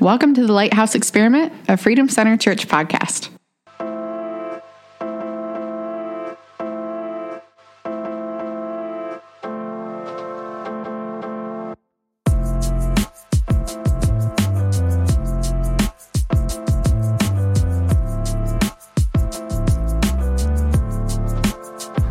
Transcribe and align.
Welcome 0.00 0.32
to 0.32 0.46
the 0.46 0.52
Lighthouse 0.54 0.94
Experiment, 0.94 1.52
a 1.68 1.76
Freedom 1.76 2.08
Center 2.08 2.34
Church 2.38 2.66
podcast. 2.66 3.28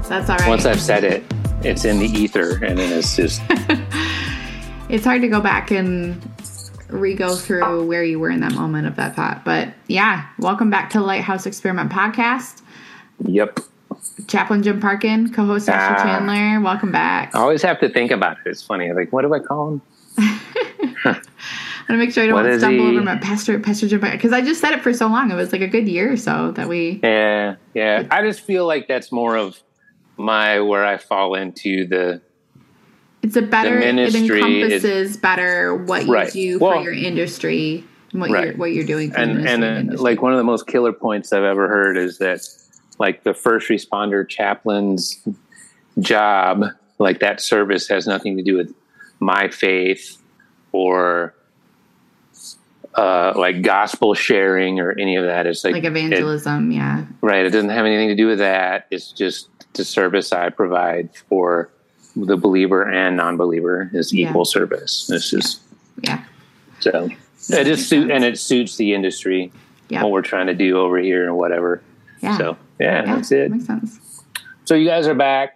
That's 0.07 0.29
all 0.29 0.37
right. 0.37 0.47
Once 0.47 0.67
I've 0.67 0.79
said 0.79 1.03
it, 1.03 1.23
it's 1.63 1.85
in 1.85 1.97
the 1.97 2.05
ether, 2.05 2.63
and 2.63 2.79
it's 2.79 3.15
just 3.15 3.41
it's 4.89 5.05
hard 5.05 5.21
to 5.21 5.27
go 5.27 5.41
back 5.41 5.71
and 5.71 6.21
re-go 6.89 7.35
through 7.35 7.85
where 7.85 8.03
you 8.03 8.19
were 8.19 8.29
in 8.29 8.39
that 8.41 8.53
moment 8.53 8.87
of 8.87 8.95
that 8.95 9.15
thought. 9.15 9.45
But 9.45 9.69
yeah, 9.87 10.25
welcome 10.39 10.69
back 10.69 10.89
to 10.91 10.99
the 10.99 11.03
Lighthouse 11.05 11.45
Experiment 11.45 11.91
podcast. 11.91 12.61
yep. 13.25 13.59
Chaplain 14.27 14.61
Jim 14.63 14.79
Parkin, 14.79 15.33
co-host 15.33 15.67
Ashley 15.67 15.97
Ah. 15.99 16.03
Chandler. 16.19 16.61
Welcome 16.63 16.91
back. 16.91 17.35
I 17.35 17.39
always 17.39 17.61
have 17.63 17.79
to 17.81 17.89
think 17.89 18.11
about 18.11 18.33
it. 18.45 18.49
It's 18.49 18.61
funny. 18.61 18.91
Like, 18.93 19.11
what 19.11 19.23
do 19.23 19.33
I 19.33 19.39
call 19.39 19.67
him? 19.73 19.81
I 20.17 21.13
want 21.13 21.23
to 21.87 21.97
make 21.97 22.13
sure 22.13 22.23
I 22.23 22.27
don't 22.27 22.59
stumble 22.59 22.85
he? 22.85 22.91
over 22.97 23.01
my 23.03 23.17
pastor, 23.17 23.57
Pastor 23.59 23.87
Jim 23.87 24.01
because 24.01 24.31
I 24.31 24.41
just 24.41 24.61
said 24.61 24.73
it 24.73 24.81
for 24.81 24.93
so 24.93 25.07
long. 25.07 25.31
It 25.31 25.35
was 25.35 25.51
like 25.51 25.61
a 25.61 25.67
good 25.67 25.87
year 25.87 26.11
or 26.13 26.17
so 26.17 26.51
that 26.51 26.67
we. 26.69 26.99
Yeah, 27.01 27.55
yeah. 27.73 28.07
I 28.11 28.21
just 28.21 28.41
feel 28.41 28.67
like 28.67 28.87
that's 28.87 29.11
more 29.11 29.35
of 29.35 29.59
my 30.17 30.59
where 30.61 30.85
I 30.85 30.97
fall 30.97 31.33
into 31.35 31.87
the 31.87 32.21
It's 33.21 33.35
a 33.35 33.41
better. 33.41 33.79
It 33.79 33.95
ministry 33.95 34.39
is- 34.39 34.45
encompasses 34.45 35.17
better 35.17 35.75
what 35.75 36.05
you 36.05 36.13
Right. 36.13 36.31
do 36.31 36.59
for 36.59 36.65
Well- 36.75 36.83
your 36.83 36.93
industry, 36.93 37.83
and 38.11 38.21
what 38.21 38.31
Right. 38.31 38.45
you're 38.47 38.53
what 38.55 38.71
you're 38.71 38.85
doing 38.85 39.11
for 39.11 39.19
and 39.19 39.47
and 39.47 39.93
uh, 39.93 40.01
like 40.01 40.21
one 40.21 40.31
of 40.31 40.37
the 40.37 40.43
most 40.43 40.67
killer 40.67 40.93
points 40.93 41.31
I've 41.33 41.43
ever 41.43 41.67
heard 41.67 41.97
is 41.97 42.17
that 42.19 42.41
like 42.97 43.23
the 43.23 43.33
first 43.33 43.69
responder 43.69 44.27
chaplain's 44.27 45.19
job, 45.99 46.65
like 46.97 47.19
that 47.19 47.41
service 47.41 47.87
has 47.89 48.07
nothing 48.07 48.37
to 48.37 48.43
do 48.43 48.55
with 48.55 48.73
my 49.19 49.49
faith 49.49 50.17
or 50.71 51.33
uh, 52.95 53.33
like 53.35 53.61
gospel 53.61 54.13
sharing 54.13 54.79
or 54.79 54.91
any 54.99 55.15
of 55.15 55.25
that. 55.25 55.45
It's 55.45 55.63
like 55.63 55.73
like 55.73 55.83
it- 55.83 55.87
evangelism. 55.87 56.71
yeah. 56.71 57.03
Right. 57.21 57.45
It 57.45 57.51
doesn't 57.51 57.69
have 57.69 57.85
anything 57.85 58.09
to 58.09 58.15
do 58.15 58.27
with 58.27 58.39
that. 58.39 58.87
It's 58.91 59.11
just 59.11 59.49
the 59.73 59.85
service 59.85 60.33
I 60.33 60.49
provide 60.49 61.09
for 61.29 61.69
the 62.25 62.37
believer 62.37 62.83
and 62.89 63.17
non-believer 63.17 63.89
is 63.93 64.13
Yeah. 64.13 64.29
equal 64.29 64.45
service. 64.45 65.07
This 65.07 65.33
is 65.33 65.59
Yeah. 66.01 66.21
so 66.79 67.09
it 67.49 67.63
just 67.65 67.87
suit 67.89 68.09
and 68.11 68.23
it 68.23 68.37
suits 68.39 68.75
the 68.77 68.93
industry 68.93 69.51
Yeah. 69.89 70.03
what 70.03 70.11
we're 70.11 70.21
trying 70.21 70.47
to 70.47 70.53
do 70.53 70.77
over 70.77 70.97
here 70.97 71.25
and 71.25 71.35
whatever. 71.37 71.81
Yeah. 72.21 72.37
So 72.37 72.57
yeah, 72.79 73.03
Yeah, 73.05 73.15
that's 73.15 73.31
it. 73.31 73.51
Makes 73.51 73.65
sense. 73.65 74.23
So 74.65 74.75
you 74.75 74.87
guys 74.87 75.07
are 75.07 75.15
back. 75.15 75.55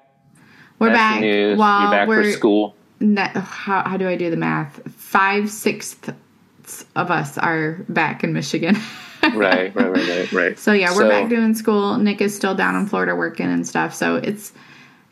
We're 0.79 0.87
That's 0.89 0.97
back. 0.97 1.21
news. 1.21 1.57
Well, 1.59 1.81
You're 1.81 1.91
back 1.91 2.07
for 2.07 2.23
school. 2.31 2.75
ne- 2.99 3.31
how, 3.33 3.83
how 3.83 3.97
do 3.97 4.07
I 4.07 4.15
do 4.15 4.29
the 4.29 4.37
math? 4.37 4.81
Five 4.91 5.49
sixths 5.49 6.09
of 6.95 7.11
us 7.11 7.37
are 7.37 7.77
back 7.89 8.23
in 8.23 8.33
Michigan. 8.33 8.77
Right, 9.33 9.73
right, 9.73 9.89
right, 9.89 10.09
right, 10.09 10.31
right. 10.33 10.59
So 10.59 10.73
yeah, 10.73 10.89
we're 10.89 11.03
So- 11.03 11.09
back 11.09 11.29
doing 11.29 11.55
school. 11.55 11.97
Nick 11.97 12.19
is 12.19 12.35
still 12.35 12.55
down 12.55 12.75
in 12.75 12.87
Florida 12.87 13.15
working 13.15 13.45
and 13.45 13.65
stuff. 13.65 13.95
So 13.95 14.17
it's 14.17 14.51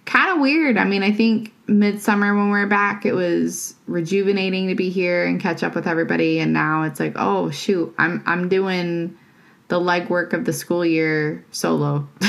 kind 0.05 0.31
of 0.35 0.39
weird. 0.41 0.77
I 0.77 0.83
mean, 0.85 1.03
I 1.03 1.11
think 1.11 1.53
midsummer 1.67 2.35
when 2.35 2.51
we 2.51 2.59
are 2.59 2.67
back, 2.67 3.05
it 3.05 3.13
was 3.13 3.75
rejuvenating 3.87 4.67
to 4.67 4.75
be 4.75 4.89
here 4.89 5.25
and 5.25 5.39
catch 5.39 5.63
up 5.63 5.75
with 5.75 5.87
everybody. 5.87 6.39
And 6.39 6.53
now 6.53 6.83
it's 6.83 6.99
like, 6.99 7.13
oh 7.15 7.49
shoot, 7.51 7.93
I'm 7.97 8.21
I'm 8.25 8.49
doing 8.49 9.17
the 9.69 9.79
legwork 9.79 10.33
of 10.33 10.45
the 10.45 10.53
school 10.53 10.85
year 10.85 11.45
solo. 11.51 12.07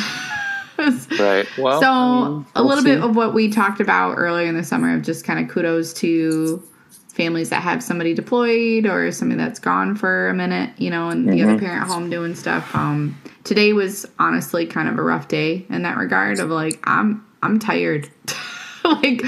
Right. 1.18 1.46
Well, 1.56 1.80
So 1.80 1.86
I 1.88 2.10
mean, 2.10 2.46
a 2.56 2.62
we'll 2.62 2.68
little 2.68 2.82
see. 2.82 2.90
bit 2.90 3.02
of 3.04 3.14
what 3.14 3.34
we 3.34 3.50
talked 3.50 3.80
about 3.80 4.14
earlier 4.16 4.46
in 4.48 4.56
the 4.56 4.64
summer 4.64 4.94
of 4.96 5.02
just 5.02 5.24
kind 5.24 5.38
of 5.38 5.48
kudos 5.48 5.92
to 5.94 6.60
families 7.08 7.50
that 7.50 7.62
have 7.62 7.82
somebody 7.84 8.14
deployed 8.14 8.86
or 8.86 9.12
somebody 9.12 9.38
that's 9.40 9.60
gone 9.60 9.94
for 9.94 10.28
a 10.28 10.34
minute, 10.34 10.70
you 10.78 10.90
know, 10.90 11.08
and 11.10 11.28
the 11.28 11.40
Mm-hmm. 11.40 11.50
other 11.50 11.58
parent 11.58 11.86
home 11.86 12.10
doing 12.10 12.34
stuff. 12.34 12.74
Um, 12.74 13.16
today 13.44 13.72
was 13.72 14.06
honestly 14.18 14.66
kind 14.66 14.88
of 14.88 14.98
a 14.98 15.02
rough 15.02 15.28
day 15.28 15.66
in 15.68 15.82
that 15.82 15.98
regard 15.98 16.40
of 16.40 16.50
like 16.50 16.80
I'm 16.84 17.24
I'm 17.42 17.58
tired. 17.58 18.08
like 18.84 19.22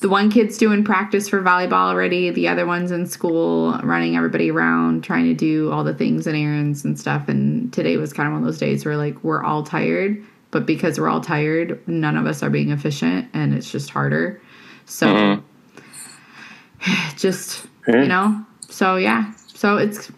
the 0.00 0.08
one 0.08 0.30
kid's 0.30 0.58
doing 0.58 0.84
practice 0.84 1.28
for 1.28 1.40
volleyball 1.40 1.88
already, 1.88 2.30
the 2.30 2.48
other 2.48 2.66
one's 2.66 2.90
in 2.90 3.06
school 3.06 3.78
running 3.82 4.16
everybody 4.16 4.50
around 4.50 5.02
trying 5.02 5.24
to 5.24 5.34
do 5.34 5.72
all 5.72 5.84
the 5.84 5.94
things 5.94 6.26
and 6.26 6.36
errands 6.36 6.84
and 6.84 6.98
stuff 6.98 7.28
and 7.28 7.72
today 7.72 7.96
was 7.96 8.12
kind 8.12 8.26
of 8.26 8.34
one 8.34 8.42
of 8.42 8.46
those 8.46 8.58
days 8.58 8.84
where 8.84 8.96
like 8.96 9.22
we're 9.24 9.42
all 9.42 9.62
tired, 9.62 10.22
but 10.50 10.66
because 10.66 11.00
we're 11.00 11.08
all 11.08 11.20
tired, 11.20 11.80
none 11.88 12.16
of 12.16 12.26
us 12.26 12.42
are 12.42 12.50
being 12.50 12.70
efficient 12.70 13.28
and 13.32 13.54
it's 13.54 13.70
just 13.70 13.90
harder. 13.90 14.40
So 14.86 15.06
mm-hmm. 15.06 17.10
just 17.16 17.66
you 17.86 18.06
know, 18.06 18.44
so 18.68 18.96
yeah. 18.96 19.32
So 19.54 19.76
it's 19.76 20.10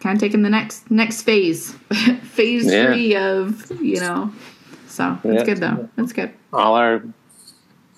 kind 0.00 0.16
of 0.16 0.20
taking 0.20 0.42
the 0.42 0.50
next 0.50 0.90
next 0.90 1.22
phase. 1.22 1.72
phase 2.22 2.66
Yeah. 2.66 2.86
3 2.86 3.16
of, 3.16 3.82
you 3.82 4.00
know. 4.00 4.32
So, 4.98 5.16
it's 5.22 5.38
Yeah. 5.38 5.44
good 5.44 5.58
though. 5.58 5.88
It's 5.96 6.12
good. 6.12 6.30
all 6.52 6.74
our 6.74 7.00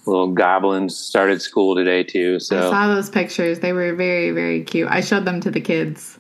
little 0.05 0.29
goblins 0.33 0.95
started 0.95 1.41
school 1.41 1.75
today 1.75 2.03
too. 2.03 2.39
So 2.41 2.59
I 2.59 2.71
saw 2.71 2.95
those 2.95 3.09
pictures. 3.09 3.61
They 3.61 3.73
were 3.73 3.95
very, 3.95 4.33
very 4.33 4.63
cute. 4.65 4.87
I 4.91 5.01
showed 5.01 5.25
them 5.25 5.41
to 5.41 5.51
the 5.51 5.63
kids. 5.63 6.19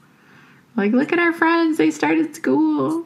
Like, 0.76 0.92
look 0.92 1.12
at 1.12 1.18
our 1.18 1.34
friends. 1.34 1.76
They 1.76 1.90
started 1.90 2.34
school. 2.34 3.04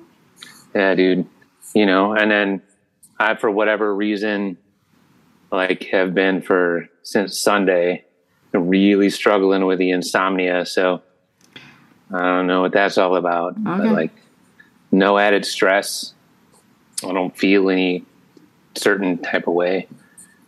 Yeah, 0.73 0.95
dude. 0.95 1.27
You 1.75 1.85
know, 1.87 2.13
and 2.13 2.31
then 2.31 2.63
I, 3.19 3.35
for 3.35 3.51
whatever 3.51 3.93
reason, 3.93 4.57
like 5.51 5.85
have 5.91 6.15
been 6.15 6.43
for 6.43 6.89
since 7.03 7.37
Sunday, 7.37 8.05
really 8.53 9.11
struggling 9.11 9.67
with 9.67 9.81
the 9.81 9.91
insomnia. 9.91 10.65
So 10.65 11.03
I 12.13 12.21
don't 12.21 12.47
know 12.47 12.61
what 12.61 12.71
that's 12.71 12.99
all 12.99 13.17
about. 13.17 13.55
Okay. 13.55 13.63
But 13.65 13.87
like, 13.87 14.13
no 14.93 15.19
added 15.19 15.45
stress. 15.45 16.14
I 17.03 17.13
don't 17.13 17.37
feel 17.37 17.71
any 17.71 18.05
certain 18.75 19.19
type 19.19 19.47
of 19.47 19.55
way. 19.55 19.89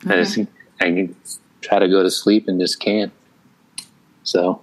I 0.07 0.17
just 0.17 0.37
mm-hmm. 0.37 0.53
I 0.81 0.85
can 0.85 1.17
try 1.61 1.79
to 1.79 1.89
go 1.89 2.03
to 2.03 2.11
sleep 2.11 2.49
and 2.49 2.61
just 2.61 2.81
can't. 2.81 3.13
So 4.23 4.63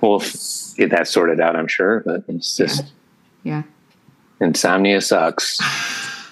we'll 0.00 0.22
get 0.76 0.90
that 0.90 1.06
sorted 1.08 1.40
out, 1.40 1.56
I'm 1.56 1.68
sure. 1.68 2.00
But 2.00 2.24
it's 2.28 2.56
just. 2.56 2.92
Yeah. 3.42 3.62
Insomnia 4.40 5.00
sucks. 5.00 5.58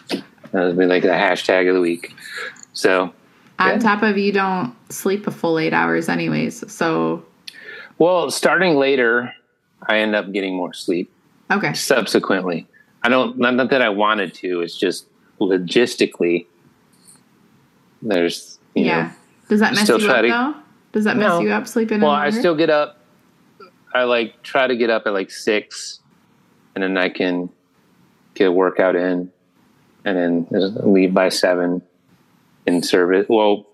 That'll 0.52 0.74
be 0.74 0.86
like 0.86 1.02
the 1.02 1.08
hashtag 1.08 1.68
of 1.68 1.74
the 1.74 1.80
week. 1.80 2.14
So, 2.72 3.12
On 3.58 3.68
Yeah. 3.68 3.78
top 3.78 4.02
of 4.02 4.18
you 4.18 4.32
don't 4.32 4.74
sleep 4.90 5.26
a 5.26 5.30
full 5.30 5.58
eight 5.58 5.72
hours 5.72 6.08
anyways. 6.08 6.70
So, 6.72 7.24
well, 7.98 8.30
starting 8.30 8.76
later, 8.76 9.32
I 9.88 9.98
end 9.98 10.14
up 10.14 10.32
getting 10.32 10.56
more 10.56 10.72
sleep 10.72 11.12
okay. 11.50 11.72
subsequently. 11.74 12.66
I 13.04 13.08
don't, 13.08 13.38
not, 13.38 13.54
not 13.54 13.70
that 13.70 13.82
I 13.82 13.88
wanted 13.88 14.32
to, 14.34 14.60
it's 14.60 14.76
just 14.76 15.06
logistically, 15.40 16.46
there's, 18.00 18.58
you 18.74 18.84
Yeah. 18.86 19.02
know, 19.02 19.10
Does 19.48 19.60
that 19.60 19.74
mess 19.74 19.88
you 19.88 19.94
up 19.96 20.00
to- 20.00 20.06
though? 20.06 20.54
Does 20.92 21.04
that 21.04 21.16
mess 21.16 21.28
No. 21.28 21.40
you 21.40 21.50
up 21.50 21.66
sleeping 21.66 21.96
in 21.96 22.02
well, 22.02 22.10
I 22.12 22.30
still 22.30 22.54
get 22.54 22.70
up, 22.70 22.98
I 23.94 24.04
like 24.04 24.42
try 24.42 24.66
to 24.66 24.76
get 24.76 24.90
up 24.90 25.06
at 25.06 25.12
like 25.12 25.30
six 25.30 26.00
and 26.74 26.82
then 26.82 26.96
I 26.96 27.08
can 27.08 27.48
get 28.34 28.48
a 28.48 28.52
workout 28.52 28.94
in 28.96 29.30
and 30.04 30.16
then 30.16 30.46
leave 30.50 31.12
by 31.14 31.28
seven 31.28 31.82
in 32.66 32.82
service. 32.82 33.26
Well, 33.28 33.66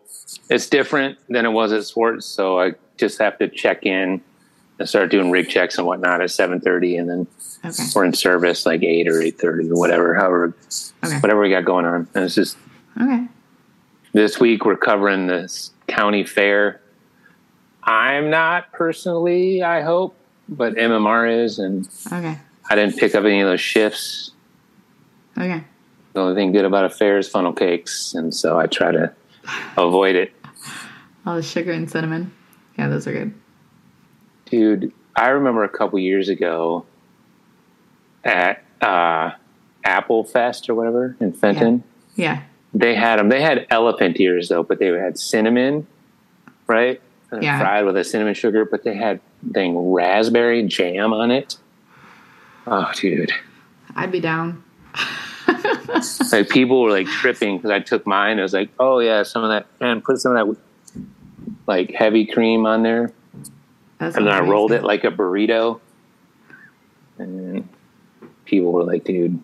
it's 0.50 0.68
different 0.68 1.18
than 1.28 1.44
it 1.46 1.50
was 1.50 1.72
at 1.72 1.84
sports, 1.84 2.26
so 2.26 2.58
I 2.60 2.74
just 2.96 3.18
have 3.18 3.38
to 3.38 3.48
check 3.48 3.84
in 3.86 4.20
and 4.78 4.88
start 4.88 5.10
doing 5.10 5.30
rig 5.30 5.48
checks 5.48 5.76
and 5.78 5.86
whatnot 5.86 6.20
at 6.20 6.30
seven 6.30 6.60
thirty, 6.60 6.96
and 6.96 7.08
then 7.08 7.26
Okay. 7.64 7.82
we're 7.94 8.04
in 8.04 8.12
service 8.12 8.64
like 8.66 8.82
eight 8.82 9.08
or 9.08 9.20
eight 9.20 9.38
thirty 9.38 9.68
or 9.70 9.74
whatever, 9.76 10.14
however, 10.14 10.54
Okay. 11.04 11.18
whatever 11.18 11.40
we 11.40 11.50
got 11.50 11.64
going 11.64 11.84
on. 11.86 12.06
And 12.14 12.24
it's 12.24 12.34
just 12.34 12.56
Okay. 13.00 13.26
this 14.12 14.38
week 14.38 14.64
we're 14.64 14.76
covering 14.76 15.26
this 15.26 15.72
county 15.88 16.24
fair. 16.24 16.80
I'm 17.82 18.30
not 18.30 18.72
personally, 18.72 19.62
I 19.62 19.82
hope, 19.82 20.14
but 20.48 20.74
MMR 20.76 21.26
is, 21.44 21.58
and 21.58 21.88
Okay. 22.12 22.38
I 22.70 22.74
didn't 22.74 22.96
pick 22.98 23.14
up 23.14 23.24
any 23.24 23.40
of 23.40 23.48
those 23.48 23.60
shifts. 23.60 24.32
Okay. 25.36 25.64
The 26.12 26.20
only 26.20 26.34
thing 26.34 26.52
good 26.52 26.64
about 26.64 26.84
a 26.84 26.90
fair 26.90 27.18
is 27.18 27.28
funnel 27.28 27.52
cakes, 27.52 28.14
and 28.14 28.34
so 28.34 28.58
I 28.58 28.66
try 28.66 28.92
to 28.92 29.12
avoid 29.76 30.16
it. 30.16 30.32
All 31.26 31.36
the 31.36 31.42
sugar 31.42 31.72
and 31.72 31.90
cinnamon. 31.90 32.32
Yeah, 32.78 32.88
those 32.88 33.06
are 33.06 33.12
good. 33.12 33.34
Dude, 34.50 34.92
I 35.14 35.28
remember 35.28 35.64
a 35.64 35.68
couple 35.68 35.98
years 35.98 36.28
ago 36.28 36.86
at 38.24 38.62
uh, 38.80 39.32
Apple 39.84 40.24
Fest 40.24 40.68
or 40.68 40.74
whatever 40.74 41.16
in 41.20 41.32
Fenton. 41.32 41.84
Yeah. 42.14 42.42
They 42.74 42.94
had 42.94 43.18
them. 43.18 43.28
They 43.28 43.40
had 43.40 43.66
elephant 43.70 44.20
ears 44.20 44.48
though, 44.48 44.62
but 44.62 44.78
they 44.78 44.88
had 44.88 45.18
cinnamon, 45.18 45.86
right? 46.66 47.00
And 47.30 47.42
Yeah. 47.42 47.58
Fried 47.58 47.84
with 47.84 47.96
a 47.96 48.04
cinnamon 48.04 48.34
sugar, 48.34 48.64
but 48.64 48.84
they 48.84 48.94
had 48.94 49.20
thing 49.52 49.92
raspberry 49.92 50.66
jam 50.66 51.12
on 51.12 51.30
it. 51.30 51.56
Oh, 52.66 52.90
dude. 52.94 53.32
I'd 53.94 54.12
be 54.12 54.20
down. 54.20 54.62
like 56.32 56.48
people 56.48 56.82
were 56.82 56.90
like 56.90 57.06
tripping 57.06 57.56
because 57.56 57.70
I 57.70 57.80
took 57.80 58.06
mine. 58.06 58.38
I 58.38 58.42
was 58.42 58.52
like, 58.52 58.70
oh 58.78 58.98
yeah, 58.98 59.22
some 59.22 59.42
of 59.44 59.50
that 59.50 59.66
and 59.80 60.02
put 60.02 60.18
some 60.18 60.36
of 60.36 60.46
that 60.46 60.56
like 61.66 61.92
heavy 61.92 62.26
cream 62.26 62.66
on 62.66 62.82
there, 62.82 63.12
That's 63.98 64.16
and 64.16 64.26
then 64.26 64.32
I 64.34 64.40
rolled 64.40 64.72
it 64.72 64.82
like 64.84 65.04
a 65.04 65.10
burrito. 65.10 65.80
And 67.18 67.68
people 68.44 68.72
were 68.72 68.84
like, 68.84 69.04
dude, 69.04 69.40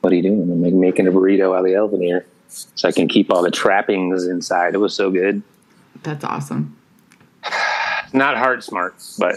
what 0.00 0.12
are 0.12 0.16
you 0.16 0.22
doing? 0.22 0.42
I'm 0.42 0.62
like 0.62 0.72
making 0.72 1.06
a 1.08 1.10
burrito 1.10 1.54
out 1.54 1.60
of 1.60 1.64
the 1.64 1.74
elevator 1.74 2.24
so 2.48 2.88
I 2.88 2.92
can 2.92 3.08
keep 3.08 3.32
all 3.32 3.42
the 3.42 3.50
trappings 3.50 4.26
inside. 4.26 4.74
It 4.74 4.78
was 4.78 4.94
so 4.94 5.10
good. 5.10 5.42
That's 6.02 6.24
awesome. 6.24 6.76
Not 8.12 8.36
heart 8.38 8.62
smart, 8.64 8.94
but 9.18 9.36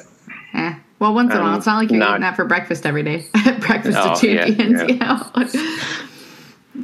Eh. 0.54 0.76
Well, 1.00 1.14
once 1.16 1.32
in 1.32 1.38
a 1.38 1.42
while, 1.42 1.52
Um, 1.54 1.58
it's 1.58 1.66
not 1.66 1.78
like 1.78 1.90
you're 1.90 2.00
not- 2.00 2.12
eating 2.12 2.22
that 2.22 2.36
for 2.36 2.46
breakfast 2.46 2.86
every 2.86 3.02
day. 3.04 3.26
breakfast 3.60 3.98
Oh, 4.00 4.12
of 4.12 4.22
champions, 4.22 4.82
yeah, 4.82 4.88
you 4.88 4.96
know. 4.98 5.50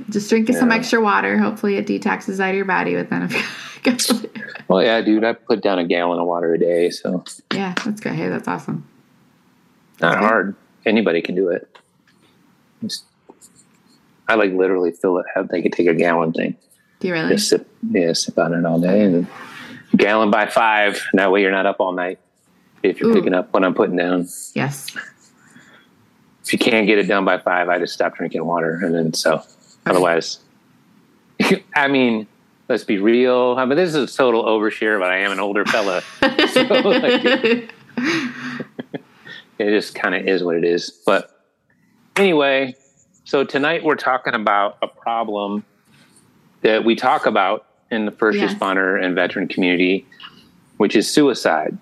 Just 0.09 0.29
drink 0.29 0.47
some 0.53 0.71
extra 0.71 1.01
water. 1.01 1.37
Hopefully, 1.37 1.75
it 1.77 1.87
detoxes 1.87 2.39
out 2.39 2.49
of 2.51 2.55
your 2.55 2.65
body. 2.65 2.95
But 2.95 3.09
then, 3.09 3.23
if 3.23 4.67
well, 4.67 4.83
yeah, 4.83 5.01
dude, 5.01 5.23
I 5.23 5.33
put 5.33 5.61
down 5.61 5.79
a 5.79 5.83
gallon 5.85 6.19
of 6.19 6.27
water 6.27 6.53
a 6.53 6.59
day, 6.59 6.89
so 6.91 7.23
yeah, 7.53 7.73
that's 7.83 7.99
good. 7.99 8.13
Hey, 8.13 8.29
that's 8.29 8.47
awesome. 8.47 8.87
not 9.99 10.17
Okay. 10.17 10.25
hard. 10.25 10.55
Anybody 10.85 11.21
can 11.21 11.35
do 11.35 11.49
it. 11.49 11.75
Just- 12.81 13.05
I 14.27 14.35
like 14.35 14.53
literally 14.53 14.91
fill 14.91 15.17
it. 15.17 15.25
Have 15.33 15.47
they 15.49 15.61
could 15.63 15.73
take 15.73 15.87
a 15.87 15.93
gallon 15.95 16.33
thing. 16.33 16.55
Do 16.99 17.07
you 17.07 17.13
really? 17.13 17.29
Just 17.29 17.49
sip, 17.49 17.67
yeah, 17.89 18.13
sip 18.13 18.37
on 18.37 18.53
it 18.53 18.65
all 18.65 18.79
day, 18.79 19.01
and 19.01 19.25
gallon 19.97 20.29
by 20.29 20.45
five. 20.45 21.01
That 21.13 21.31
way, 21.31 21.41
you're 21.41 21.51
not 21.51 21.65
up 21.65 21.77
all 21.79 21.93
night. 21.93 22.19
If 22.83 22.99
you're 22.99 23.09
Ooh. 23.09 23.13
picking 23.15 23.33
up 23.33 23.51
what 23.53 23.63
I'm 23.65 23.73
putting 23.73 23.95
down, 23.95 24.27
Yes. 24.53 24.95
if 26.43 26.53
you 26.53 26.59
can't 26.59 26.85
get 26.85 26.99
it 26.99 27.07
done 27.07 27.25
by 27.25 27.39
five, 27.39 27.69
I 27.69 27.79
just 27.79 27.93
stop 27.93 28.15
drinking 28.15 28.45
water, 28.45 28.79
and 28.83 28.93
then 28.93 29.13
so 29.13 29.41
otherwise, 29.89 30.39
I 31.75 31.87
mean, 31.87 32.27
let's 32.67 32.83
be 32.83 32.97
real. 32.99 33.55
I 33.57 33.65
mean, 33.65 33.77
this 33.77 33.95
is 33.95 34.13
a 34.13 34.17
total 34.17 34.43
overshare, 34.43 34.99
but 34.99 35.09
I 35.09 35.17
am 35.19 35.31
an 35.31 35.39
older 35.39 35.65
fella. 35.65 36.01
so, 36.21 36.61
like, 36.63 37.23
it 39.57 39.69
just 39.71 39.95
kind 39.95 40.15
of 40.15 40.27
is 40.27 40.43
what 40.43 40.55
it 40.55 40.63
is. 40.63 40.91
But 41.05 41.29
anyway, 42.15 42.75
so 43.23 43.43
tonight 43.43 43.83
we're 43.83 43.95
talking 43.95 44.33
about 44.33 44.77
a 44.81 44.87
problem 44.87 45.63
that 46.61 46.83
we 46.83 46.95
talk 46.95 47.25
about 47.25 47.65
in 47.91 48.05
the 48.05 48.11
first 48.11 48.37
Yes. 48.37 48.53
responder 48.53 49.03
and 49.03 49.15
veteran 49.15 49.47
community, 49.47 50.05
which 50.77 50.95
is 50.95 51.09
suicide. 51.09 51.77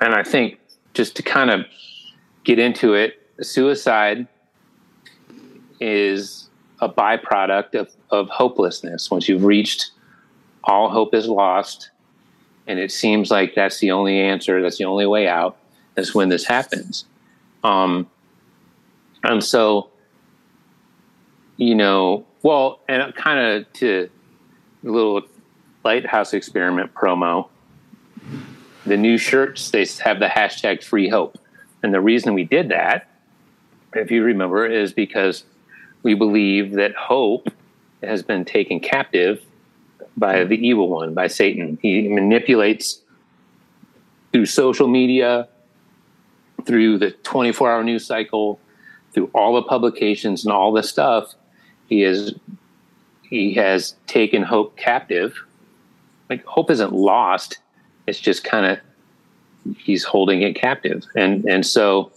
And 0.00 0.14
I 0.14 0.22
think 0.22 0.58
just 0.94 1.16
to 1.16 1.22
kind 1.22 1.50
of 1.50 1.64
get 2.44 2.58
into 2.58 2.94
it, 2.94 3.14
suicide 3.40 4.26
is 5.80 6.43
a 6.84 6.88
byproduct 6.88 7.74
of, 7.74 7.90
of 8.10 8.28
hopelessness. 8.28 9.10
Once 9.10 9.28
you've 9.28 9.44
reached 9.44 9.90
all 10.64 10.90
hope 10.90 11.14
is 11.14 11.26
lost, 11.26 11.90
and 12.66 12.78
it 12.78 12.92
seems 12.92 13.30
like 13.30 13.54
that's 13.54 13.80
the 13.80 13.90
only 13.90 14.20
answer, 14.20 14.62
that's 14.62 14.78
the 14.78 14.84
only 14.84 15.06
way 15.06 15.26
out, 15.26 15.56
is 15.96 16.14
when 16.14 16.28
this 16.28 16.44
happens. 16.44 17.06
Um, 17.62 18.08
and 19.22 19.42
so, 19.42 19.90
you 21.56 21.74
know, 21.74 22.26
well, 22.42 22.80
and 22.88 23.14
kind 23.14 23.38
of 23.40 23.72
to 23.74 24.10
a 24.84 24.86
little 24.86 25.22
lighthouse 25.84 26.34
experiment 26.34 26.92
promo, 26.94 27.48
the 28.84 28.96
new 28.98 29.16
shirts, 29.16 29.70
they 29.70 29.86
have 30.04 30.18
the 30.18 30.26
hashtag 30.26 30.82
free 30.82 31.08
hope. 31.08 31.38
And 31.82 31.94
the 31.94 32.00
reason 32.00 32.34
we 32.34 32.44
did 32.44 32.68
that, 32.68 33.08
if 33.94 34.10
you 34.10 34.22
remember, 34.22 34.66
is 34.66 34.92
because 34.92 35.44
we 36.04 36.14
believe 36.14 36.74
that 36.74 36.94
hope 36.94 37.48
has 38.02 38.22
been 38.22 38.44
taken 38.44 38.78
captive 38.78 39.42
by 40.16 40.44
the 40.44 40.54
evil 40.54 40.88
one, 40.88 41.14
by 41.14 41.26
Satan. 41.26 41.78
He 41.82 42.06
manipulates 42.06 43.00
through 44.32 44.46
social 44.46 44.86
media, 44.86 45.48
through 46.64 46.98
the 46.98 47.10
24 47.10 47.72
hour 47.72 47.82
news 47.82 48.06
cycle, 48.06 48.60
through 49.12 49.30
all 49.34 49.54
the 49.54 49.62
publications 49.62 50.44
and 50.44 50.52
all 50.52 50.72
the 50.72 50.82
stuff. 50.82 51.34
He 51.86 52.04
is 52.04 52.34
he 53.22 53.54
has 53.54 53.96
taken 54.06 54.42
hope 54.42 54.76
captive. 54.76 55.34
Like 56.28 56.44
hope 56.44 56.70
isn't 56.70 56.92
lost. 56.92 57.58
It's 58.06 58.20
just 58.20 58.44
kind 58.44 58.66
of 58.66 59.76
he's 59.78 60.04
holding 60.04 60.42
it 60.42 60.54
captive. 60.54 61.04
And 61.16 61.44
and 61.46 61.64
so 61.64 62.12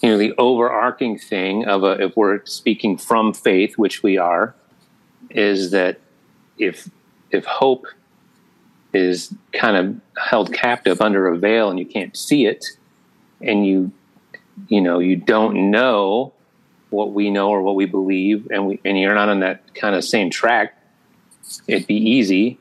you 0.00 0.10
know 0.10 0.18
the 0.18 0.34
overarching 0.38 1.18
thing 1.18 1.66
of 1.66 1.82
a, 1.82 2.02
if 2.02 2.16
we're 2.16 2.44
speaking 2.44 2.96
from 2.96 3.32
faith, 3.32 3.76
which 3.76 4.02
we 4.02 4.16
are, 4.16 4.54
is 5.30 5.70
that 5.72 6.00
if 6.58 6.88
if 7.30 7.44
hope 7.44 7.86
is 8.92 9.34
kind 9.52 9.76
of 9.76 10.00
held 10.22 10.52
captive 10.52 11.00
under 11.00 11.28
a 11.28 11.36
veil 11.36 11.68
and 11.70 11.78
you 11.78 11.86
can't 11.86 12.16
see 12.16 12.46
it 12.46 12.64
and 13.40 13.66
you 13.66 13.92
you 14.68 14.80
know 14.80 14.98
you 14.98 15.16
don't 15.16 15.70
know 15.70 16.32
what 16.90 17.12
we 17.12 17.30
know 17.30 17.50
or 17.50 17.62
what 17.62 17.74
we 17.74 17.84
believe 17.84 18.48
and 18.50 18.66
we 18.66 18.80
and 18.84 18.98
you're 18.98 19.14
not 19.14 19.28
on 19.28 19.40
that 19.40 19.74
kind 19.74 19.94
of 19.94 20.02
same 20.02 20.30
track 20.30 20.74
it'd 21.66 21.86
be 21.86 21.96
easy 21.96 22.58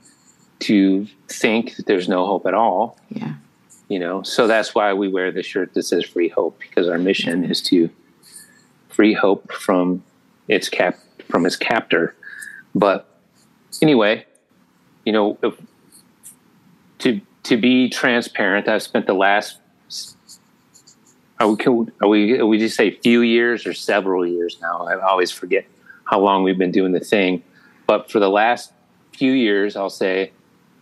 to 0.60 1.08
think 1.30 1.76
that 1.78 1.86
there's 1.86 2.10
no 2.10 2.26
hope 2.26 2.46
at 2.46 2.54
all 2.54 3.00
Yeah. 3.10 3.36
You 3.88 4.00
know? 4.00 4.24
So 4.24 4.48
that's 4.48 4.76
why 4.76 4.94
we 4.94 5.08
wear 5.08 5.32
the 5.32 5.44
shirt 5.44 5.74
that 5.74 5.84
says 5.84 6.06
free 6.06 6.30
hope 6.30 6.60
because 6.60 6.88
our 6.88 6.98
mission 6.98 7.44
is 7.44 7.62
to 7.64 7.90
free 8.90 9.14
hope 9.14 9.52
from 9.52 10.04
its 10.48 10.70
cap 10.70 11.00
from 11.30 11.46
its 11.46 11.56
captor. 11.56 12.16
But 12.74 13.08
anyway 13.82 14.26
you 15.06 15.14
know 15.14 15.38
if, 15.42 15.54
to 17.00 17.22
to 17.44 17.58
be 17.58 17.90
transparent 17.90 18.68
i've 18.68 18.84
spent 18.84 19.06
the 19.06 19.14
last 19.14 19.60
are 21.40 21.50
we, 21.50 21.56
can, 21.56 21.92
are 22.02 22.08
we 22.08 22.42
we 22.42 22.58
just 22.58 22.76
say 22.76 22.92
few 22.92 23.22
years 23.22 23.68
or 23.68 23.74
several 23.74 24.26
years 24.26 24.58
now? 24.60 24.88
I 24.88 25.00
always 25.00 25.30
forget 25.30 25.68
how 26.06 26.20
long 26.20 26.42
we've 26.42 26.58
been 26.58 26.72
doing 26.72 26.94
the 26.94 27.00
thing. 27.00 27.44
But 27.86 28.10
for 28.10 28.20
the 28.20 28.30
last 28.30 28.74
few 29.14 29.32
years 29.32 29.76
i'll 29.76 29.90
say 29.90 30.32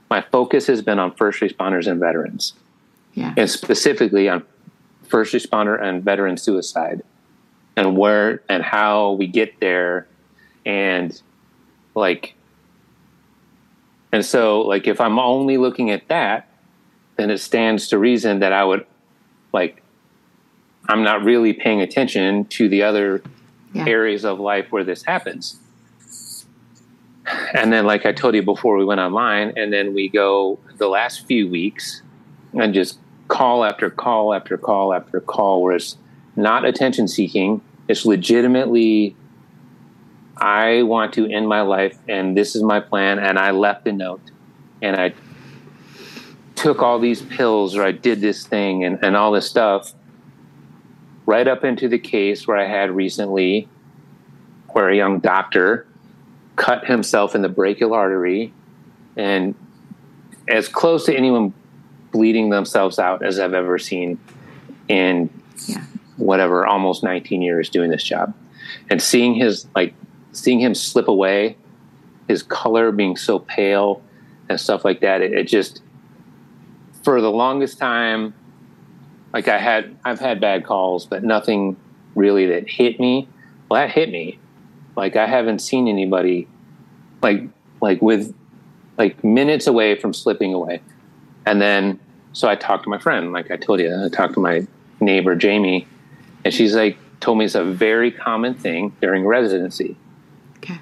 my 0.09 0.21
focus 0.21 0.67
has 0.67 0.81
been 0.81 0.99
on 0.99 1.15
first 1.15 1.39
responders 1.39 1.87
and 1.87 1.99
veterans 1.99 2.53
Yeah. 3.15 3.33
and 3.37 3.49
specifically 3.49 4.29
on 4.29 4.43
first 5.03 5.33
responder 5.33 5.81
and 5.81 6.03
veteran 6.03 6.37
suicide 6.37 7.01
and 7.77 7.97
where 7.97 8.41
and 8.49 8.61
how 8.63 9.13
we 9.13 9.27
get 9.27 9.59
there 9.59 10.07
and 10.65 11.19
like 11.95 12.33
and 14.11 14.25
so 14.25 14.61
like 14.61 14.87
if 14.87 14.99
i'm 14.99 15.17
only 15.19 15.57
looking 15.57 15.91
at 15.91 16.07
that 16.09 16.49
then 17.17 17.29
it 17.31 17.37
stands 17.39 17.87
to 17.89 17.97
reason 17.97 18.39
that 18.39 18.51
i 18.51 18.63
would 18.65 18.85
like 19.53 19.81
i'm 20.89 21.03
not 21.03 21.23
really 21.23 21.53
paying 21.53 21.81
attention 21.81 22.45
to 22.45 22.67
the 22.69 22.83
other 22.83 23.21
Yeah. 23.73 23.85
areas 23.87 24.25
of 24.25 24.39
life 24.39 24.71
where 24.71 24.83
this 24.83 25.03
happens 25.03 25.59
and 27.53 27.71
then 27.71 27.85
like 27.85 28.05
i 28.05 28.11
told 28.11 28.35
you 28.35 28.41
before 28.41 28.77
we 28.77 28.85
went 28.85 28.99
online 28.99 29.53
and 29.55 29.71
then 29.71 29.93
we 29.93 30.09
go 30.09 30.59
the 30.77 30.87
last 30.87 31.25
few 31.27 31.47
weeks 31.49 32.01
and 32.53 32.73
just 32.73 32.99
call 33.27 33.63
after 33.63 33.89
call 33.89 34.33
after 34.33 34.57
call 34.57 34.93
after 34.93 35.19
call 35.19 35.61
where 35.61 35.75
it's 35.75 35.97
not 36.35 36.65
attention 36.65 37.07
seeking. 37.07 37.61
It's 37.87 38.05
legitimately 38.05 39.15
i 40.37 40.83
want 40.83 41.13
to 41.13 41.27
end 41.27 41.47
my 41.47 41.61
life 41.61 41.97
and 42.07 42.35
this 42.35 42.55
is 42.55 42.63
my 42.63 42.79
plan 42.79 43.19
and 43.19 43.39
i 43.39 43.51
left 43.51 43.87
a 43.87 43.91
note 43.91 44.21
and 44.81 44.95
i 44.95 45.13
took 46.55 46.81
all 46.81 46.99
these 46.99 47.21
pills 47.21 47.75
or 47.75 47.83
i 47.83 47.91
did 47.91 48.21
this 48.21 48.45
thing 48.45 48.83
and, 48.83 48.99
and 49.03 49.15
all 49.15 49.31
this 49.31 49.49
stuff 49.49 49.93
right 51.25 51.47
up 51.47 51.63
into 51.63 51.87
the 51.87 51.99
case 51.99 52.47
where 52.47 52.57
i 52.57 52.67
had 52.67 52.91
recently 52.91 53.67
where 54.69 54.89
a 54.89 54.95
young 54.95 55.19
doctor 55.19 55.87
cut 56.57 56.85
himself 56.85 57.33
in 57.33 57.41
the 57.41 57.49
brachial 57.49 57.93
artery 57.93 58.53
and 59.15 59.55
as 60.49 60.67
close 60.67 61.05
to 61.05 61.15
anyone 61.15 61.53
bleeding 62.15 62.49
themselves 62.49 62.97
out 62.97 63.23
as 63.25 63.39
I've 63.39 63.53
ever 63.53 63.77
seen 63.77 64.17
in 64.87 65.29
Yeah. 65.67 65.81
whatever 66.15 66.65
almost 66.65 67.03
19 67.03 67.41
years 67.41 67.67
doing 67.69 67.89
this 67.91 68.03
job. 68.03 68.33
And 68.89 69.01
seeing 69.01 69.35
his 69.35 69.67
like 69.75 69.93
seeing 70.31 70.59
him 70.61 70.73
slip 70.73 71.07
away 71.09 71.57
his 72.29 72.41
color 72.41 72.91
being 72.91 73.15
so 73.17 73.39
pale 73.39 74.01
and 74.49 74.59
stuff 74.59 74.83
like 74.85 74.99
that 75.01 75.21
it, 75.21 75.31
it 75.33 75.47
just 75.47 75.81
for 77.03 77.21
the 77.21 77.31
longest 77.31 77.77
time 77.77 78.33
like 79.33 79.47
I 79.47 79.57
had 79.59 79.95
I've 80.05 80.19
had 80.19 80.39
bad 80.39 80.65
calls 80.65 81.05
but 81.05 81.23
nothing 81.23 81.75
really 82.15 82.45
that 82.47 82.69
hit 82.69 82.97
me. 82.99 83.27
Well 83.69 83.81
that 83.81 83.91
hit 83.93 84.09
me. 84.09 84.39
Like 84.95 85.15
I 85.17 85.27
haven't 85.27 85.59
seen 85.59 85.87
anybody 85.89 86.47
like 87.21 87.43
like 87.81 88.01
with 88.01 88.33
like 88.97 89.21
minutes 89.23 89.67
away 89.67 89.99
from 89.99 90.13
slipping 90.13 90.53
away. 90.53 90.81
And 91.45 91.61
then 91.61 91.99
so 92.35 92.49
I 92.49 92.55
talked 92.55 92.83
to 92.83 92.89
my 92.89 92.97
friend, 92.97 93.31
like 93.31 93.49
I 93.49 93.55
told 93.55 93.79
you, 93.79 93.95
I 93.95 94.09
talked 94.09 94.33
to 94.33 94.41
my 94.41 94.67
neighbor 94.99 95.35
Jamie, 95.35 95.87
and 96.43 96.53
she's 96.53 96.75
like 96.75 96.97
told 97.21 97.37
me 97.37 97.45
it's 97.45 97.55
a 97.55 97.63
very 97.63 98.11
common 98.11 98.53
thing 98.53 98.93
during 98.99 99.25
residency. 99.25 99.95
Okay. 100.57 100.77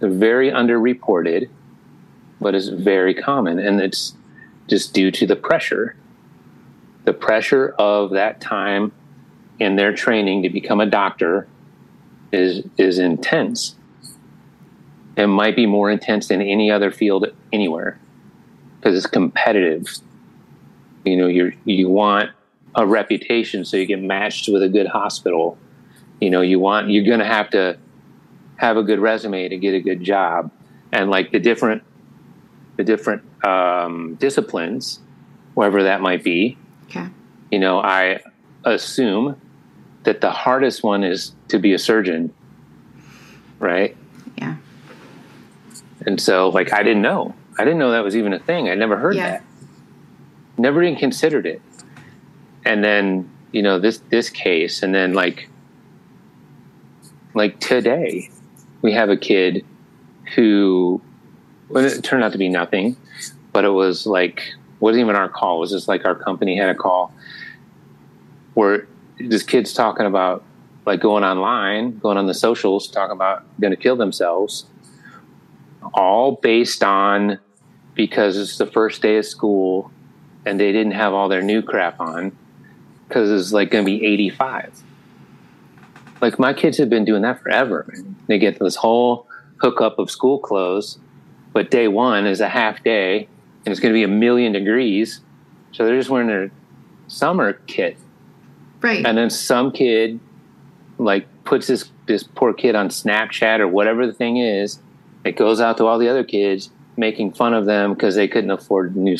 They're 0.00 0.10
very 0.10 0.50
underreported, 0.50 1.50
but 2.40 2.56
it's 2.56 2.66
very 2.66 3.14
common, 3.14 3.60
and 3.60 3.80
it's 3.80 4.14
just 4.66 4.92
due 4.92 5.12
to 5.12 5.24
the 5.24 5.36
pressure, 5.36 5.94
the 7.04 7.12
pressure 7.12 7.76
of 7.78 8.10
that 8.10 8.40
time 8.40 8.90
in 9.60 9.76
their 9.76 9.94
training 9.94 10.42
to 10.42 10.50
become 10.50 10.80
a 10.80 10.86
doctor 10.86 11.46
is 12.32 12.66
is 12.76 12.98
intense. 12.98 13.76
It 15.16 15.28
might 15.28 15.54
be 15.54 15.66
more 15.66 15.92
intense 15.92 16.26
than 16.26 16.42
any 16.42 16.72
other 16.72 16.90
field 16.90 17.28
anywhere 17.52 18.00
because 18.80 18.96
it's 18.96 19.06
competitive. 19.06 20.00
You 21.04 21.16
know, 21.16 21.26
you 21.26 21.52
you 21.64 21.88
want 21.88 22.30
a 22.74 22.86
reputation, 22.86 23.64
so 23.64 23.76
you 23.76 23.86
get 23.86 24.00
matched 24.02 24.48
with 24.48 24.62
a 24.62 24.68
good 24.68 24.86
hospital. 24.88 25.58
You 26.20 26.30
know, 26.30 26.40
you 26.40 26.58
want 26.58 26.90
you're 26.90 27.04
going 27.04 27.20
to 27.20 27.24
have 27.24 27.50
to 27.50 27.78
have 28.56 28.76
a 28.76 28.82
good 28.82 28.98
resume 28.98 29.48
to 29.48 29.56
get 29.56 29.74
a 29.74 29.80
good 29.80 30.02
job, 30.02 30.50
and 30.92 31.10
like 31.10 31.30
the 31.32 31.38
different 31.38 31.82
the 32.76 32.84
different 32.84 33.22
um, 33.44 34.14
disciplines, 34.16 35.00
wherever 35.54 35.82
that 35.84 36.00
might 36.00 36.22
be. 36.22 36.56
Okay. 36.84 37.08
You 37.50 37.58
know, 37.58 37.80
I 37.80 38.20
assume 38.64 39.40
that 40.04 40.20
the 40.20 40.30
hardest 40.30 40.82
one 40.82 41.02
is 41.04 41.32
to 41.48 41.58
be 41.58 41.72
a 41.72 41.78
surgeon, 41.78 42.32
right? 43.58 43.96
Yeah. 44.36 44.56
And 46.06 46.20
so, 46.20 46.48
like, 46.50 46.72
I 46.72 46.82
didn't 46.82 47.02
know. 47.02 47.34
I 47.58 47.64
didn't 47.64 47.78
know 47.78 47.90
that 47.90 48.04
was 48.04 48.16
even 48.16 48.32
a 48.32 48.38
thing. 48.38 48.68
I 48.68 48.74
never 48.74 48.96
heard 48.96 49.16
Yeah. 49.16 49.30
that. 49.30 49.42
Never 50.58 50.82
even 50.82 50.98
considered 50.98 51.46
it. 51.46 51.62
And 52.64 52.84
then, 52.84 53.30
you 53.52 53.62
know, 53.62 53.78
this 53.78 53.98
this 54.10 54.28
case, 54.28 54.82
and 54.82 54.94
then 54.94 55.14
like, 55.14 55.48
like 57.34 57.60
today, 57.60 58.30
we 58.82 58.92
have 58.92 59.08
a 59.08 59.16
kid 59.16 59.64
who, 60.34 61.00
it 61.70 62.02
turned 62.02 62.24
out 62.24 62.32
to 62.32 62.38
be 62.38 62.48
nothing, 62.48 62.96
but 63.52 63.64
it 63.64 63.70
was 63.70 64.06
like 64.06 64.42
wasn't 64.80 65.00
even 65.02 65.16
our 65.16 65.28
call. 65.28 65.56
It 65.56 65.60
was 65.60 65.70
just 65.70 65.88
like 65.88 66.04
our 66.04 66.14
company 66.14 66.56
had 66.56 66.68
a 66.68 66.74
call 66.74 67.12
where 68.54 68.86
this 69.18 69.42
kid's 69.42 69.72
talking 69.72 70.06
about 70.06 70.44
like 70.86 71.00
going 71.00 71.24
online, 71.24 71.98
going 71.98 72.18
on 72.18 72.26
the 72.26 72.34
socials, 72.34 72.88
talking 72.88 73.12
about 73.12 73.44
going 73.60 73.70
to 73.70 73.76
kill 73.76 73.96
themselves 73.96 74.66
all 75.94 76.32
based 76.32 76.82
on 76.82 77.38
because 77.94 78.36
it's 78.36 78.58
the 78.58 78.66
first 78.66 79.02
day 79.02 79.16
of 79.16 79.26
school 79.26 79.90
and 80.48 80.58
they 80.58 80.72
didn't 80.72 80.92
have 80.92 81.12
all 81.12 81.28
their 81.28 81.42
new 81.42 81.62
crap 81.62 82.00
on 82.00 82.36
because 83.06 83.30
it's 83.30 83.52
like 83.52 83.70
going 83.70 83.84
to 83.84 83.90
be 83.90 84.04
85 84.04 84.82
like 86.20 86.38
my 86.38 86.52
kids 86.52 86.78
have 86.78 86.90
been 86.90 87.04
doing 87.04 87.22
that 87.22 87.40
forever 87.42 87.84
man. 87.92 88.16
they 88.26 88.38
get 88.38 88.58
this 88.58 88.76
whole 88.76 89.26
hookup 89.58 89.98
of 89.98 90.10
school 90.10 90.38
clothes 90.38 90.98
but 91.52 91.70
day 91.70 91.88
one 91.88 92.26
is 92.26 92.40
a 92.40 92.48
half 92.48 92.82
day 92.82 93.28
and 93.64 93.72
it's 93.72 93.80
going 93.80 93.92
to 93.92 93.96
be 93.96 94.04
a 94.04 94.08
million 94.08 94.52
degrees 94.52 95.20
so 95.72 95.84
they're 95.84 95.98
just 95.98 96.10
wearing 96.10 96.28
their 96.28 96.50
summer 97.06 97.54
kit 97.66 97.96
Right. 98.80 99.04
and 99.04 99.18
then 99.18 99.28
some 99.30 99.72
kid 99.72 100.20
like 100.98 101.26
puts 101.44 101.66
this 101.66 101.90
this 102.06 102.22
poor 102.22 102.52
kid 102.52 102.74
on 102.74 102.88
Snapchat 102.88 103.60
or 103.60 103.68
whatever 103.68 104.06
the 104.06 104.12
thing 104.12 104.36
is. 104.38 104.78
It 105.24 105.36
goes 105.36 105.60
out 105.60 105.76
to 105.78 105.86
all 105.86 105.98
the 105.98 106.08
other 106.08 106.24
kids, 106.24 106.70
making 106.96 107.32
fun 107.32 107.54
of 107.54 107.66
them 107.66 107.92
because 107.94 108.14
they 108.14 108.28
couldn't 108.28 108.50
afford 108.50 108.96
new 108.96 109.16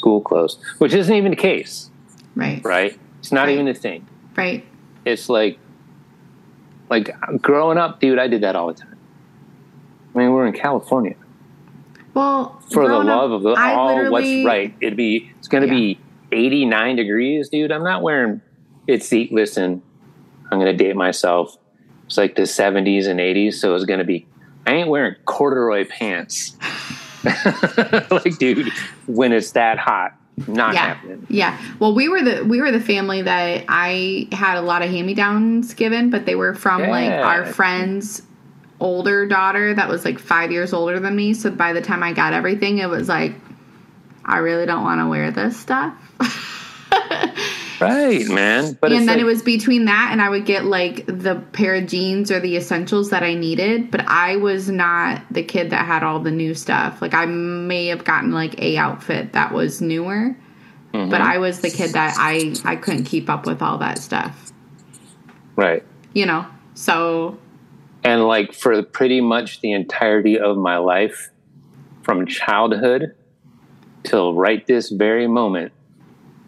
school 0.00 0.20
clothes, 0.22 0.58
which 0.78 0.94
isn't 0.94 1.14
even 1.14 1.30
the 1.30 1.36
case, 1.36 1.90
right. 2.34 2.64
right? 2.64 2.98
It's 3.18 3.32
not 3.32 3.46
Right. 3.46 3.52
even 3.54 3.68
a 3.68 3.74
thing. 3.74 4.08
Right. 4.36 4.64
It's 5.04 5.28
like, 5.28 5.58
like 6.88 7.10
growing 7.42 7.76
up, 7.78 8.00
dude. 8.00 8.18
I 8.18 8.26
did 8.28 8.40
that 8.42 8.56
all 8.56 8.68
the 8.68 8.74
time. 8.74 8.96
I 10.14 10.18
mean, 10.18 10.32
we're 10.32 10.46
in 10.46 10.54
California. 10.54 11.14
Well, 12.14 12.60
For 12.72 12.82
the 12.82 12.88
growing 12.88 13.08
up, 13.08 13.16
love 13.18 13.30
of 13.32 13.42
the, 13.42 13.50
I 13.50 13.74
all 13.74 14.10
what's 14.10 14.26
right, 14.44 14.74
it'd 14.80 14.96
be. 14.96 15.30
It's 15.38 15.48
going 15.48 15.62
to 15.62 15.68
Yeah. 15.68 15.74
be 15.80 16.00
89 16.32 16.96
degrees, 16.96 17.48
dude. 17.48 17.70
I'm 17.70 17.84
not 17.84 18.02
wearing. 18.02 18.40
It's 18.86 19.08
the 19.10 19.28
listen. 19.30 19.82
I'm 20.50 20.58
going 20.58 20.76
to 20.76 20.84
date 20.84 20.96
myself. 20.96 21.56
It's 22.06 22.16
like 22.18 22.34
the 22.34 22.42
70s 22.42 23.06
and 23.06 23.20
80s, 23.20 23.54
so 23.54 23.74
it's 23.76 23.84
going 23.84 24.00
to 24.00 24.04
be. 24.04 24.26
I 24.66 24.72
ain't 24.74 24.88
wearing 24.88 25.14
corduroy 25.26 25.84
pants. 25.86 26.56
like, 28.10 28.38
dude, 28.38 28.68
when 29.06 29.32
it's 29.32 29.52
that 29.52 29.78
hot, 29.78 30.14
not 30.46 30.74
yeah. 30.74 30.94
happening. 30.94 31.26
yeah. 31.28 31.60
Well 31.78 31.94
we 31.94 32.08
were 32.08 32.22
the 32.22 32.44
we 32.44 32.60
were 32.60 32.70
the 32.70 32.80
family 32.80 33.22
that 33.22 33.64
i 33.68 34.28
had 34.32 34.56
a 34.56 34.62
lot 34.62 34.82
of 34.82 34.90
hand-me-downs 34.90 35.74
given 35.74 36.10
but 36.10 36.24
they 36.26 36.34
were 36.34 36.54
from 36.54 36.82
like 36.88 37.10
our 37.10 37.44
friend's 37.46 38.22
older 38.80 39.26
daughter 39.26 39.74
that 39.74 39.88
was 39.88 40.04
like 40.04 40.18
five 40.18 40.50
years 40.50 40.72
older 40.72 40.98
than 40.98 41.14
me. 41.14 41.34
So 41.34 41.50
by 41.50 41.72
the 41.72 41.82
time 41.82 42.02
i 42.02 42.12
got 42.12 42.32
everything 42.32 42.78
it 42.78 42.88
was 42.88 43.08
like 43.08 43.34
i 44.24 44.38
really 44.38 44.66
don't 44.66 44.82
want 44.82 45.00
to 45.00 45.08
wear 45.08 45.30
this 45.30 45.58
stuff 45.58 45.94
Right, 47.80 48.26
man. 48.28 48.76
But 48.80 48.92
and 48.92 49.08
then 49.08 49.16
like, 49.16 49.18
it 49.20 49.24
was 49.24 49.42
between 49.42 49.86
that 49.86 50.10
and 50.12 50.20
I 50.20 50.28
would 50.28 50.44
get 50.44 50.64
like 50.66 51.06
the 51.06 51.36
pair 51.52 51.74
of 51.76 51.86
jeans 51.86 52.30
or 52.30 52.38
the 52.38 52.56
essentials 52.56 53.10
that 53.10 53.22
I 53.22 53.34
needed, 53.34 53.90
but 53.90 54.02
I 54.06 54.36
was 54.36 54.68
not 54.68 55.22
the 55.30 55.42
kid 55.42 55.70
that 55.70 55.86
had 55.86 56.02
all 56.02 56.20
the 56.20 56.30
new 56.30 56.54
stuff. 56.54 57.00
Like 57.00 57.14
I 57.14 57.24
may 57.26 57.86
have 57.86 58.04
gotten 58.04 58.32
like 58.32 58.60
a 58.60 58.76
outfit 58.76 59.32
that 59.32 59.52
was 59.52 59.80
newer, 59.80 60.36
Mm-hmm. 60.92 61.08
but 61.08 61.20
I 61.20 61.38
was 61.38 61.60
the 61.60 61.70
kid 61.70 61.92
that 61.92 62.16
I 62.18 62.52
I 62.64 62.74
couldn't 62.74 63.04
keep 63.04 63.30
up 63.30 63.46
with 63.46 63.62
all 63.62 63.78
that 63.78 63.96
stuff. 63.98 64.50
right. 65.54 65.84
You 66.14 66.26
know. 66.26 66.44
So 66.74 67.38
And 68.02 68.24
like 68.26 68.52
for 68.52 68.82
pretty 68.82 69.20
much 69.20 69.60
the 69.60 69.70
entirety 69.72 70.36
of 70.38 70.56
my 70.56 70.78
life, 70.78 71.30
from 72.02 72.26
childhood 72.26 73.14
till 74.02 74.34
right 74.34 74.66
this 74.66 74.90
very 74.90 75.28
moment, 75.28 75.72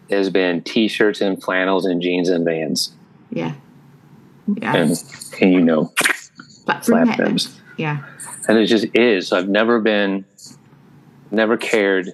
has 0.09 0.29
been 0.29 0.61
t-shirts 0.63 1.21
and 1.21 1.41
flannels 1.41 1.85
and 1.85 2.01
jeans 2.01 2.29
and 2.29 2.45
vans. 2.45 2.93
yeah. 3.31 3.53
Yeah. 4.57 4.75
And 4.75 5.03
and 5.41 5.53
you 5.53 5.61
know, 5.61 5.93
slap 6.81 7.15
thems. 7.17 7.59
Yeah. 7.77 8.03
And 8.49 8.57
it 8.57 8.65
just 8.65 8.85
is. 8.93 9.31
I've 9.31 9.47
never 9.47 9.79
been 9.79 10.25
never 11.31 11.55
cared. 11.55 12.11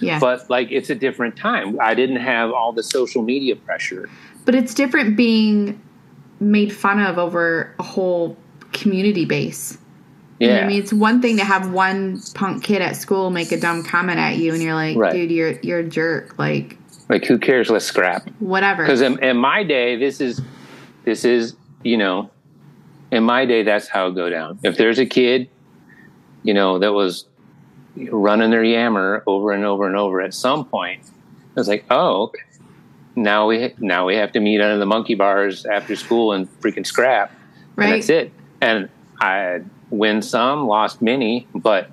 Yeah. 0.00 0.18
But 0.18 0.48
like 0.48 0.72
it's 0.72 0.88
a 0.88 0.94
different 0.94 1.36
time. 1.36 1.78
I 1.78 1.94
didn't 1.94 2.16
have 2.20 2.52
all 2.52 2.72
the 2.72 2.82
social 2.82 3.22
media 3.22 3.54
pressure. 3.54 4.08
But 4.46 4.54
it's 4.54 4.72
different 4.72 5.14
being 5.16 5.78
made 6.40 6.72
fun 6.72 7.00
of 7.00 7.18
over 7.18 7.74
a 7.78 7.82
whole 7.82 8.38
community 8.72 9.26
base. 9.26 9.76
You 10.40 10.46
know 10.48 10.54
Yeah. 10.54 10.64
I 10.64 10.66
mean? 10.68 10.80
It's 10.80 10.92
one 10.92 11.20
thing 11.20 11.36
to 11.36 11.44
have 11.44 11.70
one 11.70 12.18
punk 12.34 12.64
kid 12.64 12.80
at 12.80 12.96
school 12.96 13.28
make 13.28 13.52
a 13.52 13.60
dumb 13.60 13.82
comment 13.82 14.18
at 14.18 14.38
you 14.38 14.54
and 14.54 14.62
you're 14.62 14.72
like, 14.74 14.96
Right. 14.96 15.12
dude, 15.12 15.30
you're 15.30 15.60
you're 15.60 15.80
a 15.80 15.84
jerk. 15.88 16.38
Like, 16.38 16.78
Like 17.08 17.24
who 17.24 17.38
cares? 17.38 17.70
Let's 17.70 17.86
scrap. 17.86 18.28
whatever. 18.38 18.84
Because 18.84 19.00
in, 19.00 19.22
in 19.22 19.36
my 19.36 19.64
day, 19.64 19.96
this 19.96 20.20
is 20.20 20.40
this 21.04 21.24
is 21.24 21.56
you 21.82 21.96
know, 21.96 22.30
in 23.10 23.24
my 23.24 23.46
day, 23.46 23.62
that's 23.62 23.88
how 23.88 24.08
it 24.08 24.14
go 24.14 24.28
down. 24.28 24.58
If 24.62 24.76
there's 24.76 24.98
a 24.98 25.06
kid, 25.06 25.48
you 26.42 26.54
know, 26.54 26.78
that 26.78 26.92
was 26.92 27.26
running 27.96 28.50
their 28.50 28.64
yammer 28.64 29.22
over 29.26 29.52
and 29.52 29.64
over 29.64 29.86
and 29.86 29.96
over, 29.96 30.20
at 30.20 30.34
some 30.34 30.64
point, 30.64 31.02
it's 31.56 31.68
like, 31.68 31.84
oh, 31.90 32.24
okay. 32.24 32.40
now 33.16 33.46
we 33.46 33.74
now 33.78 34.06
we 34.06 34.16
have 34.16 34.32
to 34.32 34.40
meet 34.40 34.60
under 34.60 34.78
the 34.78 34.86
monkey 34.86 35.14
bars 35.14 35.66
after 35.66 35.96
school 35.96 36.32
and 36.32 36.48
freaking 36.60 36.86
scrap. 36.86 37.32
right? 37.76 37.86
And 37.86 37.94
that's 37.94 38.10
it. 38.10 38.32
And 38.60 38.88
I 39.20 39.62
win 39.90 40.22
some, 40.22 40.66
lost 40.66 41.00
many, 41.00 41.46
but 41.54 41.90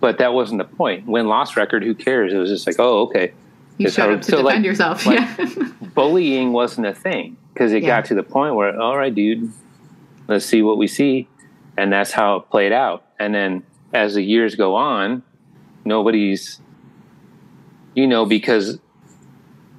but 0.00 0.18
that 0.18 0.32
wasn't 0.32 0.58
the 0.58 0.76
point. 0.76 1.06
Win 1.06 1.28
loss 1.28 1.56
record, 1.56 1.84
who 1.84 1.94
cares? 1.94 2.32
It 2.32 2.36
was 2.36 2.50
just 2.50 2.66
like, 2.66 2.76
oh, 2.78 3.02
okay. 3.02 3.32
You 3.78 3.90
showed 3.90 4.08
how- 4.10 4.14
up 4.14 4.20
to 4.22 4.30
so, 4.30 4.36
defend 4.42 4.44
like- 4.46 4.64
yourself. 4.64 5.06
like- 5.06 5.18
yeah. 5.38 5.68
bullying 5.94 6.52
wasn't 6.52 6.86
a 6.86 6.94
thing 6.94 7.36
because 7.52 7.72
it 7.72 7.82
Yeah. 7.82 7.88
got 7.88 8.04
to 8.06 8.14
the 8.14 8.22
point 8.22 8.54
where 8.54 8.78
all 8.80 8.96
right 8.96 9.14
dude 9.14 9.52
let's 10.28 10.46
see 10.46 10.62
what 10.62 10.78
we 10.78 10.86
see 10.86 11.28
and 11.76 11.92
that's 11.92 12.12
how 12.12 12.36
it 12.36 12.50
played 12.50 12.72
out 12.72 13.04
and 13.18 13.34
then 13.34 13.62
as 13.92 14.14
the 14.14 14.22
years 14.22 14.54
go 14.54 14.74
on 14.74 15.22
nobody's 15.84 16.60
you 17.94 18.06
know 18.06 18.24
because 18.24 18.78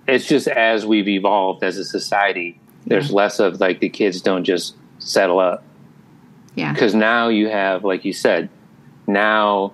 it's 0.07 0.27
just 0.27 0.47
as 0.47 0.85
we've 0.85 1.07
evolved 1.07 1.63
as 1.63 1.77
a 1.77 1.85
society 1.85 2.59
there's 2.85 3.11
less 3.11 3.39
of 3.39 3.59
like 3.59 3.79
the 3.79 3.89
kids 3.89 4.21
don't 4.21 4.43
just 4.43 4.75
settle 4.99 5.39
up 5.39 5.63
yeah. 6.55 6.73
because 6.73 6.93
now 6.93 7.27
you 7.29 7.49
have 7.49 7.83
like 7.83 8.05
you 8.05 8.13
said 8.13 8.49
now 9.07 9.73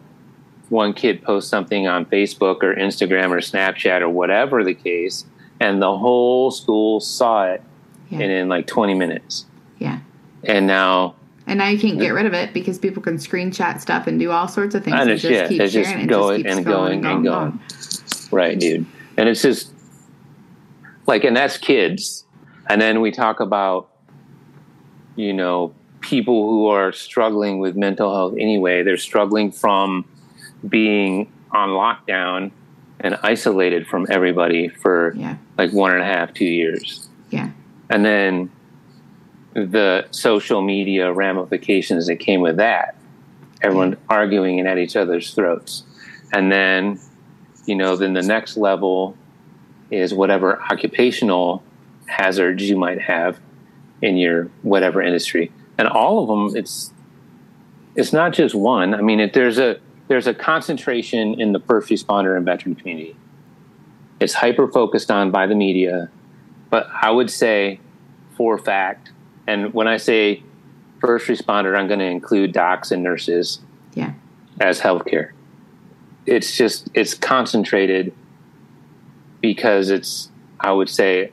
one 0.70 0.94
kid 0.94 1.22
posts 1.24 1.50
something 1.50 1.88
on 1.88 2.06
facebook 2.06 2.62
or 2.64 2.76
instagram 2.76 3.32
or 3.32 3.38
snapchat 3.40 4.02
or 4.02 4.10
whatever 4.10 4.64
the 4.64 4.74
case 4.74 5.26
and 5.60 5.82
the 5.82 5.98
whole 5.98 6.52
school 6.52 7.00
saw 7.00 7.46
it 7.46 7.62
Yeah. 8.10 8.20
and 8.22 8.32
in 8.32 8.50
like 8.50 8.68
20 8.68 8.94
minutes 8.94 9.46
Yeah. 9.80 10.00
and 10.44 10.68
now 10.68 11.16
And 11.48 11.58
now 11.60 11.68
you 11.68 11.80
can't 11.80 11.98
get 12.00 12.10
rid 12.10 12.26
of 12.28 12.34
it 12.34 12.54
because 12.54 12.78
people 12.78 13.02
can 13.02 13.16
screenshot 13.18 13.80
stuff 13.82 14.06
and 14.08 14.20
do 14.20 14.30
all 14.32 14.48
sorts 14.48 14.76
of 14.76 14.84
things 14.84 14.94
And 14.94 15.10
and 15.10 15.10
it's- 15.12 15.22
just 15.24 15.34
yeah, 15.34 15.48
keep 15.48 15.62
it's 15.62 15.74
just 15.74 15.90
sharing 15.90 16.06
it. 16.06 16.08
going 16.10 16.44
just 16.44 16.46
keeps 16.48 16.58
and 16.58 16.66
going 16.66 17.02
going 17.02 17.16
and 17.16 17.26
going. 17.26 17.60
right 18.32 18.60
dude 18.60 18.86
and 19.18 19.28
it's 19.28 19.42
just 19.42 19.74
like, 21.08 21.24
and 21.24 21.36
that's 21.36 21.58
kids. 21.58 22.24
And 22.70 22.80
then 22.80 23.02
we 23.02 23.10
talk 23.10 23.40
about, 23.40 23.90
you 25.16 25.34
know, 25.34 25.74
people 26.02 26.48
who 26.48 26.68
are 26.68 26.92
struggling 26.92 27.58
with 27.60 27.76
mental 27.76 28.14
health 28.14 28.36
anyway. 28.40 28.84
They're 28.84 28.96
struggling 28.96 29.52
from 29.52 30.06
being 30.68 31.32
on 31.52 31.70
lockdown 31.70 32.52
and 33.00 33.18
isolated 33.24 33.88
from 33.88 34.06
everybody 34.10 34.68
for 34.68 35.14
Yeah. 35.16 35.36
like 35.58 35.72
one 35.72 35.92
and 35.94 36.02
a 36.02 36.06
half, 36.06 36.34
two 36.34 36.46
years. 36.46 37.08
Yeah. 37.30 37.50
And 37.90 38.04
then 38.06 38.52
the 39.54 40.06
social 40.12 40.62
media 40.62 41.12
ramifications 41.12 42.08
that 42.08 42.18
came 42.18 42.42
with 42.42 42.58
that. 42.58 42.96
Everyone 43.62 43.98
arguing 44.10 44.60
and 44.60 44.68
at 44.68 44.78
each 44.78 44.96
other's 44.96 45.34
throats. 45.34 45.84
And 46.32 46.52
then, 46.52 47.00
you 47.66 47.76
know, 47.76 47.96
then 47.96 48.14
the 48.14 48.22
next 48.22 48.58
level 48.58 49.16
is 49.92 50.14
whatever 50.14 50.62
occupational 50.72 51.64
hazards 52.08 52.70
you 52.70 52.78
might 52.78 53.02
have 53.02 53.40
in 54.02 54.18
your 54.18 54.50
whatever 54.62 55.02
industry. 55.02 55.52
And 55.78 55.88
all 55.88 56.22
of 56.24 56.28
them, 56.28 56.58
it's 56.58 56.94
it's 57.96 58.14
not 58.14 58.34
just 58.34 58.54
one. 58.56 58.94
I 58.94 59.02
mean, 59.02 59.20
it, 59.20 59.34
there's 59.34 59.58
a 59.58 59.78
there's 60.10 60.28
a 60.28 60.34
concentration 60.34 61.40
in 61.40 61.54
the 61.54 61.60
first 61.60 61.88
responder 61.90 62.36
and 62.36 62.44
veteran 62.44 62.76
community. 62.76 63.16
It's 64.20 64.34
hyper 64.34 64.68
focused 64.68 65.10
on 65.10 65.32
by 65.32 65.46
the 65.48 65.56
media, 65.56 66.10
but 66.70 66.88
I 66.92 67.12
would 67.12 67.30
say, 67.30 67.80
for 68.36 68.56
a 68.56 68.60
fact, 68.60 69.12
and 69.48 69.74
when 69.74 69.88
I 69.88 69.98
say 69.98 70.44
first 71.00 71.28
responder, 71.28 71.78
I'm 71.78 71.88
going 71.88 72.00
to 72.00 72.06
include 72.06 72.52
docs 72.52 72.92
and 72.92 73.04
nurses 73.04 73.60
Yeah. 73.94 74.14
as 74.60 74.82
healthcare. 74.82 75.32
It's 76.26 76.58
just 76.58 76.90
it's 76.94 77.14
concentrated 77.14 78.12
because 79.42 79.90
it's 79.90 80.30
I 80.60 80.72
would 80.72 80.90
say 80.90 81.32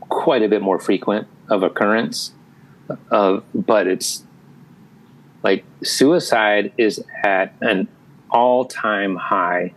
quite 0.00 0.42
a 0.42 0.48
bit 0.48 0.60
more 0.60 0.78
frequent 0.78 1.26
of 1.48 1.62
occurrence 1.62 2.32
of 3.10 3.42
but 3.54 3.86
it's 3.86 4.24
like 5.42 5.64
suicide 5.82 6.72
is 6.78 7.04
at 7.24 7.54
an 7.60 7.88
all-time 8.30 9.16
high 9.16 9.74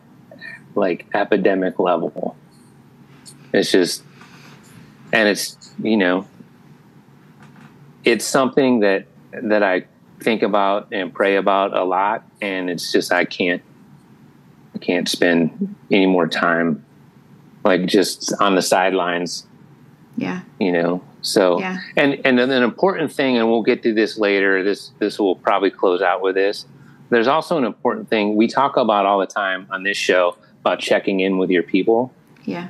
like 0.75 1.05
epidemic 1.13 1.79
level. 1.79 2.35
It's 3.53 3.71
just 3.71 4.03
and 5.11 5.29
it's 5.29 5.57
you 5.81 5.97
know 5.97 6.27
it's 8.03 8.25
something 8.25 8.81
that 8.81 9.07
that 9.31 9.63
i 9.63 9.85
think 10.19 10.43
about 10.43 10.87
and 10.91 11.13
pray 11.13 11.35
about 11.35 11.75
a 11.75 11.83
lot 11.83 12.23
and 12.41 12.69
it's 12.69 12.91
just 12.91 13.11
i 13.11 13.23
can't 13.25 13.61
i 14.73 14.77
can't 14.77 15.07
spend 15.07 15.75
any 15.91 16.05
more 16.05 16.27
time 16.27 16.83
like 17.63 17.87
just 17.87 18.31
on 18.39 18.53
the 18.55 18.61
sidelines. 18.61 19.47
Yeah. 20.17 20.41
you 20.59 20.71
know 20.71 21.03
so 21.25 21.59
Yeah. 21.59 21.79
and 21.97 22.21
and 22.23 22.37
then 22.37 22.51
an 22.51 22.61
important 22.63 23.11
thing 23.11 23.35
and 23.37 23.49
we'll 23.49 23.63
get 23.63 23.81
to 23.83 23.93
this 23.93 24.17
later 24.19 24.63
this 24.63 24.91
this 24.99 25.17
will 25.17 25.35
probably 25.35 25.71
close 25.71 26.01
out 26.01 26.21
with 26.21 26.35
this 26.35 26.65
there's 27.09 27.27
also 27.27 27.57
an 27.57 27.63
important 27.65 28.09
thing 28.09 28.35
we 28.35 28.47
talk 28.47 28.77
about 28.77 29.05
all 29.07 29.19
the 29.19 29.25
time 29.25 29.65
on 29.71 29.81
this 29.83 29.97
show 29.97 30.37
about 30.61 30.79
checking 30.79 31.21
in 31.21 31.37
with 31.39 31.49
your 31.49 31.63
people 31.63 32.13
Yeah. 32.43 32.67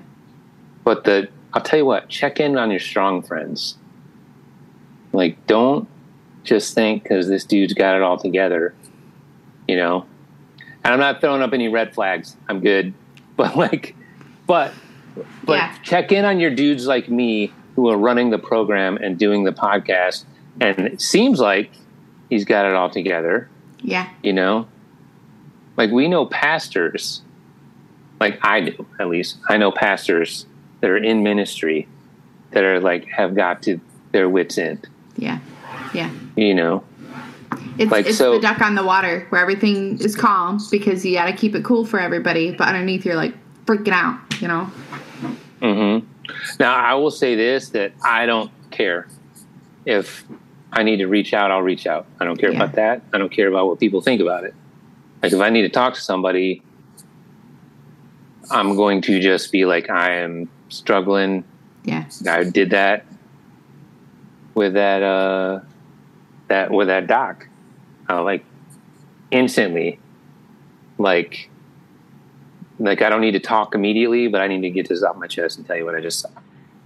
but 0.85 1.03
the 1.03 1.27
i'll 1.53 1.62
tell 1.62 1.79
you 1.79 1.85
what 1.85 2.07
check 2.07 2.39
in 2.39 2.57
on 2.57 2.71
your 2.71 2.79
strong 2.79 3.21
friends 3.21 3.75
like 5.12 5.45
don't 5.47 5.88
just 6.45 6.74
think 6.74 7.03
because 7.03 7.27
this 7.27 7.43
dude's 7.43 7.74
got 7.74 7.95
it 7.97 8.01
all 8.01 8.17
together 8.17 8.74
you 9.67 9.75
know 9.75 10.05
and 10.85 10.93
i'm 10.93 11.00
not 11.00 11.19
throwing 11.19 11.41
up 11.41 11.51
any 11.53 11.67
red 11.67 11.93
flags 11.93 12.38
i'm 12.47 12.62
good 12.62 12.93
but 13.35 13.57
like 13.57 13.95
but 14.47 14.71
but 15.43 15.57
Yeah. 15.57 15.75
check 15.83 16.12
in 16.13 16.24
on 16.24 16.39
your 16.39 16.51
dudes 16.55 16.88
like 16.88 17.09
me 17.09 17.51
who 17.75 17.89
are 17.89 17.98
running 17.98 18.29
the 18.29 18.38
program 18.39 18.98
and 18.98 19.17
doing 19.17 19.44
the 19.44 19.51
podcast 19.51 20.24
and 20.62 20.79
it 20.79 21.01
seems 21.01 21.39
like 21.39 21.69
he's 22.30 22.45
got 22.45 22.65
it 22.65 22.73
all 22.73 22.89
together 22.89 23.49
Yeah. 23.82 24.10
you 24.23 24.34
know 24.34 24.67
like 25.78 25.91
we 25.91 26.08
know 26.08 26.26
pastors 26.26 27.21
like 28.19 28.39
i 28.43 28.62
do 28.62 28.86
at 28.99 29.08
least 29.10 29.38
i 29.49 29.58
know 29.58 29.71
pastors 29.71 30.45
that 30.82 30.89
are 30.89 30.97
in 30.97 31.23
ministry 31.23 31.88
that 32.52 32.63
are 32.63 32.80
like 32.80 33.06
have 33.10 33.36
got 33.36 33.62
to 33.63 33.80
their 34.12 34.30
wits 34.30 34.58
end 34.58 34.88
Yeah. 35.17 35.39
Yeah. 35.93 36.10
you 36.36 36.54
know 36.54 36.84
It's, 37.78 37.91
Like, 37.91 38.06
it's 38.08 38.17
so- 38.17 38.34
the 38.34 38.39
duck 38.39 38.62
on 38.62 38.76
the 38.76 38.86
water 38.86 39.26
where 39.30 39.41
everything 39.41 39.99
is 39.99 40.15
calm 40.15 40.60
because 40.71 41.06
you 41.06 41.13
got 41.13 41.26
to 41.26 41.34
keep 41.34 41.56
it 41.56 41.63
cool 41.65 41.86
for 41.86 41.99
everybody, 41.99 42.52
but 42.52 42.67
underneath 42.69 43.04
you're 43.06 43.15
like 43.17 43.34
freaking 43.65 43.91
out, 43.91 44.17
you 44.41 44.47
know? 44.47 44.63
hmm 45.62 45.99
now 46.59 46.73
i 46.75 46.93
will 46.93 47.11
say 47.11 47.35
this 47.35 47.69
that 47.69 47.91
i 48.03 48.25
don't 48.25 48.51
care 48.71 49.07
if 49.85 50.25
i 50.71 50.83
need 50.83 50.97
to 50.97 51.05
reach 51.07 51.33
out 51.33 51.51
i'll 51.51 51.61
reach 51.61 51.85
out 51.88 52.05
i 52.19 52.25
don't 52.25 52.38
care 52.38 52.51
Yeah. 52.51 52.57
about 52.63 52.75
that 52.75 53.01
i 53.13 53.17
don't 53.17 53.31
care 53.31 53.47
about 53.47 53.67
what 53.67 53.79
people 53.79 54.01
think 54.01 54.21
about 54.21 54.43
it 54.43 54.53
like 55.21 55.31
if 55.33 55.39
i 55.39 55.49
need 55.49 55.61
to 55.63 55.69
talk 55.69 55.93
to 55.95 56.01
somebody 56.01 56.61
i'm 58.51 58.75
going 58.75 59.01
to 59.01 59.19
just 59.19 59.51
be 59.51 59.65
like 59.65 59.89
i 59.89 60.11
am 60.11 60.49
struggling 60.69 61.43
Yeah. 61.83 62.05
I 62.27 62.43
did 62.43 62.71
that 62.71 63.05
with 64.55 64.73
that 64.73 65.03
uh 65.03 65.59
that 66.47 66.71
with 66.71 66.88
that 66.88 67.07
doc. 67.07 67.47
Uh, 68.09 68.21
like 68.23 68.45
instantly. 69.31 69.99
Like 70.97 71.49
like 72.79 73.01
I 73.01 73.09
don't 73.09 73.21
need 73.21 73.31
to 73.31 73.39
talk 73.39 73.73
immediately, 73.75 74.27
but 74.27 74.41
I 74.41 74.47
need 74.47 74.61
to 74.61 74.69
get 74.69 74.89
this 74.89 75.03
off 75.03 75.15
my 75.17 75.27
chest 75.27 75.57
and 75.57 75.65
tell 75.65 75.75
you 75.77 75.85
what 75.85 75.95
I 75.95 76.01
just 76.01 76.19
saw. 76.19 76.29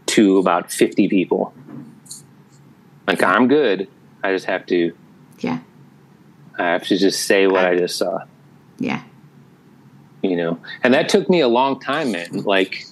To 0.08 0.38
about 0.38 0.72
fifty 0.72 1.08
people. 1.08 1.54
Like 3.08 3.24
I'm 3.24 3.48
good. 3.48 3.88
I 4.24 4.32
just 4.34 4.46
have 4.46 4.66
to 4.68 4.94
Yeah. 5.40 5.60
I 6.58 6.64
have 6.64 6.84
to 6.88 6.98
just 6.98 7.26
say 7.26 7.48
what 7.48 7.66
I 7.66 7.78
just 7.78 7.98
saw. 7.98 8.20
Yeah. 8.78 9.02
you 10.22 10.36
know 10.36 10.60
and 10.84 10.94
that 10.94 11.10
took 11.10 11.30
me 11.30 11.40
a 11.42 11.48
long 11.48 11.80
time 11.80 12.12
man 12.12 12.44
like 12.44 12.86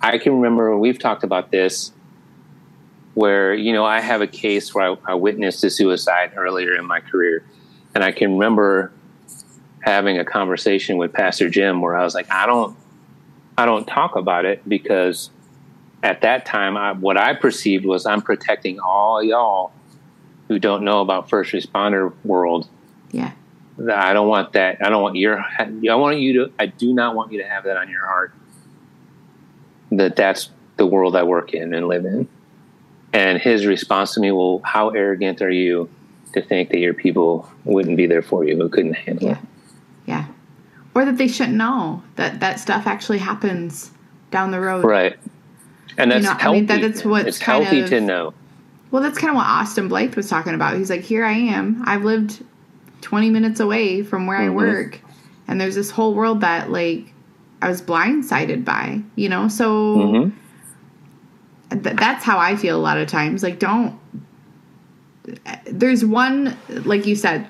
i 0.00 0.16
can 0.18 0.34
remember 0.34 0.76
we've 0.78 0.98
talked 0.98 1.24
about 1.24 1.50
this 1.50 1.92
where 3.14 3.54
you 3.54 3.72
know 3.72 3.84
i 3.84 4.00
have 4.00 4.20
a 4.22 4.26
case 4.26 4.74
where 4.74 4.90
I, 4.92 4.96
I 5.12 5.14
witnessed 5.14 5.62
a 5.64 5.70
suicide 5.70 6.32
earlier 6.36 6.74
in 6.74 6.86
my 6.86 7.00
career 7.00 7.44
and 7.94 8.02
i 8.02 8.12
can 8.12 8.32
remember 8.32 8.92
having 9.82 10.18
a 10.18 10.24
conversation 10.24 10.96
with 10.96 11.12
pastor 11.12 11.48
jim 11.50 11.80
where 11.80 11.94
i 11.96 12.02
was 12.04 12.14
like 12.14 12.30
i 12.30 12.46
don't 12.46 12.76
i 13.58 13.66
don't 13.66 13.86
talk 13.86 14.16
about 14.16 14.44
it 14.44 14.66
because 14.68 15.30
at 16.02 16.20
that 16.22 16.46
time 16.46 16.76
I, 16.76 16.92
what 16.92 17.16
i 17.16 17.34
perceived 17.34 17.84
was 17.84 18.06
i'm 18.06 18.22
protecting 18.22 18.80
all 18.80 19.22
y'all 19.22 19.72
who 20.48 20.58
don't 20.58 20.84
know 20.84 21.00
about 21.00 21.28
first 21.28 21.52
responder 21.52 22.12
world 22.24 22.68
Yeah. 23.12 23.32
I 23.92 24.12
don't 24.12 24.28
want 24.28 24.52
that. 24.52 24.84
I 24.84 24.90
don't 24.90 25.02
want 25.02 25.16
your. 25.16 25.38
I 25.58 25.94
want 25.94 26.18
you 26.18 26.32
to. 26.44 26.52
I 26.58 26.66
do 26.66 26.92
not 26.92 27.16
want 27.16 27.32
you 27.32 27.38
to 27.42 27.48
have 27.48 27.64
that 27.64 27.78
on 27.78 27.88
your 27.88 28.06
heart. 28.06 28.32
That 29.90 30.14
that's 30.14 30.50
the 30.76 30.86
world 30.86 31.16
I 31.16 31.22
work 31.22 31.54
in 31.54 31.72
and 31.74 31.88
live 31.88 32.04
in. 32.04 32.28
And 33.14 33.38
his 33.38 33.64
response 33.64 34.12
to 34.14 34.20
me, 34.20 34.30
well, 34.30 34.60
how 34.62 34.90
arrogant 34.90 35.40
are 35.40 35.50
you 35.50 35.88
to 36.34 36.42
think 36.42 36.68
that 36.68 36.78
your 36.78 36.92
people 36.92 37.48
wouldn't 37.64 37.96
be 37.96 38.06
there 38.06 38.22
for 38.22 38.44
you, 38.44 38.56
who 38.56 38.68
couldn't 38.68 38.94
handle 38.94 39.28
Yeah. 39.28 39.38
it? 39.38 39.38
Or 40.94 41.04
that 41.06 41.16
they 41.16 41.28
shouldn't 41.28 41.56
know 41.56 42.02
that 42.16 42.40
that 42.40 42.60
stuff 42.60 42.86
actually 42.86 43.18
happens 43.18 43.90
down 44.30 44.50
the 44.50 44.60
road. 44.60 44.84
Right. 44.84 45.18
And 45.98 46.10
that's 46.10 46.24
know, 46.24 46.32
I 46.32 46.34
healthy. 46.42 46.58
mean, 46.58 46.66
that- 46.66 46.80
that's 46.82 47.04
what's 47.04 47.28
it's 47.28 47.38
healthy 47.38 47.80
of- 47.80 47.90
to 47.90 48.00
know. 48.00 48.34
Well, 48.90 49.02
that's 49.02 49.16
kind 49.18 49.30
of 49.30 49.36
what 49.36 49.46
Austin 49.46 49.88
Blythe 49.88 50.14
was 50.16 50.28
talking 50.28 50.52
about. 50.54 50.76
He's 50.76 50.90
like, 50.90 51.00
here 51.00 51.24
I 51.24 51.32
am. 51.32 51.82
I've 51.86 52.04
lived 52.04 52.44
20 53.00 53.30
minutes 53.30 53.58
away 53.58 54.02
from 54.02 54.26
where 54.26 54.38
Mhm. 54.38 54.44
I 54.46 54.50
work. 54.50 55.00
And 55.48 55.58
there's 55.60 55.74
this 55.74 55.90
whole 55.90 56.14
world 56.14 56.42
that, 56.42 56.70
like, 56.70 57.12
I 57.62 57.68
was 57.68 57.80
blindsided 57.80 58.64
by, 58.64 59.00
you 59.16 59.28
know? 59.30 59.48
So 59.48 60.10
hmm 60.10 60.28
th- 61.82 61.96
that's 61.96 62.22
how 62.22 62.38
I 62.38 62.54
feel 62.56 62.76
a 62.76 62.82
lot 62.82 62.98
of 62.98 63.08
times. 63.08 63.42
Like, 63.42 63.58
don't. 63.58 63.94
There's 65.66 66.04
one, 66.04 66.56
like 66.84 67.06
you 67.06 67.14
said, 67.16 67.46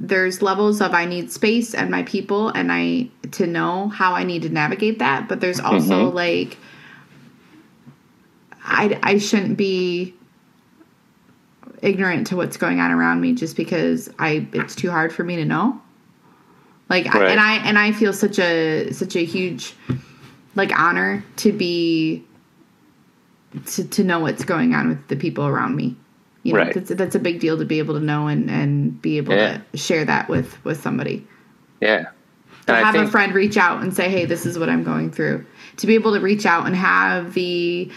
there's 0.00 0.42
levels 0.42 0.80
of 0.80 0.94
I 0.94 1.04
need 1.04 1.32
space 1.32 1.74
and 1.74 1.90
my 1.90 2.02
people 2.04 2.50
and 2.50 2.70
I 2.72 3.08
to 3.32 3.46
know 3.46 3.88
how 3.88 4.14
I 4.14 4.24
need 4.24 4.42
to 4.42 4.48
navigate 4.48 4.98
that. 5.00 5.28
But 5.28 5.40
there's 5.40 5.60
also 5.60 6.10
Mhm. 6.10 6.14
like, 6.14 6.56
I, 8.64 8.98
I 9.02 9.18
shouldn't 9.18 9.56
be 9.56 10.14
ignorant 11.82 12.26
to 12.28 12.36
what's 12.36 12.56
going 12.56 12.80
on 12.80 12.90
around 12.90 13.20
me 13.20 13.32
just 13.34 13.56
because 13.56 14.10
I 14.18 14.46
it's 14.52 14.74
too 14.74 14.90
hard 14.90 15.12
for 15.12 15.24
me 15.24 15.36
to 15.36 15.44
know. 15.44 15.80
Like 16.88 17.14
I, 17.14 17.26
and 17.26 17.40
I 17.40 17.56
and 17.56 17.78
I 17.78 17.92
feel 17.92 18.12
such 18.12 18.38
a 18.38 18.90
such 18.92 19.16
a 19.16 19.24
huge 19.24 19.74
like 20.54 20.76
honor 20.78 21.24
to 21.36 21.52
be 21.52 22.24
to, 23.66 23.84
to 23.88 24.04
know 24.04 24.20
what's 24.20 24.44
going 24.44 24.74
on 24.74 24.88
with 24.88 25.08
the 25.08 25.16
people 25.16 25.46
around 25.46 25.76
me. 25.76 25.96
You 26.44 26.52
know, 26.52 26.58
Right. 26.60 26.74
that's 26.74 26.90
that's 26.90 27.14
a 27.14 27.18
big 27.18 27.40
deal 27.40 27.58
to 27.58 27.64
be 27.64 27.78
able 27.78 27.94
to 27.94 28.00
know 28.04 28.26
and 28.28 28.48
and 28.50 29.00
be 29.02 29.16
able 29.18 29.34
Yeah. 29.34 29.58
to 29.72 29.76
share 29.78 30.04
that 30.04 30.28
with 30.28 30.62
with 30.64 30.80
somebody. 30.80 31.26
Yeah. 31.80 32.06
To 32.66 32.74
And 32.74 32.84
have 32.86 32.94
a 32.94 33.06
friend 33.08 33.34
reach 33.34 33.56
out 33.56 33.82
and 33.82 33.94
say, 33.94 34.08
"Hey, 34.10 34.24
this 34.24 34.44
is 34.46 34.58
what 34.58 34.68
I'm 34.68 34.84
going 34.84 35.10
through." 35.10 35.44
To 35.78 35.86
be 35.86 35.94
able 35.94 36.12
to 36.14 36.20
reach 36.20 36.44
out 36.46 36.66
and 36.66 36.76
have 36.76 37.34
the 37.34 37.90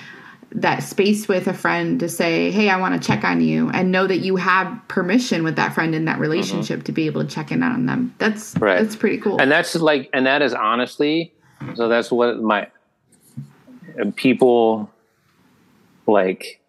that 0.54 0.84
space 0.84 1.30
with 1.30 1.48
a 1.48 1.54
friend 1.54 1.98
to 2.02 2.10
say, 2.10 2.52
"Hey, 2.52 2.70
I 2.70 2.78
want 2.78 3.00
to 3.02 3.08
check 3.08 3.24
on 3.24 3.40
you," 3.42 3.70
and 3.74 3.90
know 3.92 4.06
that 4.08 4.18
you 4.20 4.36
have 4.38 4.82
permission 4.90 5.44
with 5.44 5.56
that 5.56 5.74
friend 5.74 5.94
in 5.96 6.06
that 6.06 6.20
relationship 6.20 6.84
to 6.86 6.92
be 6.92 7.06
able 7.06 7.22
to 7.24 7.28
check 7.28 7.52
in 7.52 7.64
on 7.64 7.86
them. 7.86 8.14
That's 8.18 8.54
Mm-hmm. 8.56 8.64
Right. 8.64 8.82
that's 8.82 8.96
pretty 8.96 9.18
cool. 9.18 9.40
and 9.40 9.50
that's 9.52 9.76
like 9.76 10.10
and 10.14 10.26
that 10.26 10.42
is 10.42 10.54
honestly 10.54 11.32
so 11.76 11.88
that's 11.88 12.12
what 12.12 12.42
my 12.42 12.68
people 14.16 14.90
like 16.08 16.60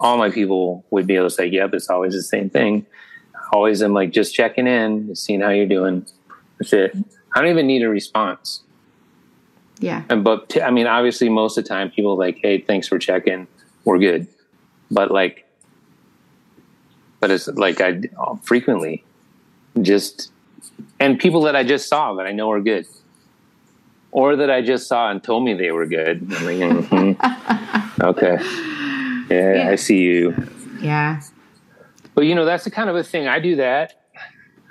all 0.00 0.16
my 0.16 0.30
people 0.30 0.84
would 0.90 1.06
be 1.06 1.16
able 1.16 1.26
to 1.26 1.34
say 1.34 1.46
yep 1.46 1.74
it's 1.74 1.88
always 1.90 2.14
the 2.14 2.22
same 2.22 2.50
thing. 2.50 2.86
Always 3.52 3.80
I'm 3.80 3.94
like 3.94 4.10
just 4.12 4.34
checking 4.34 4.66
in 4.66 5.14
seeing 5.16 5.40
how 5.40 5.50
you're 5.50 5.66
doing. 5.66 6.06
That's 6.58 6.72
it. 6.72 6.96
I 7.34 7.40
don't 7.40 7.50
even 7.50 7.66
need 7.66 7.82
a 7.82 7.88
response. 7.88 8.62
Yeah. 9.80 10.02
and 10.10 10.24
but 10.24 10.48
t- 10.48 10.60
i 10.60 10.72
mean 10.72 10.88
obviously 10.88 11.28
most 11.28 11.56
of 11.56 11.62
the 11.62 11.68
time 11.68 11.88
people 11.92 12.12
are 12.14 12.16
like 12.26 12.38
hey 12.42 12.60
thanks 12.60 12.88
for 12.88 12.98
checking. 12.98 13.46
We're 13.84 13.98
good. 13.98 14.26
But 14.90 15.10
like 15.10 15.44
but 17.20 17.30
it's 17.30 17.48
like 17.48 17.80
i 17.80 18.00
frequently 18.42 19.04
just 19.82 20.30
and 21.00 21.18
people 21.18 21.42
that 21.42 21.56
i 21.56 21.62
just 21.64 21.88
saw 21.88 22.14
that 22.14 22.26
i 22.26 22.32
know 22.32 22.50
are 22.50 22.60
good. 22.60 22.86
Or 24.10 24.36
that 24.36 24.50
i 24.50 24.62
just 24.62 24.88
saw 24.88 25.10
and 25.10 25.22
told 25.22 25.44
me 25.44 25.54
they 25.54 25.70
were 25.70 25.86
good. 25.86 26.22
I'm 26.22 26.44
like, 26.46 26.56
mhm. 27.18 28.04
okay 28.04 28.77
yeah, 29.30 29.54
Yeah. 29.54 29.68
i 29.70 29.74
see 29.76 29.98
you 30.00 30.34
Yeah. 30.80 31.20
but 32.14 32.22
you 32.22 32.34
know 32.34 32.44
that's 32.44 32.64
the 32.64 32.70
kind 32.70 32.88
of 32.90 32.96
a 32.96 33.04
thing 33.04 33.28
i 33.28 33.38
do 33.38 33.56
that 33.56 33.94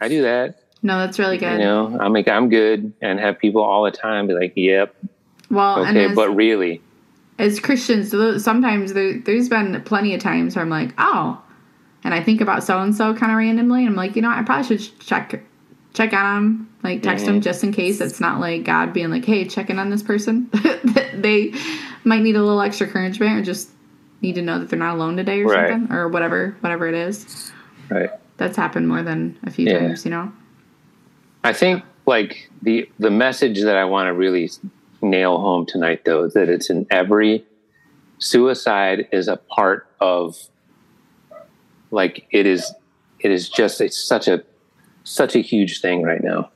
i 0.01 0.07
do 0.07 0.21
that 0.23 0.59
No, 0.83 0.99
that's 0.99 1.19
really 1.19 1.37
good. 1.37 1.53
you 1.53 1.57
know 1.59 1.97
i'm 1.99 2.13
like 2.13 2.27
i'm 2.27 2.49
good 2.49 2.93
and 3.01 3.19
have 3.19 3.39
people 3.39 3.61
all 3.61 3.83
the 3.83 3.91
time 3.91 4.27
be 4.27 4.33
like 4.33 4.53
yep 4.55 4.95
well, 5.49 5.83
and 5.83 5.97
okay 5.97 6.09
as, 6.11 6.15
but 6.15 6.29
really 6.35 6.81
as 7.39 7.59
Christians, 7.59 8.09
sometimes 8.43 8.93
there, 8.93 9.19
there's 9.19 9.47
been 9.47 9.79
plenty 9.83 10.15
of 10.15 10.19
times 10.19 10.55
where 10.55 10.63
I'm 10.63 10.71
like, 10.71 10.91
oh, 10.97 11.39
and 12.03 12.11
I 12.11 12.23
think 12.23 12.41
about 12.41 12.63
so 12.63 12.79
and 12.79 12.95
so 12.95 13.13
kind 13.13 13.31
of 13.31 13.37
randomly, 13.37 13.81
and 13.81 13.89
I'm 13.89 13.95
like, 13.95 14.15
you 14.15 14.23
know, 14.23 14.29
I 14.31 14.41
probably 14.41 14.79
should 14.79 14.99
check 14.99 15.43
check 15.93 16.13
on 16.13 16.33
them, 16.35 16.69
like 16.83 17.03
text 17.03 17.25
Mm-hmm. 17.25 17.33
them 17.35 17.41
just 17.41 17.63
in 17.63 17.71
case. 17.71 18.01
It's 18.01 18.19
not 18.19 18.39
like 18.39 18.63
God 18.63 18.91
being 18.91 19.11
like, 19.11 19.23
hey, 19.23 19.45
check 19.45 19.69
in 19.69 19.77
on 19.77 19.91
this 19.91 20.01
person. 20.01 20.49
they 21.13 21.53
might 22.03 22.23
need 22.23 22.35
a 22.35 22.41
little 22.41 22.59
extra 22.59 22.87
encouragement, 22.87 23.39
or 23.39 23.43
just 23.43 23.69
need 24.21 24.35
to 24.35 24.41
know 24.41 24.59
that 24.59 24.69
they're 24.69 24.79
not 24.79 24.95
alone 24.95 25.17
today, 25.17 25.41
or 25.41 25.47
Right. 25.47 25.69
something, 25.69 25.95
or 25.95 26.07
whatever, 26.09 26.55
whatever 26.61 26.87
it 26.87 26.95
is. 26.95 27.51
right 27.89 28.09
That's 28.37 28.57
happened 28.57 28.87
more 28.87 29.01
than 29.01 29.37
a 29.43 29.49
few 29.49 29.65
Yeah. 29.67 29.79
times, 29.79 30.03
you 30.05 30.11
know. 30.11 30.31
I 31.43 31.53
think 31.53 31.83
like 32.05 32.49
the 32.61 32.89
the 32.99 33.09
message 33.11 33.61
that 33.61 33.75
I 33.77 33.85
want 33.85 34.07
to 34.07 34.13
really 34.13 34.49
nail 35.01 35.39
home 35.39 35.65
tonight 35.65 36.01
though 36.05 36.23
is 36.25 36.33
that 36.33 36.49
it's 36.49 36.69
in 36.69 36.85
every 36.91 37.45
suicide 38.19 39.07
is 39.11 39.27
a 39.27 39.37
part 39.37 39.87
of 40.01 40.35
like 41.91 42.25
it 42.31 42.45
is 42.45 42.73
it 43.19 43.31
is 43.31 43.47
just 43.49 43.79
it's 43.79 43.97
such 43.99 44.27
a 44.27 44.43
such 45.03 45.35
a 45.35 45.39
huge 45.39 45.79
thing 45.81 46.01
right 46.03 46.23
now 46.23 46.49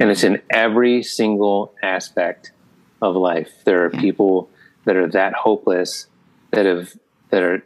and 0.00 0.10
it's 0.10 0.24
in 0.24 0.40
every 0.50 1.02
single 1.02 1.72
aspect 1.82 2.52
of 3.00 3.14
life 3.16 3.50
there 3.64 3.84
are 3.86 3.90
Yeah. 3.94 4.00
people 4.00 4.50
that 4.84 4.96
are 4.96 5.06
that 5.08 5.32
hopeless 5.34 6.07
that 6.50 6.66
have 6.66 6.92
that 7.30 7.42
are 7.42 7.64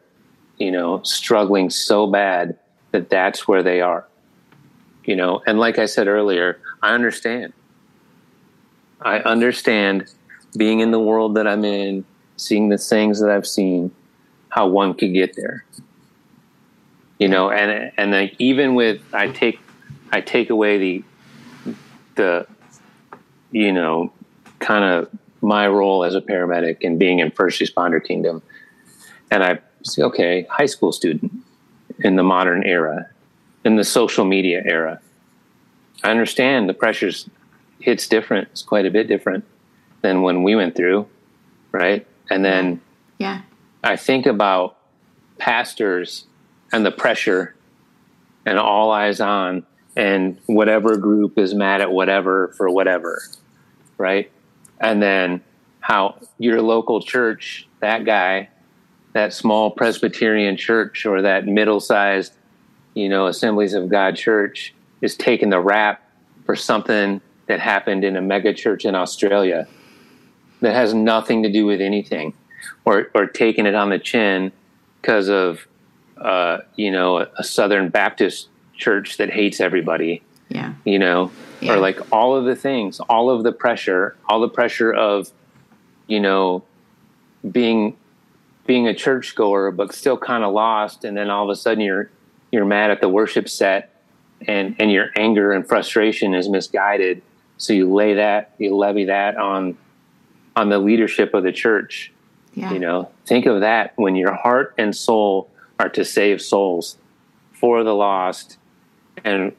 you 0.59 0.71
know 0.71 1.03
struggling 1.03 1.71
so 1.71 2.07
bad 2.07 2.59
that 2.93 3.09
that's 3.09 3.47
where 3.49 3.63
they 3.63 3.81
are. 3.81 4.07
You 5.05 5.17
know 5.17 5.43
and 5.47 5.59
like 5.59 5.79
i 5.79 5.87
said 5.87 6.07
earlier 6.07 6.61
i 6.83 6.95
understand. 6.95 7.53
I 9.01 9.19
understand 9.19 10.07
being 10.57 10.79
in 10.79 10.93
the 10.93 11.01
world 11.01 11.35
that 11.35 11.47
i'm 11.47 11.65
in 11.65 12.05
seeing 12.37 12.69
the 12.69 12.79
things 12.79 13.21
that 13.21 13.31
i've 13.31 13.47
seen 13.47 13.91
how 14.49 14.69
one 14.69 14.95
could 14.95 15.13
get 15.13 15.35
there. 15.35 15.65
You 17.19 17.29
know 17.29 17.51
and 17.51 17.93
and 17.97 18.31
even 18.39 18.75
with 18.75 19.03
i 19.13 19.29
take 19.29 19.59
i 20.13 20.21
take 20.21 20.51
away 20.51 20.79
the 20.79 21.05
the 22.15 22.47
you 23.51 23.73
know 23.73 24.13
kind 24.61 24.85
of 24.85 25.11
my 25.41 25.67
role 25.67 26.05
as 26.05 26.15
a 26.15 26.21
paramedic 26.21 26.79
and 26.83 26.99
being 26.99 27.19
in 27.19 27.31
first 27.33 27.61
responder 27.61 28.03
kingdom 28.03 28.43
and 29.33 29.43
i 29.43 29.59
say 29.83 30.03
okay 30.03 30.47
high 30.51 30.67
school 30.75 30.93
student 30.93 31.33
in 32.01 32.17
the 32.17 32.23
modern 32.23 32.63
era 32.65 33.09
in 33.65 33.77
the 33.77 33.85
social 33.85 34.25
media 34.25 34.63
era 34.65 35.01
i 36.05 36.11
understand 36.11 36.69
the 36.69 36.75
pressures 36.75 37.29
hits 37.81 38.07
different 38.07 38.49
it's 38.53 38.63
quite 38.63 38.87
a 38.87 38.91
bit 38.91 39.07
different 39.09 39.45
than 40.03 40.23
when 40.23 40.43
we 40.43 40.55
went 40.55 40.75
through 40.77 41.07
right 41.73 42.07
and 42.31 42.45
then 42.45 42.81
Yeah. 43.19 43.43
I 43.85 43.97
think 43.97 44.27
about 44.27 44.77
pastors 45.39 46.27
and 46.73 46.85
the 46.87 46.91
pressure 46.91 47.55
and 48.47 48.59
all 48.59 48.91
eyes 48.91 49.21
on 49.21 49.65
and 49.97 50.39
whatever 50.47 50.97
group 50.97 51.39
is 51.39 51.55
mad 51.55 51.81
at 51.81 51.91
whatever 51.93 52.55
for 52.57 52.71
whatever, 52.71 53.23
right? 53.99 54.31
And 54.81 55.03
then 55.03 55.43
how 55.81 56.17
your 56.39 56.63
local 56.63 57.01
church, 57.03 57.69
that 57.81 58.05
guy, 58.05 58.49
that 59.13 59.33
small 59.33 59.71
Presbyterian 59.71 60.57
church 60.57 61.05
or 61.07 61.23
that 61.23 61.47
middle 61.47 61.81
sized, 61.81 62.33
you 62.95 63.09
know, 63.09 63.27
Assemblies 63.27 63.75
of 63.75 63.89
God 63.89 64.17
church 64.17 64.75
is 65.01 65.17
taking 65.17 65.51
the 65.51 65.61
rap 65.61 66.03
for 66.47 66.57
something 66.57 67.21
that 67.47 67.61
happened 67.61 68.05
in 68.05 68.17
a 68.17 68.21
mega 68.21 68.55
church 68.55 68.85
in 68.85 68.95
Australia 68.95 69.67
that 70.61 70.75
has 70.75 70.95
nothing 70.95 71.43
to 71.43 71.51
do 71.53 71.67
with 71.67 71.81
anything 71.81 72.33
or 72.85 73.11
or 73.15 73.27
taking 73.27 73.67
it 73.67 73.75
on 73.75 73.91
the 73.91 73.99
chin 73.99 74.53
because 75.01 75.29
of 75.29 75.67
uh, 76.19 76.59
you 76.77 76.91
know 76.91 77.19
a, 77.19 77.29
a 77.39 77.45
Southern 77.45 77.89
Baptist 77.89 78.49
church 78.77 79.17
that 79.19 79.31
hates 79.31 79.61
everybody, 79.61 80.23
Yeah. 80.49 80.75
you 80.85 80.99
know, 80.99 81.31
Yeah. 81.61 81.75
or 81.75 81.79
like 81.79 82.01
all 82.13 82.35
of 82.37 82.45
the 82.45 82.57
things, 82.57 83.01
all 83.01 83.29
of 83.31 83.43
the 83.43 83.53
pressure, 83.53 84.17
all 84.29 84.41
the 84.41 84.49
pressure 84.49 84.93
of 84.93 85.31
you 86.07 86.21
know 86.21 86.63
being 87.51 87.97
being 88.67 88.87
a 88.87 88.95
churchgoer 88.95 89.71
but 89.71 89.93
still 89.95 90.17
kind 90.19 90.45
of 90.45 90.53
lost, 90.53 91.05
and 91.05 91.17
then 91.17 91.31
all 91.31 91.45
of 91.45 91.51
a 91.51 91.57
sudden 91.57 91.83
you're 91.83 92.11
you're 92.51 92.65
mad 92.65 92.91
at 92.91 93.01
the 93.01 93.09
worship 93.09 93.49
set, 93.49 94.01
and 94.47 94.77
and 94.79 94.91
your 94.91 95.11
anger 95.17 95.53
and 95.53 95.67
frustration 95.67 96.35
is 96.35 96.49
misguided, 96.49 97.23
so 97.57 97.73
you 97.73 97.93
lay 97.93 98.15
that 98.15 98.55
you 98.59 98.75
levy 98.77 99.05
that 99.07 99.37
on 99.37 99.77
on 100.55 100.69
the 100.69 100.79
leadership 100.79 101.33
of 101.35 101.43
the 101.43 101.53
church 101.53 102.13
Yeah. 102.55 102.73
you 102.73 102.79
know, 102.79 103.09
think 103.25 103.47
of 103.47 103.61
that 103.61 103.95
when 103.97 104.15
your 104.17 104.35
heart 104.35 104.75
and 104.77 104.95
soul 104.95 105.49
are 105.79 105.89
to 105.89 106.05
save 106.05 106.43
souls 106.43 106.99
for 107.55 107.83
the 107.83 107.95
lost. 107.95 108.59
And 109.25 109.53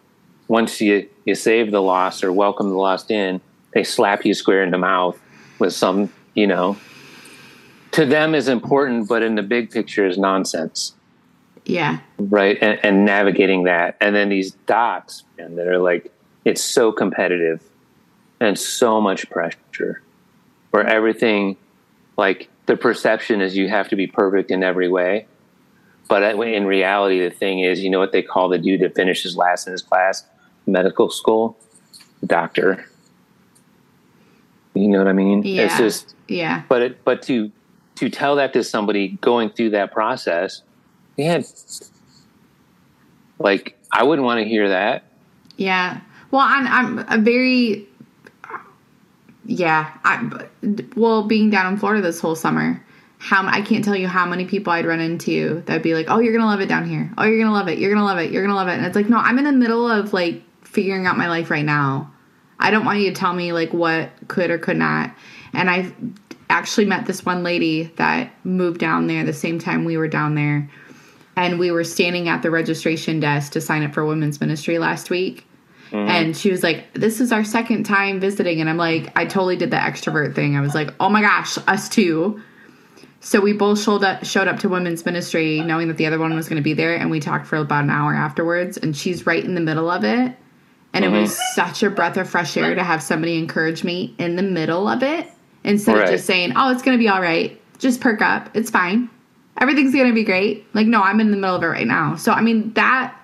once 0.48 0.80
you, 0.80 1.10
you 1.26 1.34
save 1.34 1.72
the 1.72 1.82
lost 1.82 2.24
or 2.24 2.32
welcome 2.32 2.70
the 2.70 2.76
lost 2.76 3.10
in, 3.10 3.42
they 3.74 3.84
slap 3.84 4.24
you 4.24 4.36
square 4.36 4.62
in 4.62 4.70
the 4.70 4.78
mouth 4.78 5.20
with 5.58 5.74
some, 5.74 6.12
you 6.36 6.46
know, 6.46 6.78
to 7.93 8.06
them 8.06 8.36
is 8.36 8.47
important, 8.47 9.08
but 9.08 9.23
in 9.23 9.36
the 9.36 9.43
big 9.43 9.71
picture 9.71 10.06
is 10.06 10.17
nonsense, 10.17 10.93
Yeah. 11.65 11.99
right? 12.17 12.58
And, 12.62 12.79
and 12.84 13.06
navigating 13.06 13.63
that. 13.63 13.97
And 14.01 14.15
then 14.15 14.29
these 14.29 14.51
docs, 14.67 15.23
and 15.38 15.58
that 15.58 15.67
are 15.67 15.77
like, 15.79 16.12
it's 16.45 16.62
so 16.62 16.91
competitive 16.91 17.62
and 18.39 18.58
so 18.60 18.99
much 18.99 19.29
pressure 19.29 20.01
where 20.71 20.86
everything 20.86 21.56
like 22.17 22.49
the 22.65 22.75
perception 22.75 23.41
is 23.41 23.56
you 23.56 23.69
have 23.69 23.88
to 23.89 23.95
be 23.95 24.08
perfect 24.08 24.51
in 24.51 24.63
every 24.63 24.89
way 24.89 25.25
but 26.10 26.21
in 26.23 26.65
reality 26.65 27.19
the 27.21 27.29
thing 27.29 27.62
is 27.62 27.79
you 27.82 27.89
know 27.89 27.99
what 27.99 28.12
they 28.12 28.21
call 28.21 28.49
the 28.49 28.58
dude 28.58 28.82
that 28.82 28.93
finishes 28.95 29.38
last 29.38 29.65
in 29.67 29.71
his 29.71 29.82
class 29.82 30.25
medical 30.67 31.10
school 31.10 31.58
doctor 32.25 32.86
you 34.73 34.88
know 34.89 34.97
what 34.97 35.08
i 35.08 35.13
mean 35.13 35.43
Yeah. 35.43 35.63
it's 35.65 35.77
just 35.77 36.15
Yeah. 36.27 36.63
but 36.67 36.82
it 36.82 37.03
but 37.06 37.21
to 37.23 37.51
to 37.95 38.10
tell 38.10 38.36
that 38.36 38.53
to 38.53 38.63
somebody 38.63 39.17
going 39.21 39.49
through 39.49 39.69
that 39.69 39.91
process 39.91 40.62
man 41.17 41.43
like 43.39 43.77
i 43.91 44.03
wouldn't 44.03 44.25
want 44.25 44.39
to 44.39 44.45
hear 44.47 44.69
that 44.69 45.03
Yeah. 45.58 46.01
Well, 46.32 46.41
I'm, 46.41 46.67
I'm 46.67 47.06
a 47.10 47.21
very, 47.23 47.88
yeah. 49.45 49.95
I, 50.03 50.47
well, 50.95 51.23
being 51.23 51.49
down 51.49 51.71
in 51.71 51.79
Florida 51.79 52.01
this 52.01 52.19
whole 52.19 52.36
summer, 52.36 52.84
how 53.19 53.45
I 53.45 53.62
can't 53.62 53.86
tell 53.86 53.95
you 53.95 54.08
how 54.08 54.25
many 54.25 54.45
people 54.45 54.73
I'd 54.73 54.86
run 54.86 54.99
into 54.99 55.62
that'd 55.65 55.84
be 55.84 55.93
like, 55.93 56.08
"Oh, 56.10 56.19
you're 56.19 56.34
gonna 56.34 56.49
love 56.49 56.60
it 56.60 56.67
down 56.67 56.88
here. 56.89 57.12
Oh, 57.17 57.23
you're 57.23 57.38
gonna 57.39 57.53
love 57.53 57.67
it. 57.67 57.77
You're 57.77 57.93
gonna 57.93 58.06
love 58.06 58.17
it. 58.17 58.32
You're 58.32 58.43
gonna 58.43 58.56
love 58.56 58.67
it." 58.67 58.73
And 58.73 58.86
it's 58.86 58.95
like, 58.95 59.10
no, 59.10 59.17
I'm 59.17 59.38
in 59.38 59.45
the 59.45 59.51
middle 59.51 59.89
of 59.89 60.12
like 60.12 60.41
figuring 60.63 61.06
out 61.06 61.17
my 61.17 61.29
life 61.29 61.49
right 61.49 61.63
now. 61.63 62.12
I 62.60 62.71
don't 62.71 62.84
want 62.84 62.99
you 62.99 63.10
to 63.12 63.15
tell 63.15 63.34
me 63.34 63.53
like 63.53 63.73
what 63.73 64.10
could 64.27 64.49
or 64.49 64.58
could 64.58 64.77
not. 64.77 65.15
And 65.53 65.69
I 65.69 65.93
actually 66.49 66.86
met 66.86 67.06
this 67.06 67.25
one 67.25 67.43
lady 67.43 67.84
that 67.95 68.32
moved 68.43 68.79
down 68.79 69.08
there 69.08 69.23
the 69.23 69.34
same 69.34 69.60
time 69.60 69.86
we 69.86 69.97
were 69.97 70.08
down 70.08 70.36
there 70.36 70.69
and 71.36 71.58
we 71.60 71.71
were 71.71 71.84
standing 71.84 72.29
at 72.29 72.41
the 72.41 72.51
registration 72.51 73.19
desk 73.19 73.53
to 73.53 73.62
sign 73.62 73.84
up 73.84 73.93
for 73.93 74.06
women's 74.06 74.39
ministry 74.39 74.77
last 74.77 75.10
week 75.10 75.45
mm-hmm. 75.91 76.10
And 76.10 76.36
she 76.36 76.51
was 76.51 76.63
like, 76.63 76.93
This 76.93 77.21
is 77.21 77.32
our 77.32 77.43
second 77.43 77.84
time 77.84 78.19
visiting. 78.19 78.60
And 78.60 78.69
I'm 78.69 78.77
like, 78.77 79.12
I 79.15 79.25
totally 79.25 79.56
did 79.56 79.71
the 79.71 79.77
extrovert 79.77 80.36
thing. 80.36 80.58
I 80.58 80.62
was 80.62 80.73
like, 80.75 80.93
Oh 80.99 81.10
my 81.10 81.21
gosh, 81.21 81.58
us 81.67 81.88
too. 81.88 82.41
So 83.19 83.39
we 83.39 83.53
both 83.53 83.82
showed 83.82 84.03
up, 84.03 84.25
showed 84.25 84.49
up 84.49 84.60
to 84.60 84.69
women's 84.69 85.06
ministry 85.06 85.62
knowing 85.62 85.88
that 85.88 85.95
the 85.95 86.06
other 86.06 86.19
one 86.19 86.36
was 86.36 86.49
going 86.49 86.58
to 86.58 86.63
be 86.63 86.73
there. 86.73 86.95
And 86.95 87.10
we 87.10 87.21
talked 87.21 87.47
for 87.47 87.56
about 87.56 87.86
an 87.86 87.89
hour 87.89 88.13
afterwards. 88.13 88.77
And 88.77 88.97
she's 88.97 89.25
right 89.25 89.43
in 89.43 89.56
the 89.56 89.62
middle 89.62 89.89
of 89.89 90.03
it. 90.03 90.36
And 90.95 91.06
it 91.06 91.08
mm-hmm. 91.08 91.21
was 91.21 91.39
such 91.56 91.84
a 91.84 91.89
breath 91.89 92.17
of 92.17 92.29
fresh 92.29 92.58
air 92.58 92.75
to 92.75 92.84
have 92.84 93.01
somebody 93.01 93.38
encourage 93.38 93.84
me 93.84 94.13
in 94.19 94.36
the 94.36 94.43
middle 94.43 94.88
of 94.88 95.01
it 95.01 95.33
instead 95.63 95.95
Right. 95.95 96.04
of 96.06 96.10
just 96.12 96.26
saying, 96.26 96.54
Oh, 96.56 96.71
it's 96.71 96.82
going 96.82 96.97
to 96.97 97.02
be 97.02 97.08
all 97.10 97.21
right. 97.21 97.60
Just 97.80 98.02
perk 98.02 98.21
up. 98.21 98.49
It's 98.56 98.69
fine. 98.69 99.10
Everything's 99.60 99.93
going 99.93 100.08
to 100.08 100.13
be 100.13 100.23
great. 100.23 100.65
Like, 100.73 100.88
no, 100.88 101.02
I'm 101.02 101.19
in 101.19 101.32
the 101.32 101.38
middle 101.38 101.56
of 101.56 101.63
it 101.63 101.67
right 101.67 101.88
now. 101.88 102.15
So, 102.15 102.32
I 102.32 102.41
mean, 102.41 102.73
that 102.73 103.15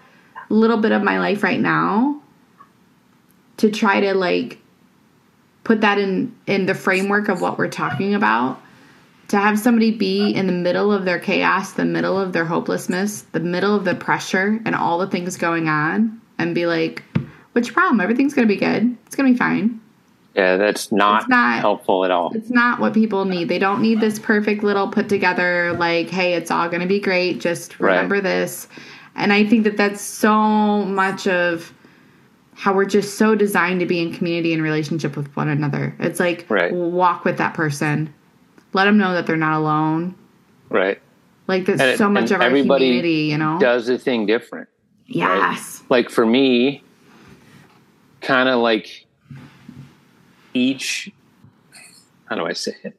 little 0.50 0.78
bit 0.78 0.92
of 0.92 1.02
my 1.04 1.20
life 1.20 1.44
right 1.44 1.60
now 1.60 2.22
to 3.58 3.70
try 3.70 4.00
to 4.00 4.14
like 4.14 4.58
put 5.64 5.82
that 5.82 5.98
in 6.00 6.36
in 6.48 6.66
the 6.66 6.74
framework 6.74 7.30
of 7.30 7.42
what 7.42 7.58
we're 7.58 7.68
talking 7.68 8.16
about 8.16 8.60
to 9.28 9.38
have 9.38 9.60
somebody 9.60 9.92
be 9.92 10.32
in 10.32 10.48
the 10.48 10.54
middle 10.54 10.92
of 10.92 11.06
their 11.06 11.20
chaos 11.20 11.74
the 11.74 11.86
middle 11.86 12.20
of 12.20 12.34
their 12.34 12.46
hopelessness 12.46 13.22
the 13.34 13.40
middle 13.40 13.76
of 13.76 13.86
the 13.86 13.94
pressure 13.94 14.60
and 14.66 14.74
all 14.74 14.98
the 14.98 15.06
things 15.08 15.38
going 15.38 15.68
on 15.68 16.20
and 16.40 16.56
be 16.56 16.66
like 16.66 17.04
what's 17.52 17.68
your 17.68 17.76
problem 17.76 18.00
everything's 18.02 18.34
gonna 18.34 18.48
be 18.48 18.56
good 18.56 18.98
it's 19.06 19.16
gonna 19.16 19.30
be 19.30 19.38
fine 19.38 19.80
Yeah, 20.36 20.58
that's 20.58 20.92
not, 20.92 21.28
not- 21.28 21.60
helpful 21.60 22.06
at 22.06 22.12
all. 22.12 22.32
it's 22.36 22.50
not 22.52 22.80
what 22.80 22.94
people 22.94 23.26
need 23.26 23.50
they 23.50 23.60
don't 23.60 23.82
need 23.82 24.00
this 24.00 24.20
perfect 24.20 24.64
little 24.64 24.88
put 24.88 25.10
together 25.10 25.74
like 25.74 26.10
hey 26.10 26.34
it's 26.36 26.52
all 26.52 26.70
gonna 26.70 26.86
be 26.88 27.00
great 27.00 27.40
just 27.42 27.80
Right. 27.80 27.96
remember 27.96 28.22
this 28.22 28.68
and 29.16 29.34
i 29.34 29.44
think 29.44 29.64
that 29.66 29.76
that's 29.76 30.02
so 30.02 30.86
much 30.86 31.28
of 31.28 31.74
how 32.54 32.74
we're 32.74 32.86
just 32.86 33.18
so 33.18 33.36
designed 33.36 33.80
to 33.80 33.86
be 33.86 34.00
in 34.00 34.14
community 34.14 34.54
and 34.54 34.62
relationship 34.62 35.18
with 35.18 35.36
one 35.36 35.50
another 35.50 35.96
it's 36.00 36.20
like 36.20 36.46
Right. 36.48 36.72
walk 36.72 37.26
with 37.26 37.38
that 37.40 37.54
person 37.56 38.14
let 38.74 38.86
them 38.86 38.98
know 38.98 39.14
that 39.14 39.26
they're 39.26 39.36
not 39.36 39.58
alone 39.58 40.14
Right. 40.70 41.02
like 41.48 41.66
that's 41.66 41.82
And 41.82 41.90
it- 41.92 41.98
so 41.98 42.08
much 42.08 42.30
of 42.32 42.40
our 42.40 42.50
community 42.50 43.24
you 43.32 43.38
know 43.38 43.58
Does 43.60 43.90
a 43.90 43.98
thing 43.98 44.26
different. 44.28 44.70
yes 45.08 45.82
Like 45.90 46.10
for 46.12 46.26
me, 46.26 46.84
kind 48.22 48.48
of 48.48 48.60
like 48.60 49.06
each, 50.54 51.12
how 52.26 52.36
do 52.36 52.46
I 52.46 52.54
say 52.54 52.76
it? 52.84 52.98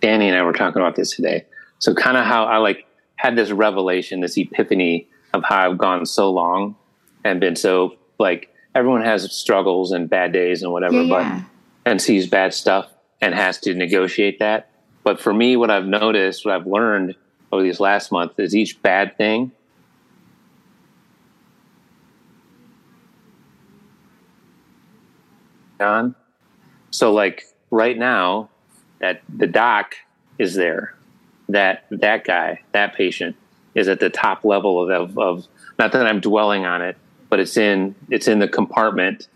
Danny 0.00 0.28
and 0.28 0.36
I 0.36 0.42
were 0.42 0.52
talking 0.52 0.80
about 0.80 0.96
this 0.96 1.10
today. 1.10 1.44
So 1.78 1.94
kind 1.94 2.16
of 2.16 2.24
how 2.24 2.44
I 2.44 2.58
like 2.58 2.86
had 3.16 3.36
this 3.36 3.50
revelation, 3.50 4.20
this 4.20 4.36
epiphany 4.36 5.08
of 5.32 5.42
how 5.44 5.70
I've 5.70 5.78
gone 5.78 6.06
so 6.06 6.30
long 6.30 6.76
and 7.24 7.40
been 7.40 7.56
so 7.56 7.96
like 8.18 8.54
everyone 8.74 9.02
has 9.02 9.30
struggles 9.32 9.92
and 9.92 10.08
bad 10.08 10.32
days 10.32 10.62
and 10.62 10.72
whatever, 10.72 11.02
yeah 11.02 11.40
but 11.40 11.46
and 11.86 12.02
sees 12.02 12.26
bad 12.26 12.52
stuff 12.52 12.92
and 13.22 13.34
has 13.34 13.58
to 13.60 13.72
negotiate 13.72 14.40
that. 14.40 14.70
But 15.04 15.20
for 15.20 15.32
me, 15.32 15.56
what 15.56 15.70
I've 15.70 15.86
noticed, 15.86 16.44
what 16.44 16.54
I've 16.54 16.66
learned 16.66 17.14
over 17.52 17.62
these 17.62 17.80
last 17.80 18.10
month 18.10 18.38
is 18.38 18.54
each 18.54 18.82
bad 18.82 19.16
thing. 19.16 19.52
John. 25.78 26.14
So 26.96 27.12
like 27.12 27.44
right 27.70 27.96
now, 27.96 28.48
that 29.00 29.22
the 29.28 29.46
doc 29.46 29.94
is 30.38 30.54
there, 30.54 30.94
that 31.48 31.84
that 31.90 32.24
guy, 32.24 32.62
that 32.72 32.94
patient 32.94 33.36
is 33.74 33.88
at 33.88 34.00
the 34.00 34.08
top 34.08 34.44
level 34.44 34.82
of, 34.82 34.90
of, 34.90 35.18
of 35.18 35.46
not 35.78 35.92
that 35.92 36.06
I'm 36.06 36.20
dwelling 36.20 36.64
on 36.64 36.80
it, 36.80 36.96
but 37.28 37.40
it's 37.40 37.56
in 37.56 37.94
it's 38.08 38.28
in 38.28 38.38
the 38.38 38.48
compartment 38.48 39.28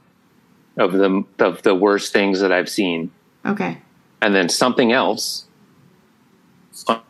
of 0.78 0.92
the 0.92 1.24
of 1.38 1.62
the 1.62 1.74
worst 1.74 2.12
things 2.12 2.40
that 2.40 2.50
I've 2.50 2.68
seen, 2.68 3.10
okay 3.44 3.78
and 4.22 4.34
then 4.34 4.48
something 4.48 4.92
else 4.92 5.46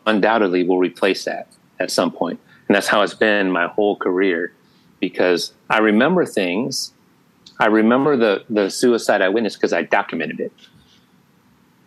undoubtedly 0.05 0.63
will 0.63 0.77
replace 0.77 1.25
that 1.25 1.47
at 1.79 1.91
some 1.91 2.11
point. 2.11 2.39
point, 2.39 2.39
and 2.67 2.75
that's 2.75 2.87
how 2.87 3.01
it's 3.01 3.13
been 3.13 3.51
my 3.51 3.67
whole 3.67 3.95
career. 3.95 4.53
Because 4.99 5.53
I 5.69 5.79
remember 5.79 6.25
things, 6.25 6.93
I 7.61 7.67
remember 7.67 8.17
the 8.17 8.43
the 8.49 8.71
suicide 8.71 9.21
I 9.21 9.29
witnessed 9.29 9.57
because 9.57 9.71
I 9.71 9.83
documented 9.83 10.39
it. 10.39 10.51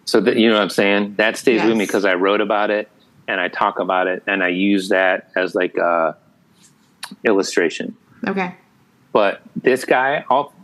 So 0.05 0.21
that 0.21 0.37
you 0.37 0.49
know 0.49 0.55
what 0.55 0.63
I'm 0.63 0.71
saying, 0.71 1.17
that 1.17 1.37
stays 1.37 1.65
with 1.65 1.77
me 1.77 1.85
because 1.85 2.05
I 2.05 2.15
wrote 2.15 2.41
about 2.41 2.71
it 2.71 2.89
and 3.27 3.41
I 3.41 3.49
talk 3.49 3.81
about 3.81 4.07
it 4.07 4.23
and 4.29 4.45
I 4.45 4.49
use 4.49 4.91
that 4.91 5.33
as 5.35 5.57
like 5.57 5.77
a 5.77 6.17
illustration. 7.25 7.97
Okay. 8.25 8.55
But 9.13 9.43
this 9.57 9.85
guy 9.85 10.25
i'll 10.31 10.55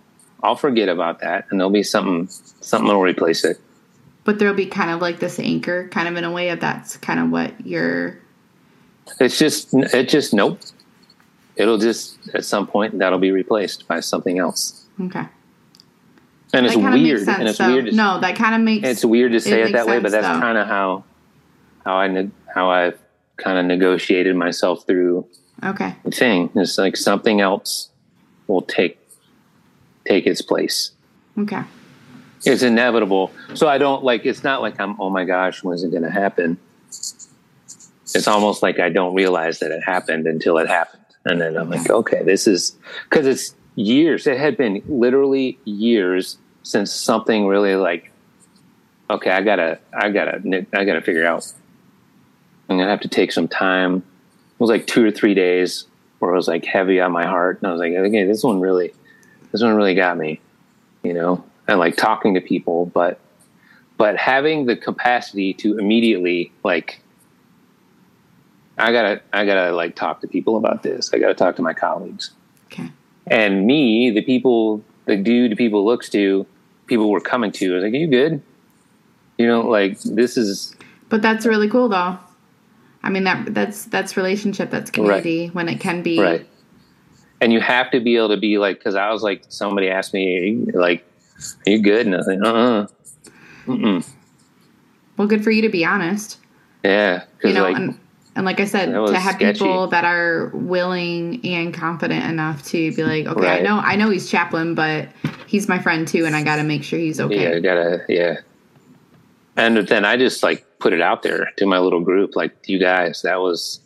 i'll 0.44 0.56
forget 0.56 0.88
about 0.88 1.20
that 1.20 1.46
and 1.50 1.58
there'll 1.58 1.70
be 1.70 1.82
something 1.82 2.28
something 2.60 2.86
will 2.86 3.00
replace 3.00 3.44
it. 3.44 3.58
But 4.22 4.38
there'll 4.38 4.54
be 4.54 4.66
kind 4.66 4.92
of 4.92 5.00
like 5.00 5.18
this 5.18 5.40
anchor 5.40 5.88
kind 5.88 6.06
of 6.06 6.14
in 6.14 6.22
a 6.22 6.30
way 6.30 6.50
of 6.50 6.60
that's 6.60 6.96
kind 6.98 7.18
of 7.18 7.30
what 7.30 7.66
you're 7.66 8.16
it's 9.18 9.40
just 9.40 9.74
it 9.74 10.08
just 10.08 10.32
nope. 10.32 10.60
It'll 11.56 11.78
just 11.78 12.16
at 12.32 12.44
some 12.44 12.68
point 12.68 13.00
that'll 13.00 13.18
be 13.18 13.32
replaced 13.32 13.88
by 13.88 13.98
something 13.98 14.38
else 14.38 14.80
okay 15.00 15.26
and 16.52 16.66
it's 16.66 16.76
weird 16.76 16.92
makes 16.92 17.24
sense 17.24 17.38
and 17.38 17.48
it's 17.48 17.58
though. 17.58 17.72
weird 17.72 17.86
to, 17.86 17.92
no 17.92 18.20
that 18.20 18.36
kind 18.36 18.54
of 18.54 18.60
makes 18.60 18.86
it's 18.86 19.04
weird 19.04 19.32
to 19.32 19.40
say 19.40 19.60
it, 19.60 19.64
makes 19.64 19.72
that 19.72 19.86
way 19.86 19.98
but 19.98 20.10
that's 20.10 20.26
kind 20.26 20.58
of 20.58 20.66
how 20.66 21.04
how 21.84 21.96
i 21.96 22.06
ne- 22.06 22.30
how 22.54 22.70
i've 22.70 22.98
kind 23.36 23.58
of 23.58 23.64
negotiated 23.64 24.36
myself 24.36 24.86
through 24.86 25.26
okay 25.64 25.94
the 26.04 26.10
thing 26.10 26.50
it's 26.54 26.76
like 26.78 26.96
something 26.96 27.40
else 27.40 27.88
will 28.46 28.62
take 28.62 28.98
take 30.06 30.26
its 30.26 30.42
place 30.42 30.92
okay 31.38 31.62
it's 32.44 32.62
inevitable. 32.62 33.32
So 33.54 33.68
I 33.68 33.78
don't 33.78 34.02
like. 34.02 34.24
It's 34.24 34.42
not 34.42 34.62
like 34.62 34.80
I'm. 34.80 34.98
Oh 35.00 35.10
my 35.10 35.24
gosh, 35.24 35.62
when's 35.62 35.82
it 35.82 35.90
going 35.90 36.02
to 36.02 36.10
happen? 36.10 36.58
It's 36.88 38.26
almost 38.26 38.62
like 38.62 38.78
I 38.78 38.88
don't 38.88 39.14
realize 39.14 39.58
that 39.60 39.70
it 39.70 39.82
happened 39.82 40.26
until 40.26 40.58
it 40.58 40.68
happened, 40.68 41.04
and 41.24 41.40
then 41.40 41.56
I'm 41.56 41.70
like, 41.70 41.90
okay, 41.90 42.22
this 42.22 42.46
is 42.46 42.76
because 43.08 43.26
it's 43.26 43.54
years. 43.80 44.26
It 44.26 44.38
had 44.38 44.56
been 44.56 44.82
literally 44.88 45.58
years 45.64 46.38
since 46.62 46.92
something 46.92 47.46
really 47.46 47.76
like. 47.76 48.10
Okay, 49.08 49.30
I 49.30 49.42
gotta, 49.42 49.80
I 49.92 50.10
gotta, 50.10 50.66
I 50.72 50.84
gotta 50.84 51.00
figure 51.00 51.26
out. 51.26 51.52
I'm 52.68 52.78
gonna 52.78 52.90
have 52.90 53.00
to 53.00 53.08
take 53.08 53.32
some 53.32 53.48
time. 53.48 53.96
It 53.96 54.60
was 54.60 54.70
like 54.70 54.86
two 54.86 55.04
or 55.04 55.10
three 55.10 55.34
days 55.34 55.86
where 56.20 56.32
it 56.32 56.36
was 56.36 56.46
like 56.46 56.64
heavy 56.64 57.00
on 57.00 57.10
my 57.10 57.26
heart, 57.26 57.58
and 57.58 57.68
I 57.68 57.72
was 57.72 57.80
like, 57.80 57.92
okay, 57.92 58.24
this 58.24 58.44
one 58.44 58.60
really, 58.60 58.92
this 59.50 59.62
one 59.62 59.74
really 59.74 59.94
got 59.94 60.16
me, 60.16 60.40
you 61.02 61.12
know 61.12 61.44
and 61.70 61.78
like 61.78 61.96
talking 61.96 62.34
to 62.34 62.40
people 62.40 62.86
but 62.86 63.20
but 63.96 64.16
having 64.16 64.66
the 64.66 64.76
capacity 64.76 65.54
to 65.54 65.78
immediately 65.78 66.52
like 66.64 67.00
i 68.76 68.92
gotta 68.92 69.20
i 69.32 69.44
gotta 69.44 69.72
like 69.72 69.94
talk 69.94 70.20
to 70.20 70.26
people 70.26 70.56
about 70.56 70.82
this 70.82 71.12
i 71.14 71.18
gotta 71.18 71.34
talk 71.34 71.56
to 71.56 71.62
my 71.62 71.72
colleagues 71.72 72.32
okay 72.66 72.90
and 73.30 73.66
me 73.66 74.10
the 74.10 74.22
people 74.22 74.82
the 75.06 75.16
dude 75.16 75.56
people 75.56 75.84
looks 75.84 76.08
to 76.10 76.46
people 76.86 77.10
were 77.10 77.20
coming 77.20 77.52
to 77.52 77.72
I 77.72 77.74
was 77.76 77.84
like 77.84 77.92
are 77.92 77.96
you 77.96 78.08
good 78.08 78.42
you 79.38 79.46
know 79.46 79.62
like 79.62 79.98
this 80.00 80.36
is 80.36 80.74
But 81.08 81.22
that's 81.22 81.46
really 81.46 81.68
cool 81.68 81.88
though. 81.88 82.18
I 83.02 83.08
mean 83.08 83.24
that 83.24 83.54
that's 83.54 83.84
that's 83.86 84.16
relationship, 84.16 84.70
that's 84.70 84.90
community 84.90 85.48
when 85.48 85.68
it 85.68 85.80
can 85.80 86.02
be 86.02 86.20
right 86.20 86.46
and 87.40 87.52
you 87.52 87.60
have 87.60 87.90
to 87.92 88.00
be 88.00 88.16
able 88.16 88.28
to 88.28 88.36
be 88.36 88.58
like 88.58 88.78
because 88.78 88.94
i 88.94 89.10
was 89.10 89.22
like 89.22 89.42
somebody 89.48 89.88
asked 89.88 90.12
me 90.12 90.66
like 90.74 91.04
are 91.66 91.70
you 91.70 91.82
good 91.82 92.04
and 92.06 92.14
i 92.14 92.18
was 92.18 92.26
like 92.26 92.38
uh-uh 92.44 92.86
Mm-mm. 93.66 94.06
well 95.16 95.28
good 95.28 95.42
for 95.44 95.50
you 95.50 95.62
to 95.62 95.68
be 95.68 95.84
honest. 95.84 96.38
yeah 96.84 97.24
You 97.42 97.52
know, 97.52 97.62
like 97.62 97.76
and 97.76 97.98
and 98.40 98.46
like 98.46 98.58
I 98.58 98.64
said, 98.64 98.86
to 98.86 99.18
have 99.18 99.34
sketchy. 99.34 99.58
people 99.58 99.88
that 99.88 100.04
are 100.04 100.46
willing 100.54 101.44
and 101.44 101.74
confident 101.74 102.24
enough 102.24 102.64
to 102.68 102.90
be 102.94 103.02
like, 103.02 103.26
okay, 103.26 103.58
I 103.58 103.60
know 103.60 103.78
I 103.78 103.96
know 103.96 104.08
he's 104.08 104.30
chaplain, 104.30 104.74
but 104.74 105.10
he's 105.46 105.68
my 105.68 105.78
friend 105.78 106.08
too, 106.08 106.24
and 106.24 106.34
I 106.34 106.42
got 106.42 106.56
to 106.56 106.62
make 106.62 106.82
sure 106.82 106.98
he's 106.98 107.20
okay. 107.20 107.50
Yeah, 107.50 107.56
I 107.56 107.60
gotta 107.60 108.04
yeah. 108.08 108.36
And 109.58 109.76
then 109.76 110.06
I 110.06 110.16
just 110.16 110.42
like 110.42 110.64
put 110.78 110.94
it 110.94 111.02
out 111.02 111.22
there 111.22 111.50
to 111.58 111.66
my 111.66 111.78
little 111.80 112.00
group, 112.00 112.34
like 112.34 112.56
you 112.66 112.78
guys, 112.78 113.20
that 113.22 113.40
was 113.40 113.80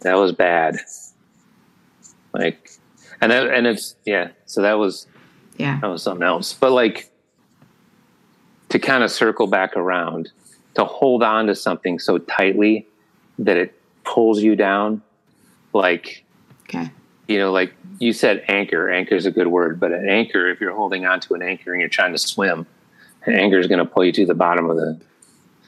that 0.00 0.16
was 0.16 0.32
bad. 0.32 0.78
Like, 2.32 2.68
and 3.20 3.30
that, 3.30 3.46
and 3.46 3.68
it's 3.68 3.94
yeah. 4.04 4.30
So 4.46 4.62
that 4.62 4.74
was 4.74 5.06
Yeah. 5.56 5.78
that 5.80 5.86
was 5.86 6.02
something 6.02 6.26
else. 6.26 6.52
But 6.52 6.72
like 6.72 7.12
to 8.70 8.80
kind 8.80 9.04
of 9.04 9.12
circle 9.12 9.46
back 9.46 9.76
around, 9.76 10.32
to 10.74 10.84
hold 10.84 11.22
on 11.22 11.46
to 11.46 11.54
something 11.54 12.00
so 12.00 12.18
tightly 12.18 12.88
that 13.38 13.56
it 13.56 13.80
pulls 14.04 14.42
you 14.42 14.56
down, 14.56 15.02
like 15.72 16.24
Okay. 16.68 16.90
you 17.28 17.38
know, 17.38 17.52
like 17.52 17.74
you 17.98 18.12
said, 18.12 18.44
anchor. 18.48 18.90
Anchor 18.90 19.14
is 19.14 19.26
a 19.26 19.30
good 19.30 19.46
word, 19.46 19.78
but 19.78 19.92
an 19.92 20.08
anchor, 20.08 20.48
if 20.50 20.60
you're 20.60 20.74
holding 20.74 21.04
on 21.06 21.20
to 21.20 21.34
an 21.34 21.42
anchor 21.42 21.72
and 21.72 21.80
you're 21.80 21.88
trying 21.88 22.12
to 22.12 22.18
swim, 22.18 22.66
an 23.26 23.34
anchor 23.34 23.58
is 23.58 23.66
going 23.68 23.78
to 23.78 23.84
pull 23.84 24.04
you 24.04 24.12
to 24.12 24.26
the 24.26 24.34
bottom 24.34 24.68
of 24.70 24.76
the 24.76 25.00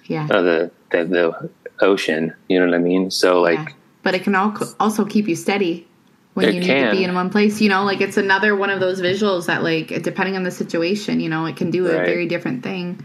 Yeah. 0.07 0.25
of 0.25 0.45
the, 0.45 0.71
the 0.91 1.05
the 1.05 1.51
ocean. 1.81 2.35
You 2.49 2.61
know 2.61 2.67
what 2.67 2.75
I 2.75 2.79
mean? 2.79 3.11
So 3.11 3.41
like, 3.41 3.59
yeah. 3.59 3.75
But 4.03 4.15
it 4.15 4.23
can 4.25 4.35
al- 4.35 4.57
also 4.79 5.05
keep 5.05 5.29
you 5.29 5.37
steady. 5.37 5.87
when 6.35 6.53
you 6.53 6.61
need 6.61 6.67
can. 6.67 6.91
to 6.91 6.97
be 6.97 7.05
in 7.05 7.15
one 7.15 7.31
place. 7.31 7.61
You 7.61 7.69
know, 7.71 7.85
like 7.85 8.01
it's 8.01 8.17
another 8.17 8.57
one 8.57 8.69
of 8.71 8.81
those 8.81 9.01
visuals 9.01 9.47
that, 9.47 9.63
like, 9.63 10.03
depending 10.03 10.35
on 10.37 10.43
the 10.43 10.51
situation, 10.51 11.21
you 11.21 11.29
know, 11.29 11.47
it 11.47 11.57
can 11.57 11.71
do 11.71 11.87
a 11.87 11.93
very 11.93 12.27
different 12.27 12.63
thing. 12.65 12.99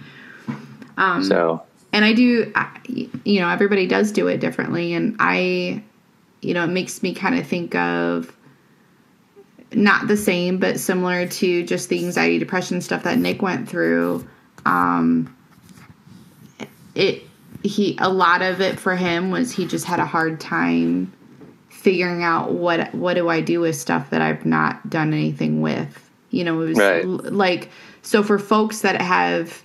Um, 0.98 1.24
So 1.24 1.62
and 1.94 2.06
I 2.06 2.14
do, 2.14 2.52
I, 2.56 2.80
you 3.24 3.40
know, 3.40 3.50
everybody 3.50 3.88
does 3.88 4.12
do 4.12 4.28
it 4.28 4.40
differently, 4.40 4.94
and 4.94 5.16
I, 5.20 5.84
you 6.42 6.54
know, 6.54 6.64
it 6.64 6.70
makes 6.70 7.02
me 7.04 7.14
kind 7.14 7.38
of 7.38 7.48
think 7.48 7.76
of 7.76 8.36
not 9.74 10.08
the 10.08 10.18
same, 10.18 10.58
but 10.58 10.80
similar 10.80 11.28
to 11.28 11.64
just 11.64 11.90
the 11.90 12.04
anxiety, 12.04 12.40
depression 12.40 12.82
stuff 12.82 13.04
that 13.04 13.18
Nick 13.18 13.42
went 13.42 13.70
through. 13.70 14.28
Um, 14.66 15.36
it 16.96 17.24
he 17.64 17.98
a 18.00 18.10
lot 18.10 18.42
of 18.42 18.62
it 18.62 18.80
for 18.80 18.96
him 18.96 19.32
was 19.32 19.52
he 19.52 19.66
just 19.66 19.86
had 19.86 20.00
a 20.00 20.06
hard 20.06 20.40
time 20.40 21.12
figuring 21.70 22.24
out 22.24 22.54
what 22.54 22.94
what 22.96 23.14
do 23.16 23.30
I 23.30 23.42
do 23.42 23.62
with 23.62 23.76
stuff 23.76 24.10
that 24.10 24.22
I've 24.22 24.46
not 24.46 24.90
done 24.90 25.14
anything 25.14 25.62
with. 25.62 26.10
You 26.32 26.44
know, 26.44 26.62
it 26.62 26.66
was 26.66 26.78
Right. 26.78 27.04
l- 27.04 27.22
like 27.24 27.70
so 28.02 28.24
for 28.24 28.40
folks 28.40 28.82
that 28.82 29.00
have 29.02 29.64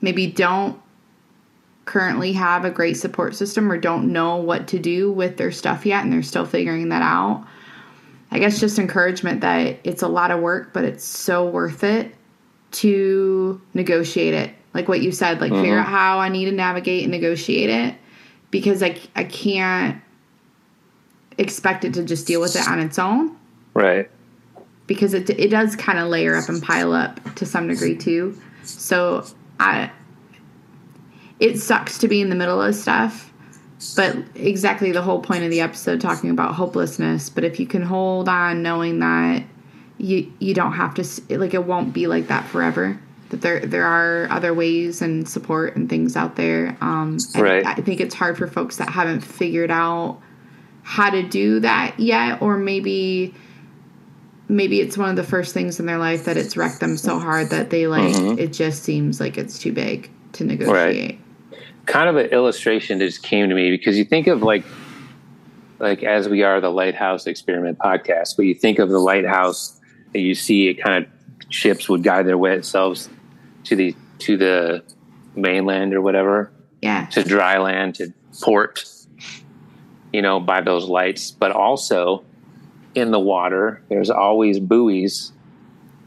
maybe 0.00 0.26
don't 0.26 0.78
currently 1.86 2.32
have 2.32 2.64
a 2.64 2.70
great 2.70 2.96
support 2.96 3.34
system 3.34 3.70
or 3.72 3.78
don't 3.78 4.12
know 4.12 4.36
what 4.36 4.68
to 4.68 4.78
do 4.78 5.10
with 5.10 5.36
their 5.36 5.52
stuff 5.52 5.86
yet 5.86 6.04
and 6.04 6.12
they're 6.12 6.22
still 6.22 6.44
figuring 6.44 6.90
that 6.90 7.00
out. 7.00 7.46
I 8.30 8.40
guess 8.40 8.58
just 8.58 8.78
encouragement 8.78 9.40
that 9.40 9.78
it's 9.84 10.02
a 10.02 10.08
lot 10.08 10.32
of 10.32 10.40
work, 10.40 10.72
but 10.72 10.84
it's 10.84 11.04
so 11.04 11.48
worth 11.48 11.84
it 11.84 12.14
to 12.72 13.60
negotiate 13.72 14.34
it. 14.34 14.50
Like 14.74 14.88
what 14.88 15.00
you 15.00 15.12
said, 15.12 15.40
like 15.40 15.52
mm-hmm. 15.52 15.62
figure 15.62 15.78
out 15.78 15.86
how 15.86 16.18
I 16.18 16.28
need 16.28 16.46
to 16.46 16.52
navigate 16.52 17.04
and 17.04 17.12
negotiate 17.12 17.70
it 17.70 17.94
because 18.50 18.82
I, 18.82 19.00
I 19.14 19.22
can't 19.24 20.02
expect 21.38 21.84
it 21.84 21.94
to 21.94 22.04
just 22.04 22.26
deal 22.26 22.40
with 22.40 22.56
it 22.56 22.66
on 22.68 22.80
its 22.80 22.98
own 22.98 23.36
right. 23.74 24.10
because 24.86 25.14
it, 25.14 25.30
it 25.30 25.48
does 25.48 25.76
kind 25.76 25.98
of 25.98 26.08
layer 26.08 26.34
up 26.36 26.48
and 26.48 26.60
pile 26.62 26.92
up 26.92 27.34
to 27.36 27.46
some 27.46 27.68
degree 27.68 27.96
too. 27.96 28.36
So 28.64 29.24
I, 29.60 29.90
it 31.40 31.58
sucks 31.58 31.98
to 31.98 32.08
be 32.08 32.20
in 32.20 32.28
the 32.30 32.34
middle 32.36 32.60
of 32.62 32.74
stuff, 32.74 33.32
but 33.96 34.16
exactly 34.34 34.92
the 34.92 35.02
whole 35.02 35.20
point 35.20 35.44
of 35.44 35.50
the 35.50 35.60
episode 35.60 36.00
talking 36.00 36.30
about 36.30 36.54
hopelessness. 36.54 37.28
But 37.30 37.44
if 37.44 37.60
you 37.60 37.66
can 37.66 37.82
hold 37.82 38.28
on, 38.28 38.62
knowing 38.62 39.00
that 39.00 39.42
you 39.98 40.30
you 40.38 40.54
don't 40.54 40.72
have 40.72 40.94
to 40.94 41.38
like 41.38 41.54
it 41.54 41.64
won't 41.64 41.92
be 41.92 42.06
like 42.06 42.28
that 42.28 42.46
forever. 42.46 42.98
That 43.30 43.40
there 43.40 43.60
there 43.60 43.86
are 43.86 44.28
other 44.30 44.54
ways 44.54 45.02
and 45.02 45.28
support 45.28 45.74
and 45.76 45.88
things 45.88 46.16
out 46.16 46.36
there. 46.36 46.76
Um, 46.80 47.18
Right. 47.34 47.66
I 47.66 47.74
think 47.74 48.00
it's 48.00 48.14
hard 48.14 48.38
for 48.38 48.46
folks 48.46 48.76
that 48.76 48.88
haven't 48.88 49.20
figured 49.20 49.70
out 49.70 50.20
how 50.82 51.10
to 51.10 51.22
do 51.22 51.60
that 51.60 51.98
yet, 51.98 52.40
or 52.40 52.56
maybe 52.56 53.34
maybe 54.48 54.80
it's 54.80 54.96
one 54.96 55.10
of 55.10 55.16
the 55.16 55.24
first 55.24 55.52
things 55.52 55.80
in 55.80 55.86
their 55.86 55.98
life 55.98 56.24
that 56.26 56.36
it's 56.36 56.56
wrecked 56.56 56.78
them 56.80 56.96
so 56.96 57.18
hard 57.18 57.50
that 57.50 57.70
they 57.70 57.88
like 57.88 58.14
Mhm. 58.14 58.38
it 58.38 58.52
just 58.52 58.84
seems 58.84 59.18
like 59.18 59.36
it's 59.36 59.58
too 59.58 59.72
big 59.72 60.08
to 60.34 60.44
negotiate. 60.44 61.18
Kind 61.86 62.08
of 62.08 62.16
an 62.16 62.26
illustration 62.26 62.98
that 62.98 63.06
just 63.06 63.22
came 63.22 63.48
to 63.48 63.54
me 63.54 63.70
because 63.70 63.96
you 63.96 64.04
think 64.04 64.26
of 64.26 64.42
like 64.42 64.64
like 65.78 66.02
as 66.02 66.28
we 66.28 66.42
are 66.42 66.60
the 66.60 66.70
lighthouse 66.70 67.26
experiment 67.26 67.78
podcast 67.78 68.36
but 68.36 68.44
you 68.44 68.54
think 68.54 68.78
of 68.78 68.88
the 68.88 68.98
lighthouse 68.98 69.80
and 70.14 70.22
you 70.22 70.34
see 70.34 70.68
it 70.68 70.74
kind 70.82 71.04
of 71.04 71.10
ships 71.52 71.88
would 71.88 72.02
guide 72.02 72.26
their 72.26 72.38
way 72.38 72.54
themselves 72.54 73.08
to 73.64 73.76
the 73.76 73.94
to 74.18 74.36
the 74.36 74.82
mainland 75.34 75.94
or 75.94 76.00
whatever 76.00 76.50
Yeah. 76.82 77.06
to 77.06 77.22
dry 77.22 77.58
land 77.58 77.94
to 77.96 78.12
port 78.40 78.84
you 80.12 80.22
know 80.22 80.40
by 80.40 80.60
those 80.60 80.86
lights 80.86 81.30
but 81.30 81.52
also 81.52 82.24
in 82.94 83.10
the 83.10 83.20
water 83.20 83.82
there's 83.88 84.10
always 84.10 84.58
buoys 84.58 85.32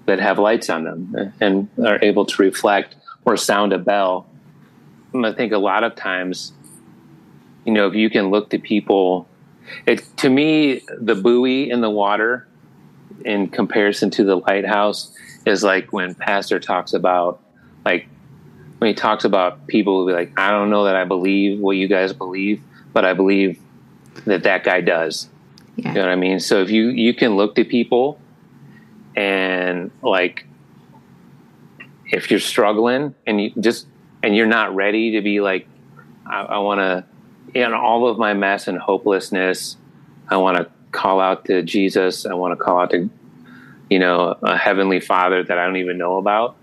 that 0.07 0.19
have 0.19 0.39
lights 0.39 0.69
on 0.69 0.83
them 0.83 1.33
and 1.39 1.69
are 1.85 1.99
able 2.01 2.25
to 2.25 2.41
reflect 2.41 2.95
or 3.25 3.37
sound 3.37 3.71
a 3.73 3.77
bell 3.77 4.27
I 5.13 5.33
think 5.33 5.51
a 5.51 5.57
lot 5.57 5.83
of 5.83 5.95
times, 5.95 6.53
you 7.65 7.73
know, 7.73 7.87
if 7.87 7.95
you 7.95 8.09
can 8.09 8.29
look 8.29 8.49
to 8.51 8.59
people, 8.59 9.27
it 9.85 10.03
to 10.17 10.29
me 10.29 10.81
the 10.99 11.15
buoy 11.15 11.69
in 11.69 11.81
the 11.81 11.89
water, 11.89 12.47
in 13.25 13.49
comparison 13.49 14.09
to 14.11 14.23
the 14.23 14.37
lighthouse, 14.37 15.13
is 15.45 15.63
like 15.63 15.91
when 15.91 16.15
Pastor 16.15 16.59
talks 16.59 16.93
about, 16.93 17.41
like 17.85 18.07
when 18.77 18.89
he 18.89 18.93
talks 18.93 19.23
about 19.25 19.67
people 19.67 20.01
who 20.01 20.07
be 20.07 20.13
like, 20.13 20.37
I 20.37 20.51
don't 20.51 20.69
know 20.69 20.85
that 20.85 20.95
I 20.95 21.05
believe 21.05 21.59
what 21.59 21.75
you 21.75 21.87
guys 21.87 22.13
believe, 22.13 22.61
but 22.93 23.05
I 23.05 23.13
believe 23.13 23.59
that 24.25 24.43
that 24.43 24.63
guy 24.63 24.81
does. 24.81 25.29
Yeah. 25.75 25.89
You 25.89 25.93
know 25.95 26.01
what 26.01 26.09
I 26.09 26.15
mean? 26.15 26.39
So 26.39 26.61
if 26.61 26.69
you 26.69 26.89
you 26.89 27.13
can 27.13 27.35
look 27.35 27.55
to 27.55 27.63
people 27.63 28.19
and 29.15 29.91
like 30.01 30.45
if 32.11 32.31
you're 32.31 32.39
struggling 32.39 33.15
and 33.25 33.41
you 33.41 33.51
just 33.59 33.87
and 34.23 34.35
you're 34.35 34.47
not 34.47 34.75
ready 34.75 35.11
to 35.11 35.21
be 35.21 35.41
like 35.41 35.67
I, 36.25 36.41
I 36.41 36.57
want 36.59 36.79
to 36.79 37.05
in 37.53 37.73
all 37.73 38.07
of 38.07 38.17
my 38.17 38.33
mess 38.33 38.67
and 38.67 38.77
hopelessness, 38.77 39.77
I 40.27 40.37
want 40.37 40.57
to 40.57 40.69
call 40.91 41.19
out 41.19 41.45
to 41.45 41.63
Jesus. 41.63 42.25
I 42.25 42.33
want 42.33 42.57
to 42.57 42.63
call 42.63 42.79
out 42.79 42.91
to 42.91 43.09
you 43.89 43.99
know 43.99 44.37
a 44.41 44.57
heavenly 44.57 44.99
Father 44.99 45.43
that 45.43 45.57
I 45.57 45.65
don't 45.65 45.77
even 45.77 45.97
know 45.97 46.17
about. 46.17 46.57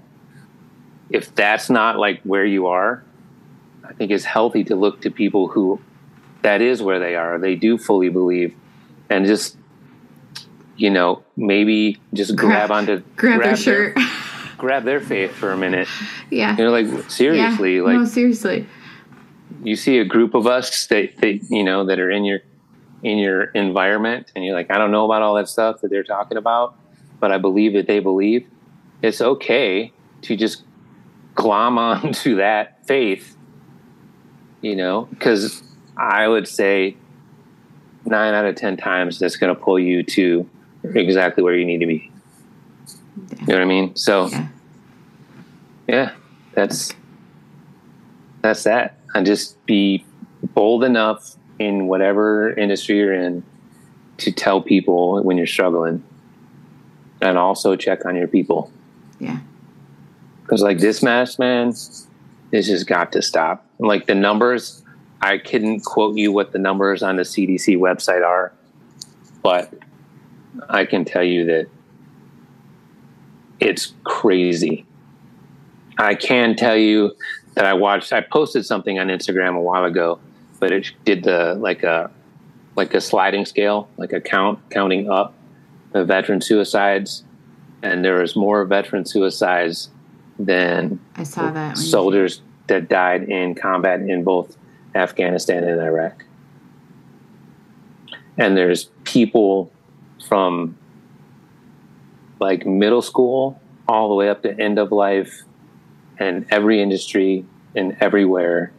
If 1.11 1.35
that's 1.35 1.71
not 1.71 1.99
like 1.99 2.21
where 2.23 2.45
you 2.45 2.67
are, 2.67 3.05
I 3.85 3.93
think 3.93 4.11
it's 4.11 4.25
healthy 4.25 4.65
to 4.65 4.77
look 4.77 5.03
to 5.03 5.11
people 5.11 5.49
who 5.49 5.81
that 6.43 6.61
is 6.61 6.83
where 6.83 6.99
they 7.01 7.17
are. 7.17 7.39
They 7.39 7.55
do 7.57 7.79
fully 7.79 8.09
believe, 8.09 8.55
and 9.11 9.27
just 9.27 9.57
you 10.77 10.91
know 10.91 11.23
maybe 11.37 12.01
just 12.13 12.37
grab, 12.37 12.69
Grab- 12.69 12.71
onto 12.71 13.03
Grab, 13.17 13.43
their 13.43 13.57
shirt. 13.57 13.99
Grab 14.59 14.85
their 14.85 15.01
faith 15.01 15.33
for 15.33 15.53
a 15.53 15.57
minute. 15.57 15.89
yeah. 16.31 16.57
You 16.57 16.65
know, 16.65 16.71
like 16.71 17.11
seriously, 17.11 17.77
yeah. 17.77 17.83
like 17.83 17.99
no, 17.99 18.05
seriously. 18.05 18.67
you 19.63 19.77
see 19.77 19.99
a 19.99 20.05
group 20.05 20.35
of 20.35 20.47
us 20.47 20.87
that, 20.87 21.17
that 21.19 21.41
you 21.51 21.65
know 21.65 21.85
that 21.87 21.99
are 21.99 22.11
in 22.11 22.25
your 22.25 22.41
in 23.03 23.19
your 23.19 23.45
environment, 23.45 24.33
and 24.35 24.45
you're 24.45 24.55
like, 24.55 24.71
I 24.71 24.79
don't 24.79 24.91
know 24.91 25.05
about 25.05 25.23
all 25.23 25.35
that 25.35 25.49
stuff 25.49 25.81
that 25.83 25.91
they're 25.91 26.03
talking 26.03 26.39
about, 26.39 26.77
but 27.21 27.31
I 27.31 27.39
believe 27.39 27.75
that 27.75 27.87
they 27.87 28.01
believe. 28.01 28.49
It's 29.03 29.21
okay 29.21 29.93
to 30.23 30.37
just 30.37 30.65
glom 31.35 31.79
onto 31.79 32.37
that 32.37 32.87
faith, 32.87 33.37
you 34.63 34.75
know, 34.75 35.03
because 35.11 35.63
I 35.97 36.27
would 36.27 36.49
say 36.49 36.97
nine 38.05 38.35
out 38.35 38.47
of 38.47 38.55
ten 38.57 38.77
times 38.77 39.19
that's 39.19 39.37
going 39.37 39.55
to 39.55 39.61
pull 39.61 39.79
you 39.79 40.03
to 40.03 40.49
exactly 40.95 41.43
where 41.43 41.57
you 41.57 41.65
need 41.65 41.79
to 41.79 41.87
be. 41.87 42.11
You 43.17 43.47
know 43.47 43.55
what 43.55 43.63
I 43.63 43.65
mean? 43.65 43.97
So 43.97 44.27
Yeah. 44.29 44.49
yeah, 45.89 46.11
that's 46.55 46.93
that's 48.43 48.65
that. 48.65 48.99
And 49.15 49.25
just 49.27 49.65
be 49.67 50.05
bold 50.55 50.85
enough 50.85 51.37
in 51.59 51.87
whatever 51.87 52.53
industry 52.53 52.99
you're 52.99 53.15
in 53.15 53.43
to 54.19 54.31
tell 54.31 54.61
people 54.61 55.23
when 55.23 55.37
you're 55.37 55.47
struggling, 55.47 56.03
and 57.21 57.39
also 57.39 57.77
check 57.77 58.05
on 58.05 58.15
your 58.17 58.29
people. 58.29 58.71
Yeah. 59.19 59.39
Because 60.43 60.63
like 60.63 60.79
this 60.79 61.03
mess, 61.03 61.39
man, 61.39 61.71
this 61.71 62.67
just 62.67 62.87
got 62.87 63.13
to 63.13 63.23
stop. 63.23 63.67
Like 63.79 64.07
the 64.07 64.15
numbers, 64.15 64.85
I 65.21 65.39
couldn't 65.39 65.81
quote 65.81 66.17
you 66.17 66.31
what 66.31 66.53
the 66.53 66.59
numbers 66.59 67.03
on 67.03 67.17
the 67.17 67.23
CDC 67.25 67.77
website 67.79 68.25
are, 68.25 68.53
but 69.43 69.73
I 70.69 70.85
can 70.85 71.05
tell 71.05 71.25
you 71.25 71.45
that 71.47 71.67
it's 73.61 73.95
crazy. 74.05 74.85
I 75.99 76.15
can 76.15 76.57
tell 76.57 76.77
you 76.77 77.13
that 77.55 77.65
I 77.65 77.73
watched. 77.73 78.13
I 78.13 78.21
posted 78.21 78.67
something 78.67 78.99
on 78.99 79.09
Instagram 79.09 79.57
a 79.57 79.61
while 79.61 79.85
ago, 79.85 80.19
but 80.61 80.73
it 80.73 80.93
did 81.05 81.25
the 81.25 81.55
like 81.55 81.83
a 81.83 82.11
like 82.77 82.95
a 82.95 83.01
sliding 83.01 83.47
scale, 83.47 83.89
like 83.97 84.13
a 84.13 84.21
count 84.21 84.59
counting 84.71 85.11
up 85.11 85.35
the 85.93 86.05
veteran 86.05 86.41
suicides, 86.41 87.25
and 87.83 88.05
there 88.05 88.21
was 88.21 88.37
more 88.37 88.65
veteran 88.65 89.07
suicides 89.07 89.89
than 90.39 91.01
I 91.17 91.23
saw 91.23 91.51
that. 91.51 91.79
soldiers 91.79 92.43
that 92.67 92.89
died 92.89 93.25
in 93.25 93.55
combat 93.55 94.01
in 94.01 94.25
both 94.25 94.57
Afghanistan 94.95 95.65
and 95.65 95.81
Iraq. 95.81 96.25
And 98.37 98.57
there's 98.57 98.91
people 99.05 99.73
from 100.29 100.77
like 102.39 102.67
middle 102.67 103.03
school 103.03 103.61
all 103.89 104.09
the 104.09 104.15
way 104.15 104.29
up 104.29 104.43
to 104.43 104.61
end 104.61 104.79
of 104.79 104.93
life 104.93 105.43
and 106.19 106.47
every 106.51 106.83
industry 106.83 107.45
and 107.75 107.97
everywhere 108.01 108.73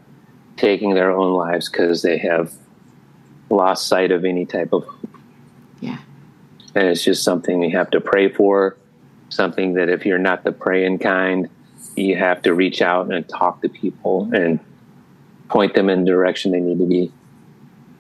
taking 0.57 0.93
their 0.95 1.11
own 1.11 1.33
lives 1.33 1.69
because 1.69 2.01
they 2.01 2.17
have 2.17 2.51
lost 3.49 3.87
sight 3.87 4.11
of 4.11 4.25
any 4.25 4.45
type 4.45 4.73
of 4.73 4.85
Yeah. 5.79 5.99
and 6.75 6.87
it's 6.87 7.03
just 7.03 7.23
something 7.23 7.63
you 7.63 7.77
have 7.77 7.91
to 7.91 8.01
pray 8.01 8.29
for 8.29 8.75
something 9.29 9.73
that 9.73 9.89
if 9.89 10.05
you're 10.05 10.17
not 10.17 10.43
the 10.43 10.51
praying 10.51 10.99
kind 10.99 11.49
you 11.95 12.15
have 12.15 12.41
to 12.43 12.53
reach 12.53 12.81
out 12.81 13.11
and 13.11 13.27
talk 13.27 13.61
to 13.61 13.69
people 13.69 14.29
and 14.33 14.59
point 15.49 15.73
them 15.75 15.89
in 15.89 16.03
the 16.03 16.11
direction 16.11 16.51
they 16.51 16.59
need 16.59 16.79
to 16.79 16.85
be 16.85 17.11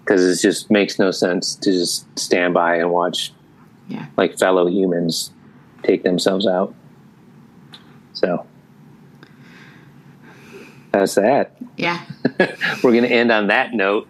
because 0.03 0.23
it 0.25 0.41
just 0.41 0.69
makes 0.71 0.99
no 0.99 1.11
sense 1.11 1.55
to 1.55 1.71
just 1.71 2.05
stand 2.19 2.53
by 2.53 2.75
and 2.77 2.91
watch 2.91 3.31
Yeah. 3.87 4.07
like 4.17 4.37
fellow 4.37 4.67
humans 4.67 5.31
take 5.83 6.03
themselves 6.03 6.45
out. 6.47 6.73
So 8.13 8.45
that's 10.91 11.15
that. 11.15 11.55
Yeah. 11.77 12.03
We're 12.83 12.91
going 12.91 13.03
to 13.03 13.11
end 13.11 13.31
on 13.31 13.47
that 13.47 13.73
note 13.73 14.07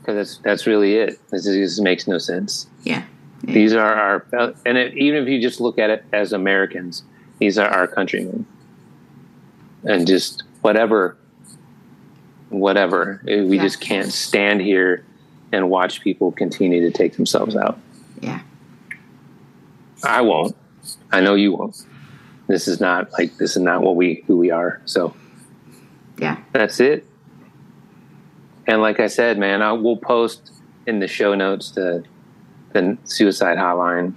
because 0.00 0.16
that's 0.16 0.38
that's 0.44 0.66
really 0.66 0.94
it. 0.96 1.18
This 1.30 1.46
is- 1.46 1.56
this 1.76 1.80
makes 1.80 2.06
no 2.06 2.18
sense. 2.18 2.66
Yeah. 2.84 3.04
yeah. 3.46 3.54
These 3.54 3.72
are 3.74 3.94
our, 4.32 4.54
and 4.64 4.78
it, 4.78 4.96
even 4.96 5.22
if 5.22 5.28
you 5.28 5.40
just 5.40 5.60
look 5.60 5.78
at 5.78 5.90
it 5.90 6.04
as 6.12 6.32
Americans, 6.32 7.02
these 7.38 7.58
are 7.58 7.68
our 7.68 7.86
countrymen, 7.88 8.46
and 9.82 10.06
just 10.06 10.44
whatever, 10.60 11.16
whatever. 12.50 13.20
Eh, 13.26 13.42
we 13.42 13.56
Yeah. 13.56 13.62
just 13.62 13.80
can't 13.80 14.12
stand 14.12 14.60
here 14.60 15.04
and 15.52 15.68
watch 15.70 16.00
people 16.02 16.30
continue 16.32 16.80
to 16.82 16.90
take 16.96 17.16
themselves 17.16 17.56
out. 17.56 17.78
Yeah. 18.20 18.40
I 20.02 20.20
won't. 20.20 20.54
I 21.14 21.20
know 21.20 21.34
you 21.36 21.52
won't. 21.52 21.76
This 22.48 22.66
is 22.66 22.80
not 22.80 23.12
like 23.12 23.36
this 23.36 23.52
is 23.56 23.62
not 23.62 23.82
what 23.82 23.94
we 23.96 24.24
who 24.26 24.36
we 24.36 24.50
are. 24.50 24.80
So 24.84 25.14
Yeah. 26.18 26.38
that's 26.52 26.80
it. 26.80 27.06
And 28.66 28.82
like 28.82 28.98
I 28.98 29.06
said, 29.06 29.38
man, 29.38 29.62
I 29.62 29.72
will 29.72 29.96
post 29.96 30.50
in 30.86 30.98
the 30.98 31.06
show 31.08 31.34
notes 31.34 31.70
the 31.70 32.04
the 32.72 32.98
suicide 33.04 33.58
hotline. 33.58 34.14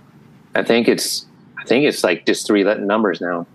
I 0.56 0.64
think 0.64 0.88
it's 0.88 1.26
I 1.60 1.64
think 1.66 1.86
it's 1.86 2.04
like 2.04 2.26
just 2.26 2.48
three 2.48 2.64
numbers 2.64 3.22
now. 3.22 3.46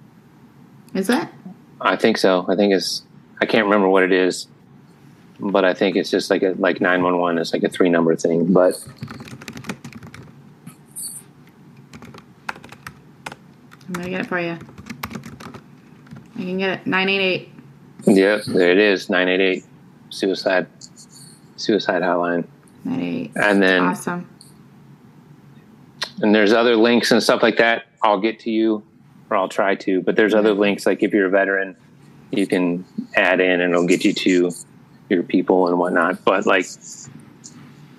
Is 0.95 1.09
that? 1.09 1.33
I 1.81 1.97
think 1.97 2.17
so. 2.17 2.47
I 2.49 2.55
think 2.55 2.73
it's 2.73 3.03
I 3.41 3.47
can't 3.47 3.65
remember 3.65 3.89
what 3.89 4.05
it 4.05 4.13
is, 4.13 4.47
but 5.41 5.65
I 5.65 5.75
think 5.75 5.97
it's 5.97 6.11
just 6.11 6.31
like 6.31 6.45
a 6.45 6.55
like 6.59 6.81
nine 6.81 7.03
one 7.03 7.19
one. 7.19 7.39
It's 7.39 7.53
like 7.53 7.65
a 7.65 7.69
three 7.69 7.89
number 7.89 8.15
thing. 8.15 8.53
But 8.53 8.75
I'm 13.95 14.01
gonna 14.01 14.11
get 14.11 14.21
it 14.23 14.27
for 14.27 14.41
you. 14.41 14.59
I 16.37 16.39
can 16.39 16.57
get 16.59 16.81
it. 16.81 16.87
Nine 16.87 17.09
eight 17.11 17.21
eight. 17.21 17.49
Yep, 18.07 18.45
there 18.47 18.71
it 18.73 18.79
is. 18.79 19.11
Nine 19.11 19.29
eight 19.29 19.41
eight 19.41 19.65
suicide 20.09 20.67
suicide 21.57 22.01
hotline. 22.03 22.47
Nine 22.85 23.01
eight. 23.03 23.33
And 23.37 23.63
then 23.63 23.83
Awesome. 23.83 24.27
and 26.23 26.35
there's 26.35 26.53
other 26.55 26.75
links 26.77 27.11
and 27.13 27.23
stuff 27.23 27.43
like 27.43 27.57
that 27.59 27.85
i'll 28.03 28.21
get 28.21 28.39
to 28.41 28.51
you 28.51 28.83
or 29.31 29.37
i'll 29.37 29.49
try 29.49 29.75
to 29.75 30.01
but 30.03 30.15
there's 30.17 30.35
other 30.35 30.53
links 30.53 30.85
like 30.87 31.03
if 31.03 31.13
you're 31.13 31.27
a 31.27 31.31
veteran 31.31 31.75
you 32.31 32.47
can 32.47 32.85
add 33.17 33.41
in 33.41 33.61
and 33.61 33.73
it'll 33.73 33.87
get 33.87 34.05
you 34.05 34.13
to 34.13 34.51
your 35.09 35.23
people 35.23 35.69
and 35.69 35.79
whatnot 35.79 36.23
but 36.25 36.45
like 36.47 36.67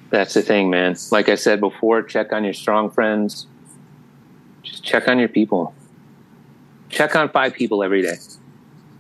that's 0.10 0.34
the 0.34 0.42
thing 0.42 0.70
man 0.70 0.96
like 1.12 1.28
i 1.30 1.36
said 1.36 1.60
before 1.60 2.02
check 2.04 2.32
on 2.34 2.44
your 2.44 2.54
strong 2.54 2.90
friends 2.90 3.48
just 4.62 4.84
check 4.84 5.08
on 5.08 5.18
your 5.20 5.30
people 5.30 5.74
check 6.94 7.16
on 7.16 7.30
five 7.30 7.54
people 7.54 7.84
every 7.84 8.02
day 8.02 8.16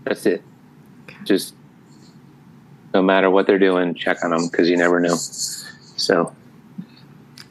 that's 0.03 0.25
it 0.25 0.41
just 1.23 1.53
no 2.93 3.01
matter 3.01 3.29
what 3.29 3.47
they're 3.47 3.59
doing 3.59 3.93
check 3.93 4.23
on 4.23 4.31
them 4.31 4.47
because 4.49 4.69
you 4.69 4.75
never 4.77 4.99
know 4.99 5.15
so 5.15 6.35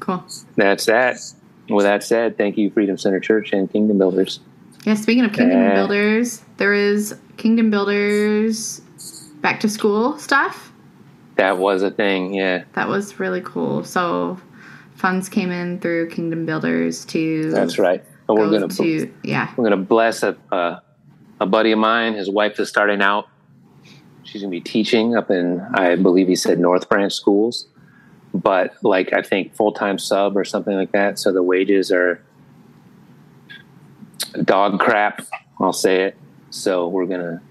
Cool. 0.00 0.24
that's 0.56 0.86
that. 0.86 1.18
With 1.68 1.84
that 1.84 2.02
said, 2.02 2.36
thank 2.36 2.58
you, 2.58 2.70
Freedom 2.72 2.98
Center 2.98 3.20
Church 3.20 3.52
and 3.52 3.70
Kingdom 3.70 3.98
Builders. 3.98 4.40
Yeah, 4.84 4.94
speaking 4.94 5.24
of 5.24 5.32
Kingdom 5.32 5.64
Uh, 5.70 5.74
Builders, 5.74 6.42
there 6.56 6.74
is 6.74 7.14
Kingdom 7.36 7.70
Builders 7.70 8.80
back 9.42 9.60
to 9.60 9.68
school 9.68 10.18
stuff. 10.18 10.72
That 11.36 11.58
was 11.58 11.82
a 11.84 11.90
thing, 11.92 12.34
yeah. 12.34 12.64
That 12.72 12.88
was 12.88 13.20
really 13.20 13.42
cool. 13.42 13.84
So 13.84 14.40
funds 14.96 15.28
came 15.28 15.52
in 15.52 15.78
through 15.78 16.08
Kingdom 16.10 16.46
Builders 16.46 17.04
to 17.06 17.52
That's 17.52 17.78
right. 17.78 18.02
And 18.36 18.50
we're 18.50 18.58
gonna 18.60 18.72
to 18.72 19.12
yeah. 19.22 19.52
we're 19.56 19.64
gonna 19.64 19.76
bless 19.76 20.22
a 20.22 20.36
uh, 20.50 20.80
a 21.40 21.46
buddy 21.46 21.72
of 21.72 21.78
mine. 21.78 22.14
His 22.14 22.30
wife 22.30 22.58
is 22.60 22.68
starting 22.68 23.02
out. 23.02 23.28
She's 24.22 24.42
gonna 24.42 24.50
be 24.50 24.60
teaching 24.60 25.16
up 25.16 25.30
in 25.30 25.60
I 25.74 25.96
believe 25.96 26.28
he 26.28 26.36
said 26.36 26.58
North 26.58 26.88
Branch 26.88 27.12
schools, 27.12 27.66
but 28.32 28.74
like 28.82 29.12
I 29.12 29.22
think 29.22 29.54
full 29.54 29.72
time 29.72 29.98
sub 29.98 30.36
or 30.36 30.44
something 30.44 30.74
like 30.74 30.92
that. 30.92 31.18
So 31.18 31.32
the 31.32 31.42
wages 31.42 31.90
are 31.90 32.22
dog 34.44 34.80
crap. 34.80 35.26
I'll 35.60 35.72
say 35.72 36.02
it. 36.04 36.16
So 36.50 36.88
we're 36.88 37.06
gonna 37.06 37.42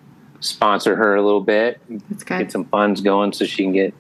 sponsor 0.42 0.96
her 0.96 1.16
a 1.16 1.22
little 1.22 1.42
bit, 1.42 1.80
That's 2.10 2.24
good. 2.24 2.40
get 2.40 2.52
some 2.52 2.66
funds 2.66 3.00
going 3.02 3.32
so 3.32 3.46
she 3.46 3.64
can 3.64 3.72
get 3.72 3.94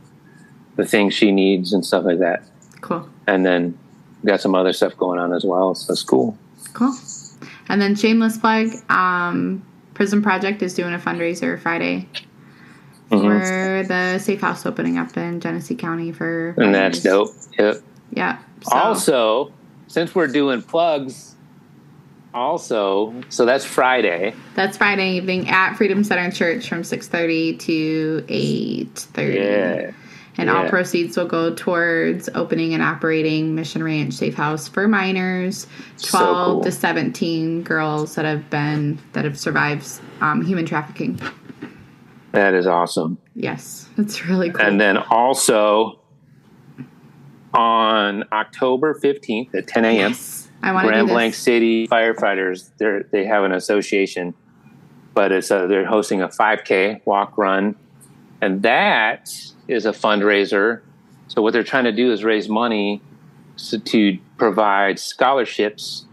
the 0.76 0.86
things 0.86 1.14
she 1.14 1.32
needs 1.32 1.74
and 1.74 1.86
stuff 1.86 2.04
like 2.04 2.20
that. 2.20 2.44
cool. 2.82 3.08
And 3.28 3.46
then 3.46 3.78
got 4.26 4.42
some 4.42 4.56
other 4.56 4.74
stuff 4.74 4.98
going 4.98 5.20
on 5.20 5.34
as 5.34 5.46
well. 5.46 5.76
So 5.76 5.94
it's 5.94 6.04
cool. 6.04 6.38
Cool. 6.74 6.96
And 7.70 7.82
then 7.82 7.96
shameless 7.96 8.38
plug, 8.38 8.70
um, 8.90 9.64
Prison 9.94 10.22
Project 10.22 10.62
is 10.62 10.74
doing 10.74 10.94
a 10.94 10.98
fundraiser 11.00 11.60
Friday 11.60 12.08
Mhm. 13.12 13.22
for 13.22 13.88
the 13.88 14.20
safe 14.20 14.42
house 14.42 14.66
opening 14.66 14.98
up 14.98 15.16
in 15.18 15.40
Genesee 15.42 15.76
County 15.76 16.12
for 16.12 16.56
And 16.58 16.74
that's 16.74 17.02
dope. 17.02 17.30
Yep. 17.60 17.78
Yeah. 18.14 18.38
So, 18.64 18.76
Also, 18.78 19.52
since 19.88 20.16
we're 20.16 20.28
doing 20.28 20.62
plugs, 20.62 21.36
also, 22.34 23.14
so 23.30 23.46
that's 23.46 23.66
Friday. 23.66 24.34
that's 24.56 24.78
Friday 24.78 25.18
evening 25.18 25.50
at 25.50 25.76
Freedom 25.76 26.04
Center 26.04 26.32
Church 26.32 26.70
from 26.70 26.84
six 26.84 27.08
thirty 27.08 27.54
to 27.58 28.24
eight 28.30 29.08
thirty. 29.14 29.38
Yeah. 29.38 29.92
And 30.38 30.50
all 30.50 30.70
proceeds 30.70 31.18
will 31.18 31.28
go 31.28 31.54
towards 31.54 32.30
opening 32.36 32.74
and 32.74 32.82
operating 32.82 33.54
Mission 33.54 33.84
Ranch 33.84 34.14
Safe 34.14 34.34
House 34.34 34.68
for 34.68 34.88
minors, 34.88 35.68
So 35.98 36.18
12 36.20 36.46
cool. 36.46 36.64
to 36.64 36.72
17 36.72 37.64
girls 37.64 38.16
that 38.16 38.26
have 38.26 38.50
been, 38.50 38.98
that 39.14 39.26
have 39.26 39.38
survived 39.38 39.88
um, 40.22 40.44
human 40.44 40.66
trafficking. 40.66 41.20
That 42.32 42.54
is 42.54 42.66
awesome. 42.66 43.18
Yes, 43.36 43.90
that's 43.98 44.26
really 44.26 44.52
cool. 44.52 44.66
And 44.66 44.80
then 44.80 44.98
also 44.98 46.00
on 47.54 48.24
October 48.32 48.98
15th 49.04 49.54
at 49.54 49.68
10 49.68 49.86
a.m., 49.86 49.96
yes, 50.12 50.50
I 50.64 50.72
want 50.72 50.88
Grand 50.88 51.08
Blanc. 51.08 51.34
City 51.34 51.88
firefighters, 51.88 52.72
they're, 52.78 53.04
they 53.12 53.26
have 53.26 53.44
an 53.44 53.52
association, 53.52 54.34
but 55.14 55.32
it's 55.34 55.52
a, 55.52 55.68
they're 55.68 55.86
hosting 55.86 56.22
a 56.22 56.30
5K 56.30 57.06
walk 57.06 57.38
run. 57.38 57.76
And 58.42 58.64
that 58.64 59.30
is 59.68 59.86
a 59.86 59.92
fundraiser. 59.92 60.82
So 61.28 61.42
what 61.42 61.54
they're 61.54 61.64
trying 61.64 61.86
to 61.86 61.92
do 61.92 62.12
is 62.12 62.24
raise 62.24 62.50
money 62.50 63.02
so 63.56 63.78
to 63.78 64.18
provide 64.38 65.00
scholarships 65.00 66.06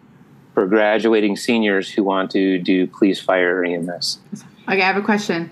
for 0.55 0.67
graduating 0.67 1.37
seniors 1.37 1.91
who 1.91 2.03
want 2.03 2.31
to 2.33 2.59
do 2.59 2.87
police, 2.87 3.21
fire, 3.21 3.61
or 3.61 3.65
EMS. 3.65 4.19
Okay, 4.69 4.83
I 4.83 4.87
have 4.87 4.97
a 4.97 5.03
question. 5.03 5.51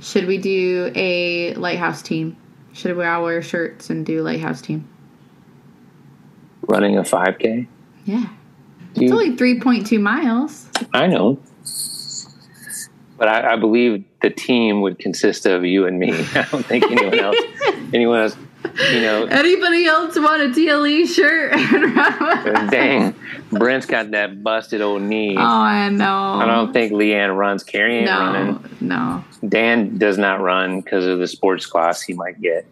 Should 0.00 0.26
we 0.26 0.36
do 0.36 0.92
a 0.94 1.54
lighthouse 1.54 2.02
team? 2.02 2.36
Should 2.74 2.96
we 2.96 3.04
all 3.04 3.22
wear 3.22 3.40
shirts 3.40 3.88
and 3.88 4.04
do 4.04 4.22
lighthouse 4.22 4.60
team? 4.60 4.88
Running 6.62 6.98
a 6.98 7.02
5K? 7.02 7.66
Yeah. 8.04 8.26
Dude, 8.94 9.04
It's 9.04 9.12
only 9.12 9.36
3.2 9.36 10.00
miles. 10.00 10.68
I 10.92 11.06
know. 11.06 11.38
But 13.22 13.28
I, 13.28 13.52
I 13.52 13.56
believe 13.56 14.02
the 14.20 14.30
team 14.30 14.80
would 14.80 14.98
consist 14.98 15.46
of 15.46 15.64
you 15.64 15.86
and 15.86 15.96
me. 15.96 16.10
I 16.34 16.42
don't 16.50 16.66
think 16.66 16.82
anyone 16.90 17.20
else, 17.20 17.36
anyone 17.94 18.18
else, 18.18 18.36
you 18.90 19.00
know, 19.00 19.26
Anybody 19.26 19.86
else 19.86 20.18
want 20.18 20.42
a 20.42 20.48
TLE 20.48 21.06
shirt? 21.06 21.52
dang, 22.72 23.14
Brent's 23.52 23.86
got 23.86 24.10
that 24.10 24.42
busted 24.42 24.80
old 24.80 25.02
knee. 25.02 25.36
oh, 25.36 25.40
I 25.40 25.88
know. 25.88 26.04
I 26.34 26.46
don't 26.46 26.72
think 26.72 26.92
Leanne 26.92 27.36
runs. 27.36 27.62
Carrie 27.62 27.98
ain't 27.98 28.06
No, 28.06 28.18
running. 28.18 28.76
no. 28.80 29.24
Dan 29.48 29.98
does 29.98 30.18
not 30.18 30.40
run 30.40 30.80
because 30.80 31.06
of 31.06 31.20
the 31.20 31.28
sports 31.28 31.64
class 31.64 32.02
he 32.02 32.14
might 32.14 32.40
get. 32.40 32.66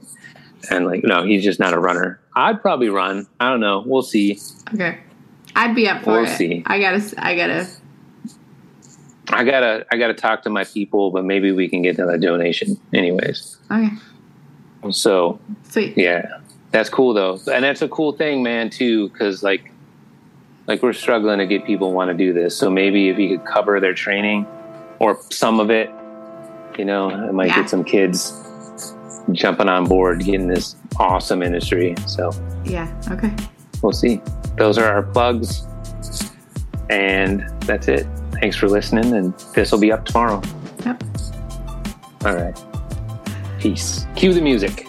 And 0.69 0.85
like, 0.85 1.05
no, 1.05 1.23
he's 1.25 1.45
just 1.45 1.61
not 1.61 1.75
a 1.75 1.79
runner. 1.79 2.19
I'd 2.35 2.61
probably 2.61 2.89
run. 2.89 3.29
I 3.39 3.51
don't 3.51 3.61
know. 3.61 3.85
We'll 3.87 4.03
see. 4.03 4.41
Okay. 4.75 4.99
I'd 5.55 5.77
be 5.77 5.87
up 5.87 6.03
for 6.03 6.15
We'll 6.23 6.25
it. 6.25 6.37
see. 6.37 6.65
I 6.67 6.81
gotta, 6.81 7.15
I 7.25 7.37
gotta. 7.37 7.69
I 9.33 9.45
gotta, 9.45 9.87
I 9.91 9.97
gotta 9.97 10.15
talk 10.15 10.43
to 10.43 10.51
my 10.51 10.65
people, 10.65 11.11
but 11.11 11.25
maybe 11.25 11.53
we 11.53 11.69
can 11.69 11.83
get 11.83 11.99
another 11.99 12.19
donation, 12.19 12.79
anyways. 12.93 13.57
Okay. 13.71 13.91
So 14.91 15.39
Sweet. 15.69 15.97
Yeah, 15.97 16.39
that's 16.71 16.89
cool 16.89 17.13
though, 17.15 17.39
and 17.53 17.65
that's 17.65 17.83
a 17.83 17.89
cool 17.89 18.13
thing, 18.13 18.43
man, 18.43 18.71
too, 18.71 19.09
because 19.11 19.43
like, 19.43 19.71
like 20.67 20.83
we're 20.83 20.93
struggling 20.93 21.39
to 21.39 21.47
get 21.47 21.65
people 21.65 21.93
want 21.93 22.11
to 22.11 22.15
do 22.17 22.33
this. 22.33 22.57
So 22.57 22.71
maybe 22.71 23.09
if 23.09 23.19
you 23.19 23.37
could 23.37 23.47
cover 23.47 23.81
their 23.81 23.95
training 23.95 24.47
or 24.99 25.19
some 25.31 25.61
of 25.61 25.71
it, 25.71 25.91
you 26.79 26.85
know, 26.85 27.11
it 27.11 27.33
might 27.33 27.49
Yeah. 27.49 27.57
get 27.57 27.71
some 27.71 27.85
kids 27.85 28.33
jumping 29.33 29.69
on 29.69 29.85
board, 29.87 30.21
getting 30.25 30.49
this 30.49 30.77
awesome 30.99 31.43
industry. 31.43 31.95
So 32.07 32.31
Yeah. 32.65 32.89
Okay. 33.11 33.33
we'll 33.83 33.93
see. 33.93 34.21
Those 34.57 34.79
are 34.79 34.87
our 34.87 35.03
plugs, 35.03 35.67
and 36.89 37.45
that's 37.61 37.89
it. 37.89 38.07
Thanks 38.41 38.57
for 38.57 38.69
listening, 38.69 39.13
and 39.15 39.35
this 39.55 39.71
will 39.71 39.79
be 39.79 39.93
up 39.93 40.07
tomorrow. 40.07 40.41
Yep. 40.87 41.05
All 42.25 42.35
right. 42.35 42.59
Peace. 43.59 44.07
Cue 44.17 44.33
the 44.33 44.41
music. 44.41 44.87